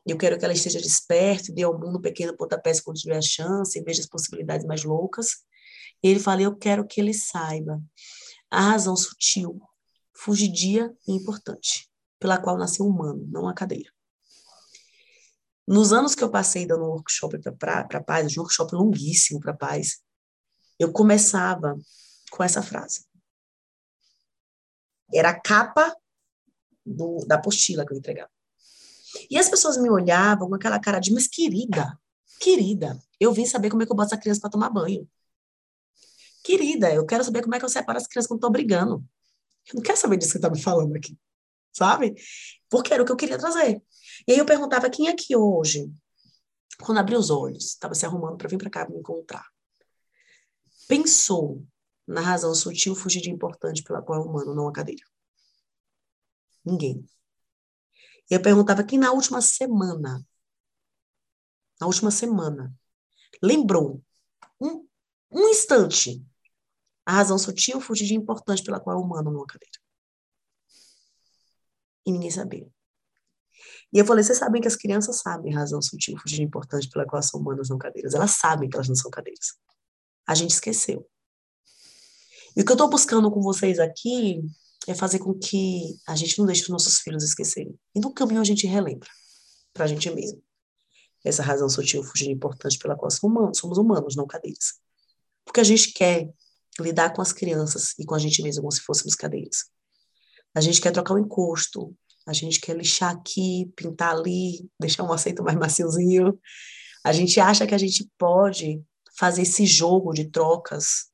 Eu 0.09 0.17
quero 0.17 0.39
que 0.39 0.45
ela 0.47 0.55
esteja 0.55 0.81
desperta, 0.81 1.53
dê 1.53 1.65
ao 1.65 1.79
mundo 1.79 1.99
um 1.99 2.01
pequeno 2.01 2.35
pontapé 2.35 2.73
quando 2.83 2.97
tiver 2.97 3.19
a 3.19 3.23
chance, 3.23 3.79
e 3.79 3.83
veja 3.83 4.01
as 4.01 4.09
possibilidades 4.09 4.67
mais 4.67 4.83
loucas. 4.83 5.45
E 6.03 6.09
ele 6.09 6.19
fala, 6.19 6.41
eu 6.41 6.57
quero 6.57 6.87
que 6.87 6.99
ele 6.99 7.13
saiba 7.13 7.79
a 8.51 8.71
razão 8.71 8.97
sutil, 8.97 9.61
fugidia 10.17 10.91
e 11.07 11.13
importante, 11.13 11.91
pela 12.19 12.41
qual 12.41 12.57
nasceu 12.57 12.87
o 12.87 12.89
humano, 12.89 13.29
não 13.31 13.47
a 13.47 13.53
cadeira. 13.53 13.93
Nos 15.67 15.93
anos 15.93 16.15
que 16.15 16.25
eu 16.25 16.31
passei 16.31 16.65
dando 16.65 16.85
um 16.85 16.93
workshop 16.93 17.39
para 17.59 18.03
paz, 18.03 18.35
um 18.35 18.41
workshop 18.41 18.75
longuíssimo 18.75 19.39
para 19.39 19.53
paz, 19.53 20.03
eu 20.79 20.91
começava 20.91 21.77
com 22.31 22.43
essa 22.43 22.63
frase. 22.63 23.05
Era 25.13 25.31
a 25.31 25.39
capa 25.39 25.95
do, 26.87 27.19
da 27.27 27.35
apostila 27.35 27.85
que 27.85 27.93
eu 27.93 27.99
entregava. 27.99 28.31
E 29.31 29.39
as 29.39 29.49
pessoas 29.49 29.77
me 29.77 29.91
olhavam 29.91 30.49
com 30.49 30.55
aquela 30.55 30.79
cara 30.79 30.99
de, 30.99 31.13
mas 31.13 31.27
querida, 31.27 31.99
querida, 32.41 32.99
eu 33.19 33.33
vim 33.33 33.47
saber 33.47 33.71
como 33.71 33.83
é 33.83 33.87
que 33.87 33.93
eu 33.93 33.97
boto 33.97 34.09
essa 34.09 34.21
criança 34.21 34.41
para 34.41 34.51
tomar 34.51 34.71
banho. 34.71 35.09
Querida, 36.43 36.93
eu 36.93 37.05
quero 37.05 37.25
saber 37.25 37.43
como 37.43 37.55
é 37.55 37.59
que 37.59 37.65
eu 37.65 37.69
separo 37.69 37.99
as 37.99 38.07
crianças 38.07 38.29
quando 38.29 38.39
estou 38.39 38.51
brigando. 38.51 39.05
Eu 39.69 39.77
não 39.77 39.83
quero 39.83 39.99
saber 39.99 40.17
disso 40.17 40.33
que 40.33 40.39
está 40.39 40.51
me 40.51 40.61
falando 40.61 40.95
aqui, 40.97 41.19
sabe? 41.73 42.15
Porque 42.71 42.93
era 42.93 43.03
o 43.03 43.07
que 43.07 43.13
eu 43.13 43.17
queria 43.17 43.39
trazer. 43.39 43.83
E 44.27 44.33
aí 44.33 44.39
eu 44.39 44.47
perguntava 44.47 44.89
quem 44.89 45.09
é 45.09 45.15
que 45.15 45.37
hoje, 45.37 45.93
quando 46.81 46.99
abriu 46.99 47.19
os 47.19 47.31
olhos, 47.31 47.67
estava 47.67 47.95
se 47.95 48.07
arrumando 48.07 48.39
para 48.39 48.49
vir 48.49 48.59
para 48.59 48.71
cá 48.71 48.89
me 48.89 48.99
encontrar, 48.99 49.47
pensou 50.87 51.67
na 52.07 52.23
razão 52.23 52.55
sutil 52.55 52.95
fugir 52.95 53.29
importante 53.29 53.83
pela 53.83 54.01
qual 54.01 54.23
é 54.23 54.25
humano, 54.25 54.55
não 54.55 54.69
a 54.69 54.73
cadeira. 54.73 55.05
Ninguém. 56.65 57.07
E 58.31 58.35
eu 58.35 58.43
perguntava 58.43 58.85
quem 58.85 58.99
na 58.99 59.13
última 59.13 59.41
semana, 59.41 60.25
na 61.81 61.87
última 61.87 62.11
semana, 62.11 62.75
lembrou 63.43 64.03
um, 64.61 64.87
um 65.31 65.49
instante 65.49 66.25
a 67.07 67.13
razão 67.13 67.39
sutil 67.39 67.81
fugir 67.81 68.13
importante 68.13 68.63
pela 68.63 68.79
qual 68.79 68.99
é 68.99 69.03
humano 69.03 69.31
não 69.31 69.43
a 69.43 69.47
cadeira. 69.47 69.79
E 72.05 72.13
ninguém 72.13 72.31
sabia. 72.31 72.71
E 73.91 73.99
eu 73.99 74.05
falei, 74.05 74.23
vocês 74.23 74.37
sabem 74.37 74.61
que 74.61 74.69
as 74.69 74.77
crianças 74.77 75.17
sabem 75.21 75.55
a 75.55 75.59
razão 75.59 75.81
sutil 75.81 76.19
fugir 76.19 76.43
importante 76.43 76.89
pela 76.91 77.07
qual 77.07 77.23
são 77.23 77.41
humanas 77.41 77.71
não 77.71 77.79
cadeiras. 77.79 78.13
Elas 78.13 78.33
sabem 78.33 78.69
que 78.69 78.77
elas 78.77 78.89
não 78.89 78.95
são 78.95 79.11
cadeiras. 79.11 79.59
A 80.27 80.35
gente 80.35 80.51
esqueceu. 80.51 81.09
E 82.55 82.61
o 82.61 82.65
que 82.65 82.71
eu 82.71 82.75
estou 82.75 82.91
buscando 82.91 83.31
com 83.31 83.41
vocês 83.41 83.79
aqui 83.79 84.43
é 84.91 84.95
fazer 84.95 85.19
com 85.19 85.35
que 85.35 85.99
a 86.07 86.17
gente 86.17 86.39
não 86.39 86.47
deixe 86.47 86.63
os 86.63 86.69
nossos 86.69 87.01
filhos 87.01 87.23
esquecerem. 87.23 87.79
E 87.95 88.01
no 88.01 88.13
caminho 88.13 88.41
a 88.41 88.45
gente 88.45 88.67
relembra 88.67 89.09
para 89.73 89.85
a 89.85 89.89
gente 89.89 90.11
mesmo. 90.11 90.43
Essa 91.25 91.43
razão 91.43 91.69
sutil, 91.69 92.03
fugir 92.03 92.31
importante 92.31 92.79
pela 92.79 92.97
qual 92.97 93.11
somos 93.11 93.37
humanos, 93.37 93.59
somos 93.59 93.79
humanos, 93.79 94.17
não 94.17 94.27
cadeiras. 94.27 94.81
Porque 95.45 95.61
a 95.61 95.65
gente 95.65 95.93
quer 95.93 96.31
lidar 96.81 97.13
com 97.13 97.21
as 97.21 97.33
crianças 97.33 97.95
e 97.99 98.05
com 98.05 98.15
a 98.15 98.19
gente 98.19 98.43
mesmo 98.43 98.63
como 98.63 98.73
se 98.73 98.81
fôssemos 98.81 99.15
cadeiras. 99.15 99.67
A 100.55 100.61
gente 100.61 100.81
quer 100.81 100.93
trocar 100.93 101.15
o 101.15 101.19
encosto, 101.19 101.95
a 102.27 102.33
gente 102.33 102.61
quer 102.61 102.77
lixar 102.77 103.15
aqui, 103.15 103.71
pintar 103.77 104.15
ali, 104.15 104.69
deixar 104.81 105.03
um 105.03 105.13
aceito 105.13 105.43
mais 105.43 105.57
maciozinho. 105.59 106.39
A 107.05 107.13
gente 107.13 107.41
acha 107.41 107.67
que 107.67 107.75
a 107.75 107.79
gente 107.79 108.11
pode 108.17 108.83
fazer 109.17 109.43
esse 109.43 109.67
jogo 109.67 110.13
de 110.13 110.31
trocas 110.31 111.11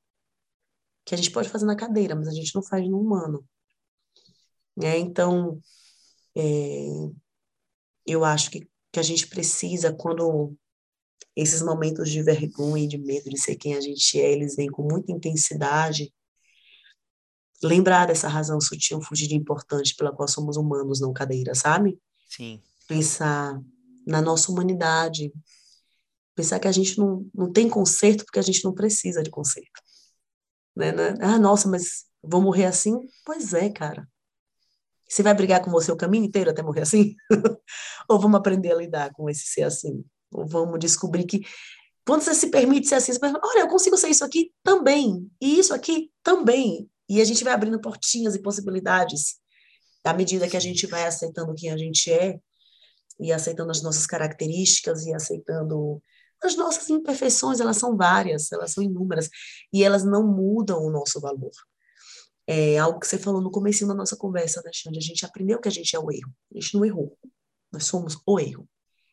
que 1.05 1.15
a 1.15 1.19
gente 1.19 1.31
pode 1.31 1.49
fazer 1.49 1.67
na 1.67 1.77
cadeira, 1.77 2.15
mas 2.15 2.29
a 2.29 2.33
gente 2.33 2.55
não 2.55 2.63
faz 2.63 2.89
no 2.89 3.01
humano. 3.01 3.45
Né? 4.77 4.99
Então, 4.99 5.61
é, 6.37 6.87
eu 8.07 8.25
acho 8.25 8.51
que, 8.51 8.69
que 8.93 9.01
a 9.01 9.03
gente 9.03 9.27
precisa, 9.27 9.93
quando 9.93 10.57
esses 11.37 11.63
momentos 11.63 12.11
de 12.11 12.23
vergonha 12.23 12.85
e 12.85 12.89
de 12.89 12.99
medo 12.99 13.29
de 13.29 13.41
ser 13.41 13.57
quem 13.57 13.75
a 13.75 13.81
gente 13.81 14.21
é, 14.21 14.33
eles 14.33 14.55
vêm 14.57 14.69
com 14.69 14.83
muita 14.83 15.13
intensidade, 15.13 16.13
lembrar 17.63 18.07
dessa 18.07 18.29
razão 18.29 18.61
sutil, 18.61 19.01
fugir 19.01 19.27
de 19.27 19.35
importante 19.35 19.95
pela 19.97 20.13
qual 20.13 20.29
somos 20.29 20.57
humanos, 20.57 21.01
não 21.01 21.13
cadeira, 21.13 21.55
sabe? 21.55 21.99
Sim. 22.29 22.63
Pensar 22.87 23.61
na 24.07 24.21
nossa 24.21 24.53
humanidade, 24.53 25.33
pensar 26.35 26.61
que 26.61 26.69
a 26.69 26.73
gente 26.73 26.99
não, 26.99 27.29
não 27.35 27.51
tem 27.51 27.69
conserto 27.69 28.25
porque 28.25 28.39
a 28.39 28.43
gente 28.43 28.63
não 28.65 28.75
precisa 28.75 29.23
de 29.23 29.31
conserto. 29.31 29.81
Né? 30.77 30.93
né? 30.93 31.15
Ah, 31.21 31.39
nossa, 31.39 31.69
mas 31.69 32.05
vou 32.23 32.43
morrer 32.43 32.67
assim? 32.67 32.95
Pois 33.25 33.55
é, 33.55 33.71
cara. 33.71 34.09
Você 35.09 35.23
vai 35.23 35.35
brigar 35.35 35.63
com 35.63 35.71
você 35.71 35.93
o 35.93 35.97
caminho 35.97 36.25
inteiro 36.25 36.51
até 36.51 36.63
morrer 36.63 36.83
assim? 36.83 37.15
Ou 38.09 38.19
vamos 38.19 38.39
aprender 38.39 38.73
a 38.73 38.77
lidar 38.77 39.13
com 39.13 39.29
esse 39.29 39.47
ser 39.47 39.63
assim? 39.63 40.05
Ou 40.33 40.47
vamos 40.47 40.79
descobrir 40.79 41.25
que 41.25 41.43
quando 42.07 42.23
você 42.23 42.35
se 42.35 42.51
permite 42.51 42.89
ser 42.89 42.97
assim, 42.97 43.13
você 43.13 43.19
pergunta, 43.19 43.47
olha, 43.47 43.61
eu 43.61 43.69
consigo 43.69 43.97
ser 43.97 44.09
isso 44.09 44.25
aqui 44.25 44.53
também, 44.63 45.31
e 45.41 45.59
isso 45.59 45.73
aqui 45.73 46.11
também. 46.23 46.89
E 47.09 47.21
a 47.21 47.25
gente 47.25 47.43
vai 47.43 47.53
abrindo 47.53 47.81
portinhas 47.81 48.35
e 48.35 48.43
possibilidades 48.43 49.37
à 50.05 50.13
medida 50.13 50.49
que 50.49 50.57
a 50.57 50.61
gente 50.61 50.87
vai 50.87 51.07
aceitando 51.07 51.55
quem 51.55 51.71
a 51.71 51.77
gente 51.79 52.13
é, 52.13 52.39
e 53.19 53.33
aceitando 53.33 53.71
as 53.71 53.83
nossas 53.83 54.07
características, 54.07 55.07
e 55.07 55.15
aceitando 55.15 56.03
as 56.43 56.57
nossas 56.57 56.91
imperfeições, 56.91 57.59
elas 57.59 57.79
são 57.79 57.97
várias, 57.97 58.53
elas 58.53 58.73
são 58.73 58.85
inúmeras, 58.85 59.31
e 59.73 59.83
elas 59.83 60.05
não 60.05 60.27
mudam 60.27 60.83
o 60.83 60.91
nosso 60.91 61.21
valor. 61.21 61.53
É 62.47 62.79
algo 62.79 63.01
que 63.01 63.07
você 63.07 63.19
falou 63.19 63.41
no 63.41 63.51
começo 63.51 63.87
da 63.87 63.95
nossa 63.95 64.17
conversa, 64.17 64.61
né, 64.63 64.71
Xande? 64.73 64.99
A 64.99 65.03
gente 65.03 65.25
aprendeu 65.25 65.61
que 65.61 65.69
a 65.69 65.71
gente 65.71 65.97
é 65.97 65.99
o 65.99 66.11
erro. 66.13 66.33
A 66.55 66.61
gente 66.61 66.75
não 66.75 66.85
errou. 66.85 67.19
Nós 67.73 67.85
somos 67.87 68.19
o 68.27 68.39
erro. 68.39 68.69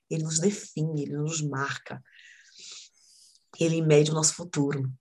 Ele 0.10 0.24
nos 0.24 0.40
define, 0.40 1.04
ele 1.04 1.18
nos 1.18 1.42
marca. 1.42 2.04
Ele 3.60 3.82
mede 3.82 4.12
o 4.12 4.14
nosso 4.14 4.34
futuro. 4.34 4.92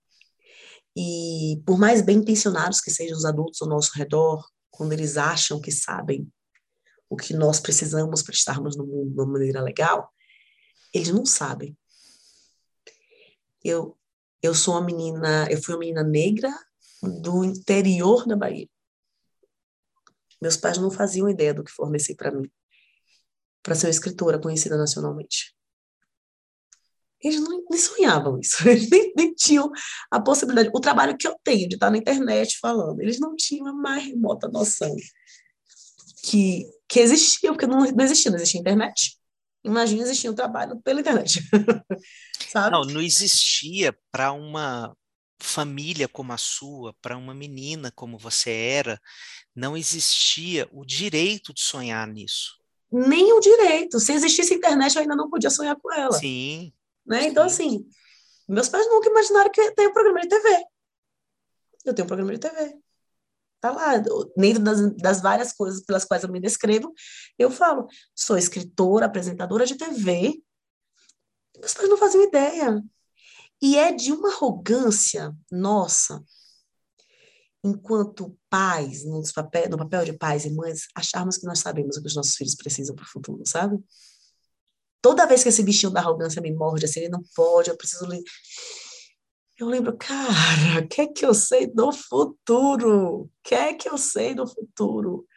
E 0.95 1.61
por 1.65 1.77
mais 1.77 2.01
bem 2.01 2.17
intencionados 2.17 2.79
que 2.79 2.91
sejam 2.91 3.17
os 3.17 3.25
adultos 3.25 3.61
ao 3.61 3.67
nosso 3.67 3.91
redor, 3.95 4.45
quando 4.69 4.93
eles 4.93 5.17
acham 5.17 5.59
que 5.59 5.71
sabem 5.71 6.31
o 7.09 7.17
que 7.17 7.33
nós 7.33 7.59
precisamos 7.59 8.23
para 8.23 8.33
estarmos 8.33 8.77
no 8.77 8.85
mundo 8.85 9.09
de 9.09 9.19
uma 9.19 9.25
maneira 9.25 9.61
legal, 9.61 10.09
eles 10.93 11.09
não 11.09 11.25
sabem. 11.25 11.77
Eu 13.63 13.97
Eu 14.43 14.55
sou 14.55 14.73
uma 14.73 14.83
menina, 14.83 15.47
eu 15.51 15.61
fui 15.61 15.75
uma 15.75 15.79
menina 15.79 16.03
negra 16.03 16.51
do 17.01 17.43
interior 17.43 18.25
da 18.27 18.35
Bahia. 18.35 18.67
Meus 20.41 20.57
pais 20.57 20.77
não 20.77 20.89
faziam 20.89 21.29
ideia 21.29 21.53
do 21.53 21.63
que 21.63 21.71
forneci 21.71 22.15
para 22.15 22.31
mim, 22.31 22.49
para 23.61 23.75
ser 23.75 23.87
uma 23.87 23.91
escritora 23.91 24.39
conhecida 24.39 24.77
nacionalmente. 24.77 25.55
Eles 27.23 27.39
não, 27.39 27.63
nem 27.69 27.79
sonhavam 27.79 28.39
isso, 28.39 28.57
eles 28.67 28.89
nem, 28.89 29.13
nem, 29.15 29.33
tinham 29.33 29.71
a 30.09 30.19
possibilidade. 30.19 30.71
O 30.73 30.79
trabalho 30.79 31.15
que 31.17 31.27
eu 31.27 31.35
tenho 31.43 31.69
de 31.69 31.75
estar 31.75 31.91
na 31.91 31.97
internet 31.97 32.57
falando, 32.59 32.99
eles 32.99 33.19
não 33.19 33.35
tinham 33.35 33.67
a 33.67 33.73
mais 33.73 34.03
remota 34.05 34.47
noção 34.47 34.95
que, 36.23 36.65
que 36.87 36.99
existia, 36.99 37.51
porque 37.51 37.67
não, 37.67 37.79
não 37.79 38.03
existia, 38.05 38.31
não 38.31 38.37
existia 38.37 38.59
internet. 38.59 39.17
Imagina 39.63 40.01
existir 40.01 40.29
um 40.29 40.33
trabalho 40.33 40.81
pela 40.81 41.01
internet. 41.01 41.39
Não, 42.53 42.81
não 42.81 43.01
existia 43.01 43.97
para 44.11 44.33
uma 44.33 44.93
família 45.45 46.07
como 46.07 46.33
a 46.33 46.37
sua, 46.37 46.93
para 47.01 47.17
uma 47.17 47.33
menina 47.33 47.91
como 47.91 48.17
você 48.17 48.51
era, 48.51 49.01
não 49.55 49.75
existia 49.75 50.67
o 50.71 50.85
direito 50.85 51.53
de 51.53 51.61
sonhar 51.61 52.07
nisso. 52.07 52.59
Nem 52.91 53.31
o 53.33 53.39
direito. 53.39 53.99
Se 53.99 54.11
existisse 54.13 54.53
internet, 54.53 54.95
eu 54.95 55.01
ainda 55.01 55.15
não 55.15 55.29
podia 55.29 55.49
sonhar 55.49 55.75
com 55.75 55.91
ela. 55.93 56.11
Sim. 56.11 56.73
Né? 57.05 57.27
Então, 57.27 57.47
sim. 57.49 57.65
Então, 57.65 57.77
assim, 57.77 57.89
meus 58.47 58.69
pais 58.69 58.87
nunca 58.87 59.09
imaginaram 59.09 59.49
que 59.49 59.61
eu 59.61 59.73
tenho 59.73 59.89
um 59.89 59.93
programa 59.93 60.21
de 60.21 60.27
TV. 60.27 60.65
Eu 61.85 61.93
tenho 61.93 62.05
um 62.05 62.07
programa 62.07 62.33
de 62.33 62.39
TV. 62.39 62.77
Tá 63.61 63.71
lá, 63.71 63.97
dentro 64.35 64.63
das, 64.63 64.95
das 64.97 65.21
várias 65.21 65.53
coisas 65.53 65.85
pelas 65.85 66.03
quais 66.03 66.23
eu 66.23 66.31
me 66.31 66.39
descrevo, 66.39 66.91
eu 67.37 67.51
falo, 67.51 67.87
sou 68.15 68.35
escritora, 68.35 69.05
apresentadora 69.05 69.65
de 69.65 69.77
TV. 69.77 70.41
Meus 71.59 71.73
pais 71.73 71.87
não 71.87 71.97
faziam 71.97 72.23
ideia. 72.23 72.81
E 73.61 73.77
é 73.77 73.91
de 73.91 74.11
uma 74.11 74.29
arrogância 74.31 75.35
nossa, 75.51 76.23
enquanto 77.63 78.35
pais, 78.49 79.05
no 79.05 79.21
papel, 79.33 79.69
no 79.69 79.77
papel 79.77 80.05
de 80.05 80.13
pais 80.13 80.45
e 80.45 80.51
mães, 80.51 80.87
acharmos 80.95 81.37
que 81.37 81.45
nós 81.45 81.59
sabemos 81.59 81.95
o 81.95 82.01
que 82.01 82.07
os 82.07 82.15
nossos 82.15 82.35
filhos 82.35 82.55
precisam 82.55 82.95
para 82.95 83.05
o 83.05 83.09
futuro, 83.09 83.43
sabe? 83.45 83.79
Toda 85.01 85.27
vez 85.27 85.43
que 85.43 85.49
esse 85.49 85.63
bichinho 85.63 85.91
da 85.91 85.99
arrogância 85.99 86.41
me 86.41 86.53
morde, 86.53 86.85
assim, 86.85 87.01
ele 87.01 87.09
não 87.09 87.23
pode, 87.35 87.69
eu 87.69 87.77
preciso 87.77 88.05
ler. 88.07 88.23
Eu 89.57 89.67
lembro, 89.67 89.95
cara, 89.95 90.83
o 90.83 90.87
que 90.87 91.01
é 91.01 91.07
que 91.07 91.25
eu 91.25 91.33
sei 91.33 91.67
do 91.67 91.91
futuro? 91.91 93.23
O 93.23 93.31
que 93.43 93.53
é 93.53 93.73
que 93.73 93.87
eu 93.87 93.97
sei 93.97 94.33
do 94.33 94.47
futuro? 94.47 95.27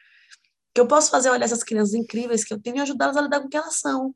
Que 0.72 0.80
eu 0.80 0.88
posso 0.88 1.10
fazer 1.10 1.30
olhar 1.30 1.44
essas 1.44 1.62
crianças 1.62 1.94
incríveis 1.94 2.42
que 2.42 2.52
eu 2.54 2.60
tenho 2.60 2.76
e 2.76 2.80
ajudá-las 2.80 3.16
a 3.16 3.22
lidar 3.22 3.40
com 3.40 3.46
o 3.46 3.50
que 3.50 3.56
elas 3.56 3.78
são. 3.78 4.14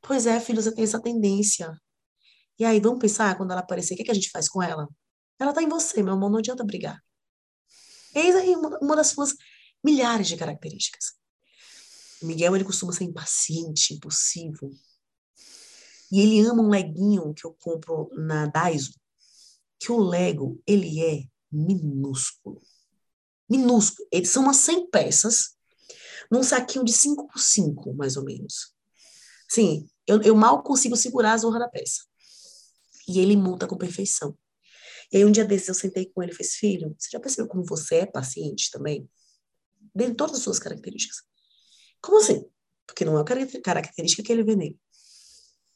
Pois 0.00 0.26
é, 0.26 0.38
filho, 0.40 0.62
você 0.62 0.72
tem 0.72 0.84
essa 0.84 1.00
tendência. 1.00 1.76
E 2.60 2.64
aí, 2.66 2.78
vamos 2.78 2.98
pensar, 2.98 3.38
quando 3.38 3.52
ela 3.52 3.62
aparecer, 3.62 3.94
o 3.94 3.96
que, 3.96 4.04
que 4.04 4.10
a 4.10 4.14
gente 4.14 4.28
faz 4.28 4.46
com 4.46 4.62
ela? 4.62 4.86
Ela 5.38 5.50
está 5.50 5.62
em 5.62 5.68
você, 5.68 6.02
meu 6.02 6.12
amor, 6.12 6.30
não 6.30 6.40
adianta 6.40 6.62
brigar. 6.62 7.02
Eis 8.14 8.36
aí 8.36 8.54
uma 8.54 8.94
das 8.94 9.06
suas 9.06 9.34
milhares 9.82 10.28
de 10.28 10.36
características. 10.36 11.14
O 12.20 12.26
Miguel, 12.26 12.54
ele 12.54 12.64
costuma 12.66 12.92
ser 12.92 13.04
impaciente, 13.04 13.94
impulsivo. 13.94 14.70
E 16.12 16.20
ele 16.20 16.40
ama 16.40 16.62
um 16.62 16.68
leguinho 16.68 17.32
que 17.32 17.46
eu 17.46 17.56
compro 17.58 18.10
na 18.12 18.44
Daiso, 18.44 18.92
que 19.78 19.90
o 19.90 19.98
Lego, 19.98 20.62
ele 20.66 21.02
é 21.02 21.22
minúsculo. 21.50 22.60
Minúsculo. 23.48 24.06
Eles 24.12 24.28
são 24.28 24.42
umas 24.42 24.58
100 24.58 24.90
peças 24.90 25.56
num 26.30 26.42
saquinho 26.42 26.84
de 26.84 26.92
5 26.92 27.26
por 27.26 27.40
5, 27.40 27.94
mais 27.94 28.18
ou 28.18 28.24
menos. 28.24 28.74
Sim, 29.48 29.88
eu, 30.06 30.20
eu 30.20 30.36
mal 30.36 30.62
consigo 30.62 30.94
segurar 30.94 31.32
a 31.32 31.38
zorra 31.38 31.60
da 31.60 31.68
peça. 31.68 32.09
E 33.10 33.18
ele 33.18 33.36
monta 33.36 33.66
com 33.66 33.76
perfeição. 33.76 34.38
E 35.12 35.16
aí 35.16 35.24
um 35.24 35.32
dia 35.32 35.44
desses 35.44 35.66
eu 35.66 35.74
sentei 35.74 36.06
com 36.06 36.22
ele 36.22 36.30
e 36.30 36.34
falei, 36.34 36.48
filho, 36.48 36.94
você 36.96 37.08
já 37.10 37.18
percebeu 37.18 37.48
como 37.48 37.64
você 37.64 37.96
é 37.96 38.06
paciente 38.06 38.70
também? 38.70 39.10
Dentro 39.92 40.12
de 40.12 40.16
todas 40.16 40.36
as 40.36 40.42
suas 40.42 40.60
características. 40.60 41.22
Como 42.00 42.18
assim? 42.18 42.44
Porque 42.86 43.04
não 43.04 43.14
é 43.14 43.16
uma 43.16 43.24
característica 43.24 44.22
que 44.22 44.30
ele 44.30 44.44
vê 44.44 44.54
nele. 44.54 44.78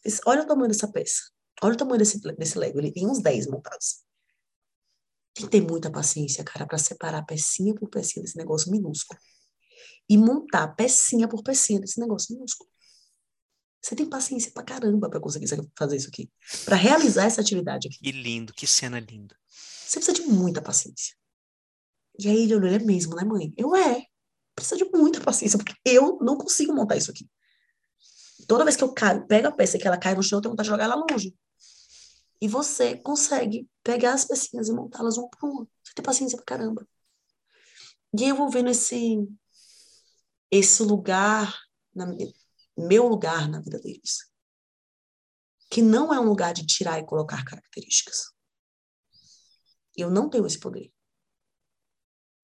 Disse, 0.05 0.21
olha 0.27 0.43
o 0.43 0.47
tamanho 0.47 0.69
dessa 0.69 0.87
peça. 0.87 1.23
Olha 1.61 1.75
o 1.75 1.77
tamanho 1.77 1.99
desse, 1.99 2.21
desse 2.21 2.57
Lego. 2.57 2.79
Ele 2.79 2.93
tem 2.93 3.09
uns 3.09 3.21
10 3.21 3.49
montados. 3.49 4.05
Tem 5.35 5.47
que 5.47 5.51
ter 5.51 5.61
muita 5.61 5.91
paciência, 5.91 6.45
cara, 6.45 6.67
para 6.67 6.79
separar 6.79 7.25
pecinha 7.25 7.75
por 7.75 7.89
pecinha 7.89 8.23
desse 8.23 8.37
negócio 8.37 8.71
minúsculo. 8.71 9.19
E 10.09 10.17
montar 10.17 10.69
pecinha 10.77 11.27
por 11.27 11.43
pecinha 11.43 11.81
desse 11.81 11.99
negócio 11.99 12.33
minúsculo. 12.35 12.71
Você 13.85 13.95
tem 13.95 14.09
paciência 14.09 14.51
pra 14.51 14.63
caramba 14.63 15.11
para 15.11 15.21
conseguir 15.21 15.47
fazer 15.77 15.97
isso 15.97 16.09
aqui. 16.09 16.31
Para 16.65 16.75
realizar 16.75 17.25
essa 17.27 17.43
atividade 17.43 17.87
aqui. 17.87 17.99
Que 17.99 18.13
lindo, 18.13 18.55
que 18.55 18.67
cena 18.67 18.99
linda. 18.99 19.37
Você 19.47 20.01
precisa 20.01 20.15
de 20.15 20.23
muita 20.23 20.63
paciência. 20.63 21.15
E 22.19 22.27
aí 22.27 22.45
ele 22.45 22.55
olhou, 22.55 22.71
é 22.71 22.79
mesmo, 22.79 23.15
né, 23.15 23.25
mãe? 23.25 23.53
Eu 23.59 23.77
é. 23.77 24.07
Precisa 24.55 24.79
de 24.79 24.87
muita 24.87 25.21
paciência, 25.21 25.59
porque 25.59 25.75
eu 25.85 26.19
não 26.23 26.39
consigo 26.39 26.73
montar 26.73 26.97
isso 26.97 27.11
aqui. 27.11 27.29
Toda 28.49 28.65
vez 28.65 28.75
que 28.75 28.83
eu 28.83 28.91
caio, 28.91 29.27
pego 29.27 29.49
a 29.49 29.53
peça 29.53 29.77
que 29.77 29.87
ela 29.87 29.99
cai 29.99 30.15
no 30.15 30.23
chão, 30.23 30.39
eu 30.39 30.41
tenho 30.41 30.53
vontade 30.53 30.67
de 30.67 30.71
jogar 30.71 30.85
ela 30.85 30.95
longe. 30.95 31.37
E 32.41 32.49
você 32.49 32.97
consegue 32.97 33.69
pegar 33.83 34.15
as 34.15 34.25
pecinhas 34.25 34.67
e 34.67 34.73
montá-las 34.73 35.19
uma 35.19 35.29
por 35.29 35.47
uma. 35.47 35.69
Você 35.83 35.93
tem 35.95 36.03
paciência 36.03 36.39
pra 36.39 36.47
caramba. 36.47 36.89
E 38.19 38.25
eu 38.25 38.35
vou 38.35 38.49
vendo 38.49 38.71
esse, 38.71 39.29
esse 40.51 40.83
lugar 40.83 41.55
na, 41.95 42.07
meu 42.77 43.07
lugar 43.09 43.49
na 43.49 43.61
vida 43.61 43.79
deles. 43.79 44.31
Que 45.71 45.83
não 45.83 46.13
é 46.13 46.21
um 46.21 46.25
lugar 46.25 46.53
de 46.53 46.67
tirar 46.67 46.99
e 46.99 47.07
colocar 47.07 47.45
características. 47.45 48.33
Eu 49.97 50.11
não 50.11 50.29
tenho 50.29 50.47
esse 50.47 50.59
poder. 50.59 50.93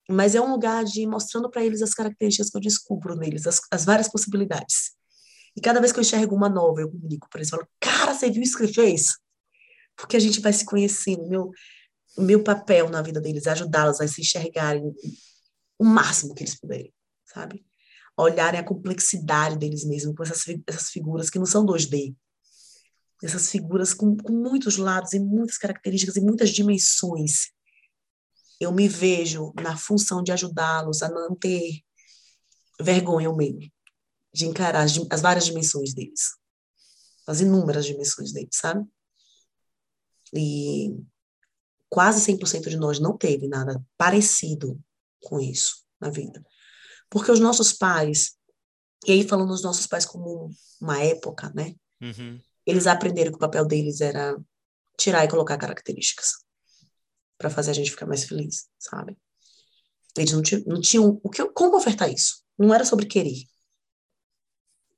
Mas 0.09 0.35
é 0.35 0.41
um 0.41 0.51
lugar 0.51 0.85
de 0.85 1.03
ir 1.03 1.07
mostrando 1.07 1.51
para 1.51 1.64
eles 1.64 1.83
as 1.83 1.95
características 1.95 2.51
que 2.51 2.57
eu 2.57 2.61
descubro 2.61 3.14
neles, 3.14 3.47
as, 3.47 3.61
as, 3.70 3.85
várias 3.85 4.09
possibilidades. 4.09 4.93
E 5.57 5.61
cada 5.61 5.81
vez 5.81 5.93
que 5.93 5.99
eu 5.99 6.03
enxergo 6.03 6.35
uma 6.35 6.49
nova, 6.49 6.81
eu 6.81 6.91
comunico 6.91 7.28
para 7.28 7.41
eles, 7.41 7.51
falo, 7.51 7.66
cara, 7.78 8.14
você 8.14 8.31
viu 8.31 8.43
isso 8.43 8.57
que 8.57 8.64
ele 8.64 8.72
fez? 8.72 9.18
Porque 9.97 10.16
a 10.16 10.20
gente 10.20 10.41
vai 10.41 10.53
se 10.53 10.64
conhecendo. 10.64 11.28
Meu, 11.28 11.51
meu 12.18 12.43
papel 12.43 12.89
na 12.89 13.03
vida 13.03 13.20
deles 13.20 13.47
é 13.47 13.51
ajudá-los 13.51 14.01
a 14.01 14.09
se 14.09 14.20
enxergarem 14.20 14.93
o 15.78 15.85
máximo 15.85 16.35
que 16.35 16.43
eles 16.43 16.59
puderem, 16.59 16.93
sabe? 17.24 17.64
Olharem 18.23 18.61
a 18.61 18.64
complexidade 18.64 19.57
deles 19.57 19.85
mesmos, 19.85 20.14
com 20.14 20.23
essas, 20.23 20.45
essas 20.66 20.91
figuras 20.91 21.31
que 21.31 21.39
não 21.39 21.47
são 21.47 21.64
2D. 21.64 22.14
Essas 23.23 23.51
figuras 23.51 23.93
com, 23.93 24.16
com 24.16 24.33
muitos 24.33 24.77
lados 24.77 25.12
e 25.12 25.18
muitas 25.18 25.59
características 25.59 26.16
e 26.16 26.21
muitas 26.21 26.51
dimensões. 26.51 27.51
Eu 28.59 28.73
me 28.73 28.89
vejo 28.89 29.53
na 29.61 29.77
função 29.77 30.23
de 30.23 30.33
ajudá-los 30.33 31.03
a 31.03 31.09
não 31.09 31.35
ter 31.35 31.83
vergonha 32.81 33.29
ao 33.29 33.37
meio, 33.37 33.71
de 34.33 34.47
encarar 34.47 34.83
as, 34.83 34.93
as 35.11 35.21
várias 35.21 35.45
dimensões 35.47 35.95
deles, 35.95 36.37
as 37.27 37.41
inúmeras 37.41 37.85
dimensões 37.85 38.33
deles, 38.33 38.57
sabe? 38.57 38.87
E 40.33 40.97
quase 41.89 42.33
100% 42.33 42.68
de 42.68 42.77
nós 42.77 42.99
não 42.99 43.16
teve 43.16 43.49
nada 43.49 43.83
parecido 43.99 44.81
com 45.23 45.41
isso 45.41 45.85
na 46.01 46.09
vida. 46.09 46.45
Porque 47.11 47.31
os 47.31 47.41
nossos 47.41 47.73
pais, 47.73 48.37
e 49.07 49.13
aí 49.13 49.29
falando 49.29 49.49
dos 49.49 49.63
nossos 49.63 49.87
pais 49.87 50.07
como 50.07 50.51
uma 50.81 51.03
época, 51.03 51.53
né? 51.55 51.75
Uhum. 52.01 52.41
Eles 52.65 52.87
aprenderam 52.87 53.33
que 53.33 53.37
o 53.37 53.41
papel 53.41 53.67
deles 53.67 54.01
era 54.01 54.37
tirar 54.97 55.25
e 55.25 55.29
colocar 55.29 55.59
características 55.59 56.45
para 57.37 57.51
fazer 57.51 57.73
a 57.73 57.75
gente 57.75 57.91
ficar 57.91 58.07
mais 58.07 58.25
feliz, 58.25 58.69
sabe? 58.79 59.19
Eles 60.17 60.33
não, 60.33 60.43
tinham, 60.43 60.63
não 60.67 60.81
tinham 60.81 61.21
o 61.23 61.31
que, 61.31 61.45
como 61.51 61.77
ofertar 61.77 62.13
isso. 62.13 62.43
Não 62.59 62.73
era 62.75 62.85
sobre 62.85 63.07
querer. 63.07 63.45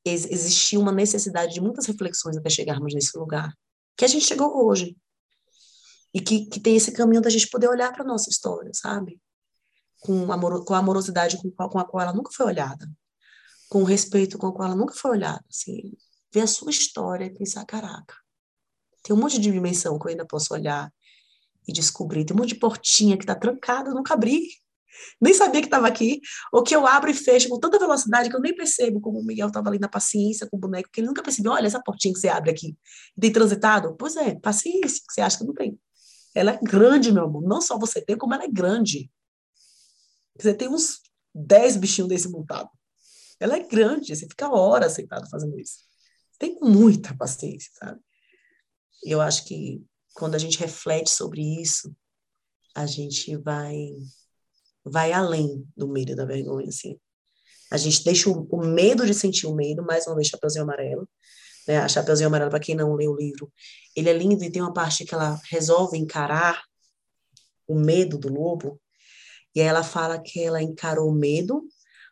Ex 0.04 0.24
existia 0.26 0.80
uma 0.80 0.90
necessidade 0.90 1.54
de 1.54 1.60
muitas 1.60 1.86
reflexões 1.86 2.36
até 2.36 2.50
chegarmos 2.50 2.92
nesse 2.92 3.16
lugar 3.16 3.56
que 3.96 4.04
a 4.04 4.08
gente 4.08 4.24
chegou 4.24 4.66
hoje 4.66 4.96
e 6.12 6.20
que, 6.20 6.46
que 6.46 6.58
tem 6.58 6.76
esse 6.76 6.92
caminho 6.92 7.22
da 7.22 7.30
gente 7.30 7.48
poder 7.48 7.68
olhar 7.68 7.92
para 7.92 8.04
nossa 8.04 8.28
história, 8.28 8.70
sabe? 8.74 9.20
Com, 10.02 10.32
amor, 10.32 10.64
com 10.64 10.74
a 10.74 10.78
amorosidade 10.78 11.38
com, 11.38 11.50
com 11.50 11.78
a 11.78 11.84
qual 11.84 12.02
ela 12.02 12.12
nunca 12.12 12.30
foi 12.32 12.46
olhada, 12.46 12.90
com 13.68 13.82
o 13.82 13.84
respeito 13.84 14.36
com 14.36 14.48
o 14.48 14.52
qual 14.52 14.68
ela 14.68 14.76
nunca 14.76 14.94
foi 14.94 15.12
olhada. 15.12 15.44
Assim, 15.48 15.92
ver 16.32 16.40
a 16.42 16.46
sua 16.46 16.70
história 16.70 17.24
e 17.24 17.30
pensar, 17.30 17.64
caraca, 17.64 18.14
tem 19.02 19.14
um 19.14 19.18
monte 19.18 19.38
de 19.38 19.50
dimensão 19.50 19.98
que 19.98 20.06
eu 20.06 20.10
ainda 20.10 20.26
posso 20.26 20.52
olhar 20.52 20.92
e 21.66 21.72
descobrir. 21.72 22.24
Tem 22.24 22.36
um 22.36 22.40
monte 22.40 22.50
de 22.50 22.56
portinha 22.56 23.16
que 23.16 23.22
está 23.22 23.34
trancada, 23.34 23.90
eu 23.90 23.94
nunca 23.94 24.14
abri. 24.14 24.42
Nem 25.20 25.32
sabia 25.32 25.60
que 25.60 25.68
estava 25.68 25.86
aqui, 25.86 26.20
ou 26.52 26.62
que 26.62 26.74
eu 26.74 26.86
abro 26.86 27.10
e 27.10 27.14
fecho 27.14 27.48
com 27.48 27.58
tanta 27.58 27.78
velocidade 27.78 28.28
que 28.28 28.36
eu 28.36 28.40
nem 28.40 28.54
percebo 28.54 29.00
como 29.00 29.20
o 29.20 29.24
Miguel 29.24 29.48
estava 29.48 29.68
ali 29.70 29.78
na 29.78 29.88
paciência 29.88 30.46
com 30.46 30.56
o 30.56 30.60
boneco, 30.60 30.90
que 30.92 31.00
ele 31.00 31.08
nunca 31.08 31.22
percebeu. 31.22 31.52
Olha 31.52 31.66
essa 31.66 31.82
portinha 31.82 32.12
que 32.12 32.20
você 32.20 32.28
abre 32.28 32.50
aqui. 32.50 32.76
Tem 33.18 33.32
transitado? 33.32 33.96
Pois 33.96 34.16
é, 34.16 34.34
paciência, 34.34 35.02
que 35.06 35.12
você 35.12 35.22
acha 35.22 35.38
que 35.38 35.44
não 35.44 35.54
tem. 35.54 35.78
Ela 36.34 36.52
é 36.52 36.60
grande, 36.62 37.10
meu 37.10 37.24
amor. 37.24 37.42
Não 37.42 37.60
só 37.60 37.78
você 37.78 38.02
tem, 38.02 38.16
como 38.16 38.34
ela 38.34 38.44
é 38.44 38.48
grande. 38.48 39.10
Você 40.42 40.54
tem 40.54 40.68
uns 40.68 41.00
10 41.34 41.76
bichinhos 41.76 42.08
desse 42.08 42.28
montado. 42.28 42.68
Ela 43.38 43.56
é 43.56 43.66
grande, 43.66 44.14
você 44.14 44.26
fica 44.28 44.50
horas 44.50 44.92
sentado 44.92 45.28
fazendo 45.28 45.58
isso. 45.58 45.78
Tem 46.38 46.58
muita 46.60 47.16
paciência, 47.16 47.70
sabe? 47.74 48.00
Eu 49.04 49.20
acho 49.20 49.44
que 49.44 49.84
quando 50.14 50.34
a 50.34 50.38
gente 50.38 50.58
reflete 50.58 51.10
sobre 51.10 51.40
isso, 51.60 51.94
a 52.74 52.86
gente 52.86 53.36
vai 53.36 53.76
vai 54.84 55.12
além 55.12 55.64
do 55.76 55.86
medo 55.86 56.16
da 56.16 56.24
vergonha, 56.24 56.68
assim. 56.68 56.98
A 57.70 57.76
gente 57.76 58.02
deixa 58.02 58.28
o, 58.28 58.46
o 58.50 58.66
medo 58.66 59.06
de 59.06 59.14
sentir 59.14 59.46
o 59.46 59.54
medo, 59.54 59.84
mais 59.84 60.06
uma 60.06 60.16
vez, 60.16 60.26
Chapeuzinho 60.26 60.64
Amarelo, 60.64 61.08
né? 61.68 61.78
A 61.78 61.88
Chapeuzinho 61.88 62.26
Amarelo, 62.26 62.50
para 62.50 62.58
quem 62.58 62.74
não 62.74 62.94
leu 62.94 63.12
o 63.12 63.16
livro, 63.16 63.52
ele 63.94 64.10
é 64.10 64.12
lindo 64.12 64.42
e 64.42 64.50
tem 64.50 64.60
uma 64.60 64.72
parte 64.72 65.04
que 65.04 65.14
ela 65.14 65.40
resolve 65.48 65.96
encarar 65.96 66.60
o 67.68 67.74
medo 67.74 68.18
do 68.18 68.28
lobo, 68.28 68.81
e 69.54 69.60
aí 69.60 69.66
ela 69.66 69.82
fala 69.82 70.20
que 70.20 70.42
ela 70.42 70.62
encarou 70.62 71.08
o 71.08 71.14
medo 71.14 71.66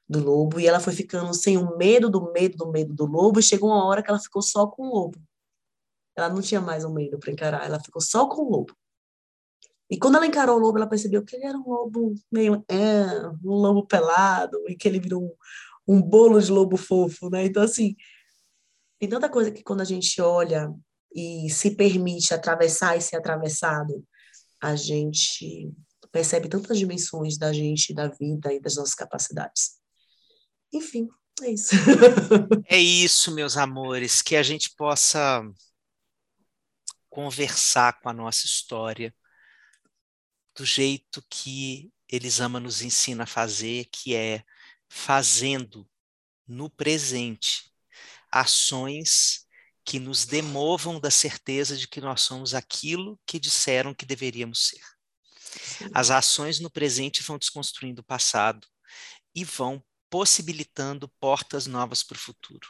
do 0.09 0.23
lobo 0.23 0.59
e 0.59 0.67
ela 0.67 0.81
foi 0.81 0.93
ficando 0.93 1.33
sem 1.33 1.57
o 1.57 1.77
medo 1.77 2.11
do 2.11 2.33
medo 2.33 2.57
do 2.57 2.71
medo 2.71 2.95
do 2.95 3.07
lobo, 3.07 3.41
e 3.41 3.43
chegou 3.43 3.71
uma 3.71 3.85
hora 3.87 4.03
que 4.03 4.11
ela 4.11 4.19
ficou 4.19 4.43
só 4.43 4.67
com 4.67 4.83
o 4.89 4.95
lobo. 4.95 5.19
Ela 6.17 6.29
não 6.29 6.43
tinha 6.43 6.61
mais 6.61 6.85
um 6.85 6.93
medo 6.93 7.19
para 7.19 7.33
encarar, 7.33 7.65
ela 7.65 7.81
ficou 7.81 8.03
só 8.03 8.29
com 8.29 8.43
o 8.43 8.51
lobo. 8.51 8.77
E 9.89 9.99
quando 9.99 10.17
ela 10.17 10.27
encarou 10.27 10.57
o 10.57 10.61
lobo, 10.61 10.79
ela 10.79 10.89
percebeu 10.89 11.25
que 11.25 11.35
ele 11.35 11.47
era 11.47 11.59
um 11.59 11.69
lobo 11.69 12.15
meio. 12.31 12.65
É, 12.69 13.27
um 13.45 13.55
lobo 13.55 13.87
pelado, 13.87 14.63
e 14.69 14.77
que 14.77 14.87
ele 14.87 15.01
virou 15.01 15.23
um, 15.89 15.97
um 15.97 16.03
bolo 16.03 16.41
de 16.41 16.51
lobo 16.51 16.77
fofo, 16.77 17.29
né? 17.29 17.45
Então, 17.45 17.63
assim, 17.63 17.97
tem 18.99 19.09
tanta 19.09 19.29
coisa 19.29 19.51
que 19.51 19.63
quando 19.63 19.81
a 19.81 19.85
gente 19.85 20.21
olha 20.21 20.73
e 21.13 21.51
se 21.51 21.75
permite 21.75 22.33
atravessar 22.33 22.97
e 22.97 23.01
ser 23.01 23.17
atravessado, 23.17 24.05
a 24.61 24.77
gente 24.77 25.73
percebe 26.13 26.49
tantas 26.49 26.79
dimensões 26.79 27.39
da 27.39 27.53
gente, 27.53 27.95
da 27.95 28.09
vida 28.09 28.53
e 28.53 28.61
das 28.61 28.77
nossas 28.77 28.95
capacidades. 28.95 29.79
Enfim, 30.73 31.09
é 31.43 31.51
isso. 31.51 31.75
é 32.67 32.79
isso, 32.79 33.33
meus 33.33 33.57
amores, 33.57 34.23
que 34.23 34.37
a 34.37 34.43
gente 34.43 34.75
possa 34.77 35.43
conversar 37.09 38.01
com 38.01 38.09
a 38.09 38.13
nossa 38.13 38.47
história 38.47 39.15
do 40.57 40.65
jeito 40.65 41.25
que 41.29 41.93
Elisama 42.09 42.61
nos 42.61 42.83
ensina 42.83 43.25
a 43.25 43.27
fazer, 43.27 43.87
que 43.87 44.15
é 44.15 44.43
fazendo 44.89 45.89
no 46.47 46.69
presente 46.69 47.71
ações 48.31 49.47
que 49.85 49.99
nos 49.99 50.25
demovam 50.25 51.01
da 51.01 51.11
certeza 51.11 51.77
de 51.77 51.89
que 51.89 52.01
nós 52.01 52.21
somos 52.23 52.55
aquilo 52.55 53.19
que 53.27 53.41
disseram 53.41 53.95
que 53.95 54.05
deveríamos 54.05 54.69
ser. 54.69 54.83
As 55.95 56.11
ações 56.11 56.61
no 56.61 56.71
presente 56.71 57.23
vão 57.23 57.39
desconstruindo 57.39 58.01
o 58.01 58.05
passado 58.05 58.67
e 59.35 59.45
vão 59.45 59.83
possibilitando 60.09 61.09
portas 61.21 61.67
novas 61.67 62.03
para 62.03 62.17
o 62.17 62.21
futuro. 62.21 62.69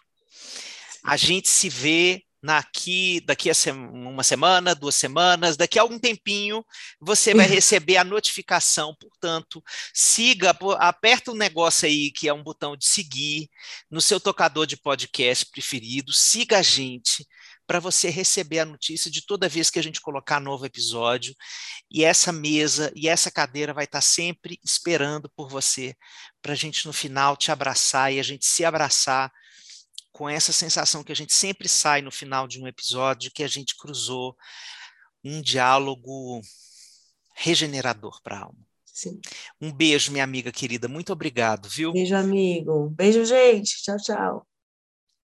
A 1.05 1.17
gente 1.17 1.49
se 1.49 1.69
vê 1.69 2.23
Naqui, 2.43 3.21
daqui 3.27 3.51
a 3.51 3.55
uma 3.75 4.23
semana, 4.23 4.75
duas 4.75 4.95
semanas, 4.95 5.59
daqui 5.59 5.79
a 5.79 5.83
algum 5.83 5.99
tempinho, 5.99 6.65
você 6.99 7.35
vai 7.35 7.45
receber 7.47 7.99
a 7.99 8.05
notificação. 8.05 8.97
Portanto, 8.99 9.63
siga, 9.93 10.57
aperta 10.79 11.33
um 11.33 11.35
negócio 11.35 11.87
aí 11.87 12.11
que 12.11 12.29
é 12.29 12.33
um 12.33 12.43
botão 12.43 12.79
de 12.79 12.87
seguir 12.87 13.51
no 13.91 14.01
seu 14.01 14.19
tocador 14.19 14.67
de 14.67 14.79
podcast 14.79 15.45
preferido, 15.51 16.15
siga 16.15 16.59
a 16.59 16.63
gente 16.63 17.27
para 17.71 17.79
você 17.79 18.11
receber 18.11 18.59
a 18.59 18.65
notícia 18.65 19.09
de 19.09 19.25
toda 19.25 19.49
vez 19.49 19.71
que 19.71 19.79
a 19.79 19.83
gente 19.83 20.01
colocar 20.01 20.41
novo 20.41 20.67
episódio. 20.67 21.33
E 21.89 22.03
essa 22.03 22.33
mesa 22.33 22.93
e 22.97 23.09
essa 23.09 23.31
cadeira 23.31 23.73
vai 23.73 23.85
estar 23.85 24.01
sempre 24.01 24.59
esperando 24.65 25.31
por 25.37 25.49
você, 25.49 25.95
para 26.43 26.53
a 26.53 26.57
gente 26.57 26.85
no 26.85 26.93
final 26.93 27.37
te 27.37 27.53
abraçar 27.53 28.13
e 28.13 28.19
a 28.19 28.25
gente 28.25 28.45
se 28.45 28.65
abraçar 28.65 29.31
com 30.11 30.29
essa 30.29 30.53
sensação 30.53 31.05
que 31.05 31.13
a 31.13 31.15
gente 31.15 31.33
sempre 31.33 31.69
sai 31.69 32.03
no 32.03 32.11
final 32.11 32.49
de 32.49 32.61
um 32.61 32.67
episódio 32.67 33.31
que 33.33 33.45
a 33.45 33.49
gente 33.49 33.77
cruzou 33.77 34.35
um 35.23 35.41
diálogo 35.41 36.41
regenerador 37.37 38.21
para 38.21 38.37
a 38.37 38.43
alma. 38.47 38.67
Sim. 38.85 39.21
Um 39.61 39.71
beijo, 39.71 40.11
minha 40.11 40.25
amiga 40.25 40.51
querida. 40.51 40.89
Muito 40.89 41.13
obrigado, 41.13 41.69
viu? 41.69 41.93
Beijo, 41.93 42.17
amigo. 42.17 42.91
Beijo, 42.91 43.25
gente. 43.25 43.81
Tchau, 43.81 43.97
tchau. 43.99 44.50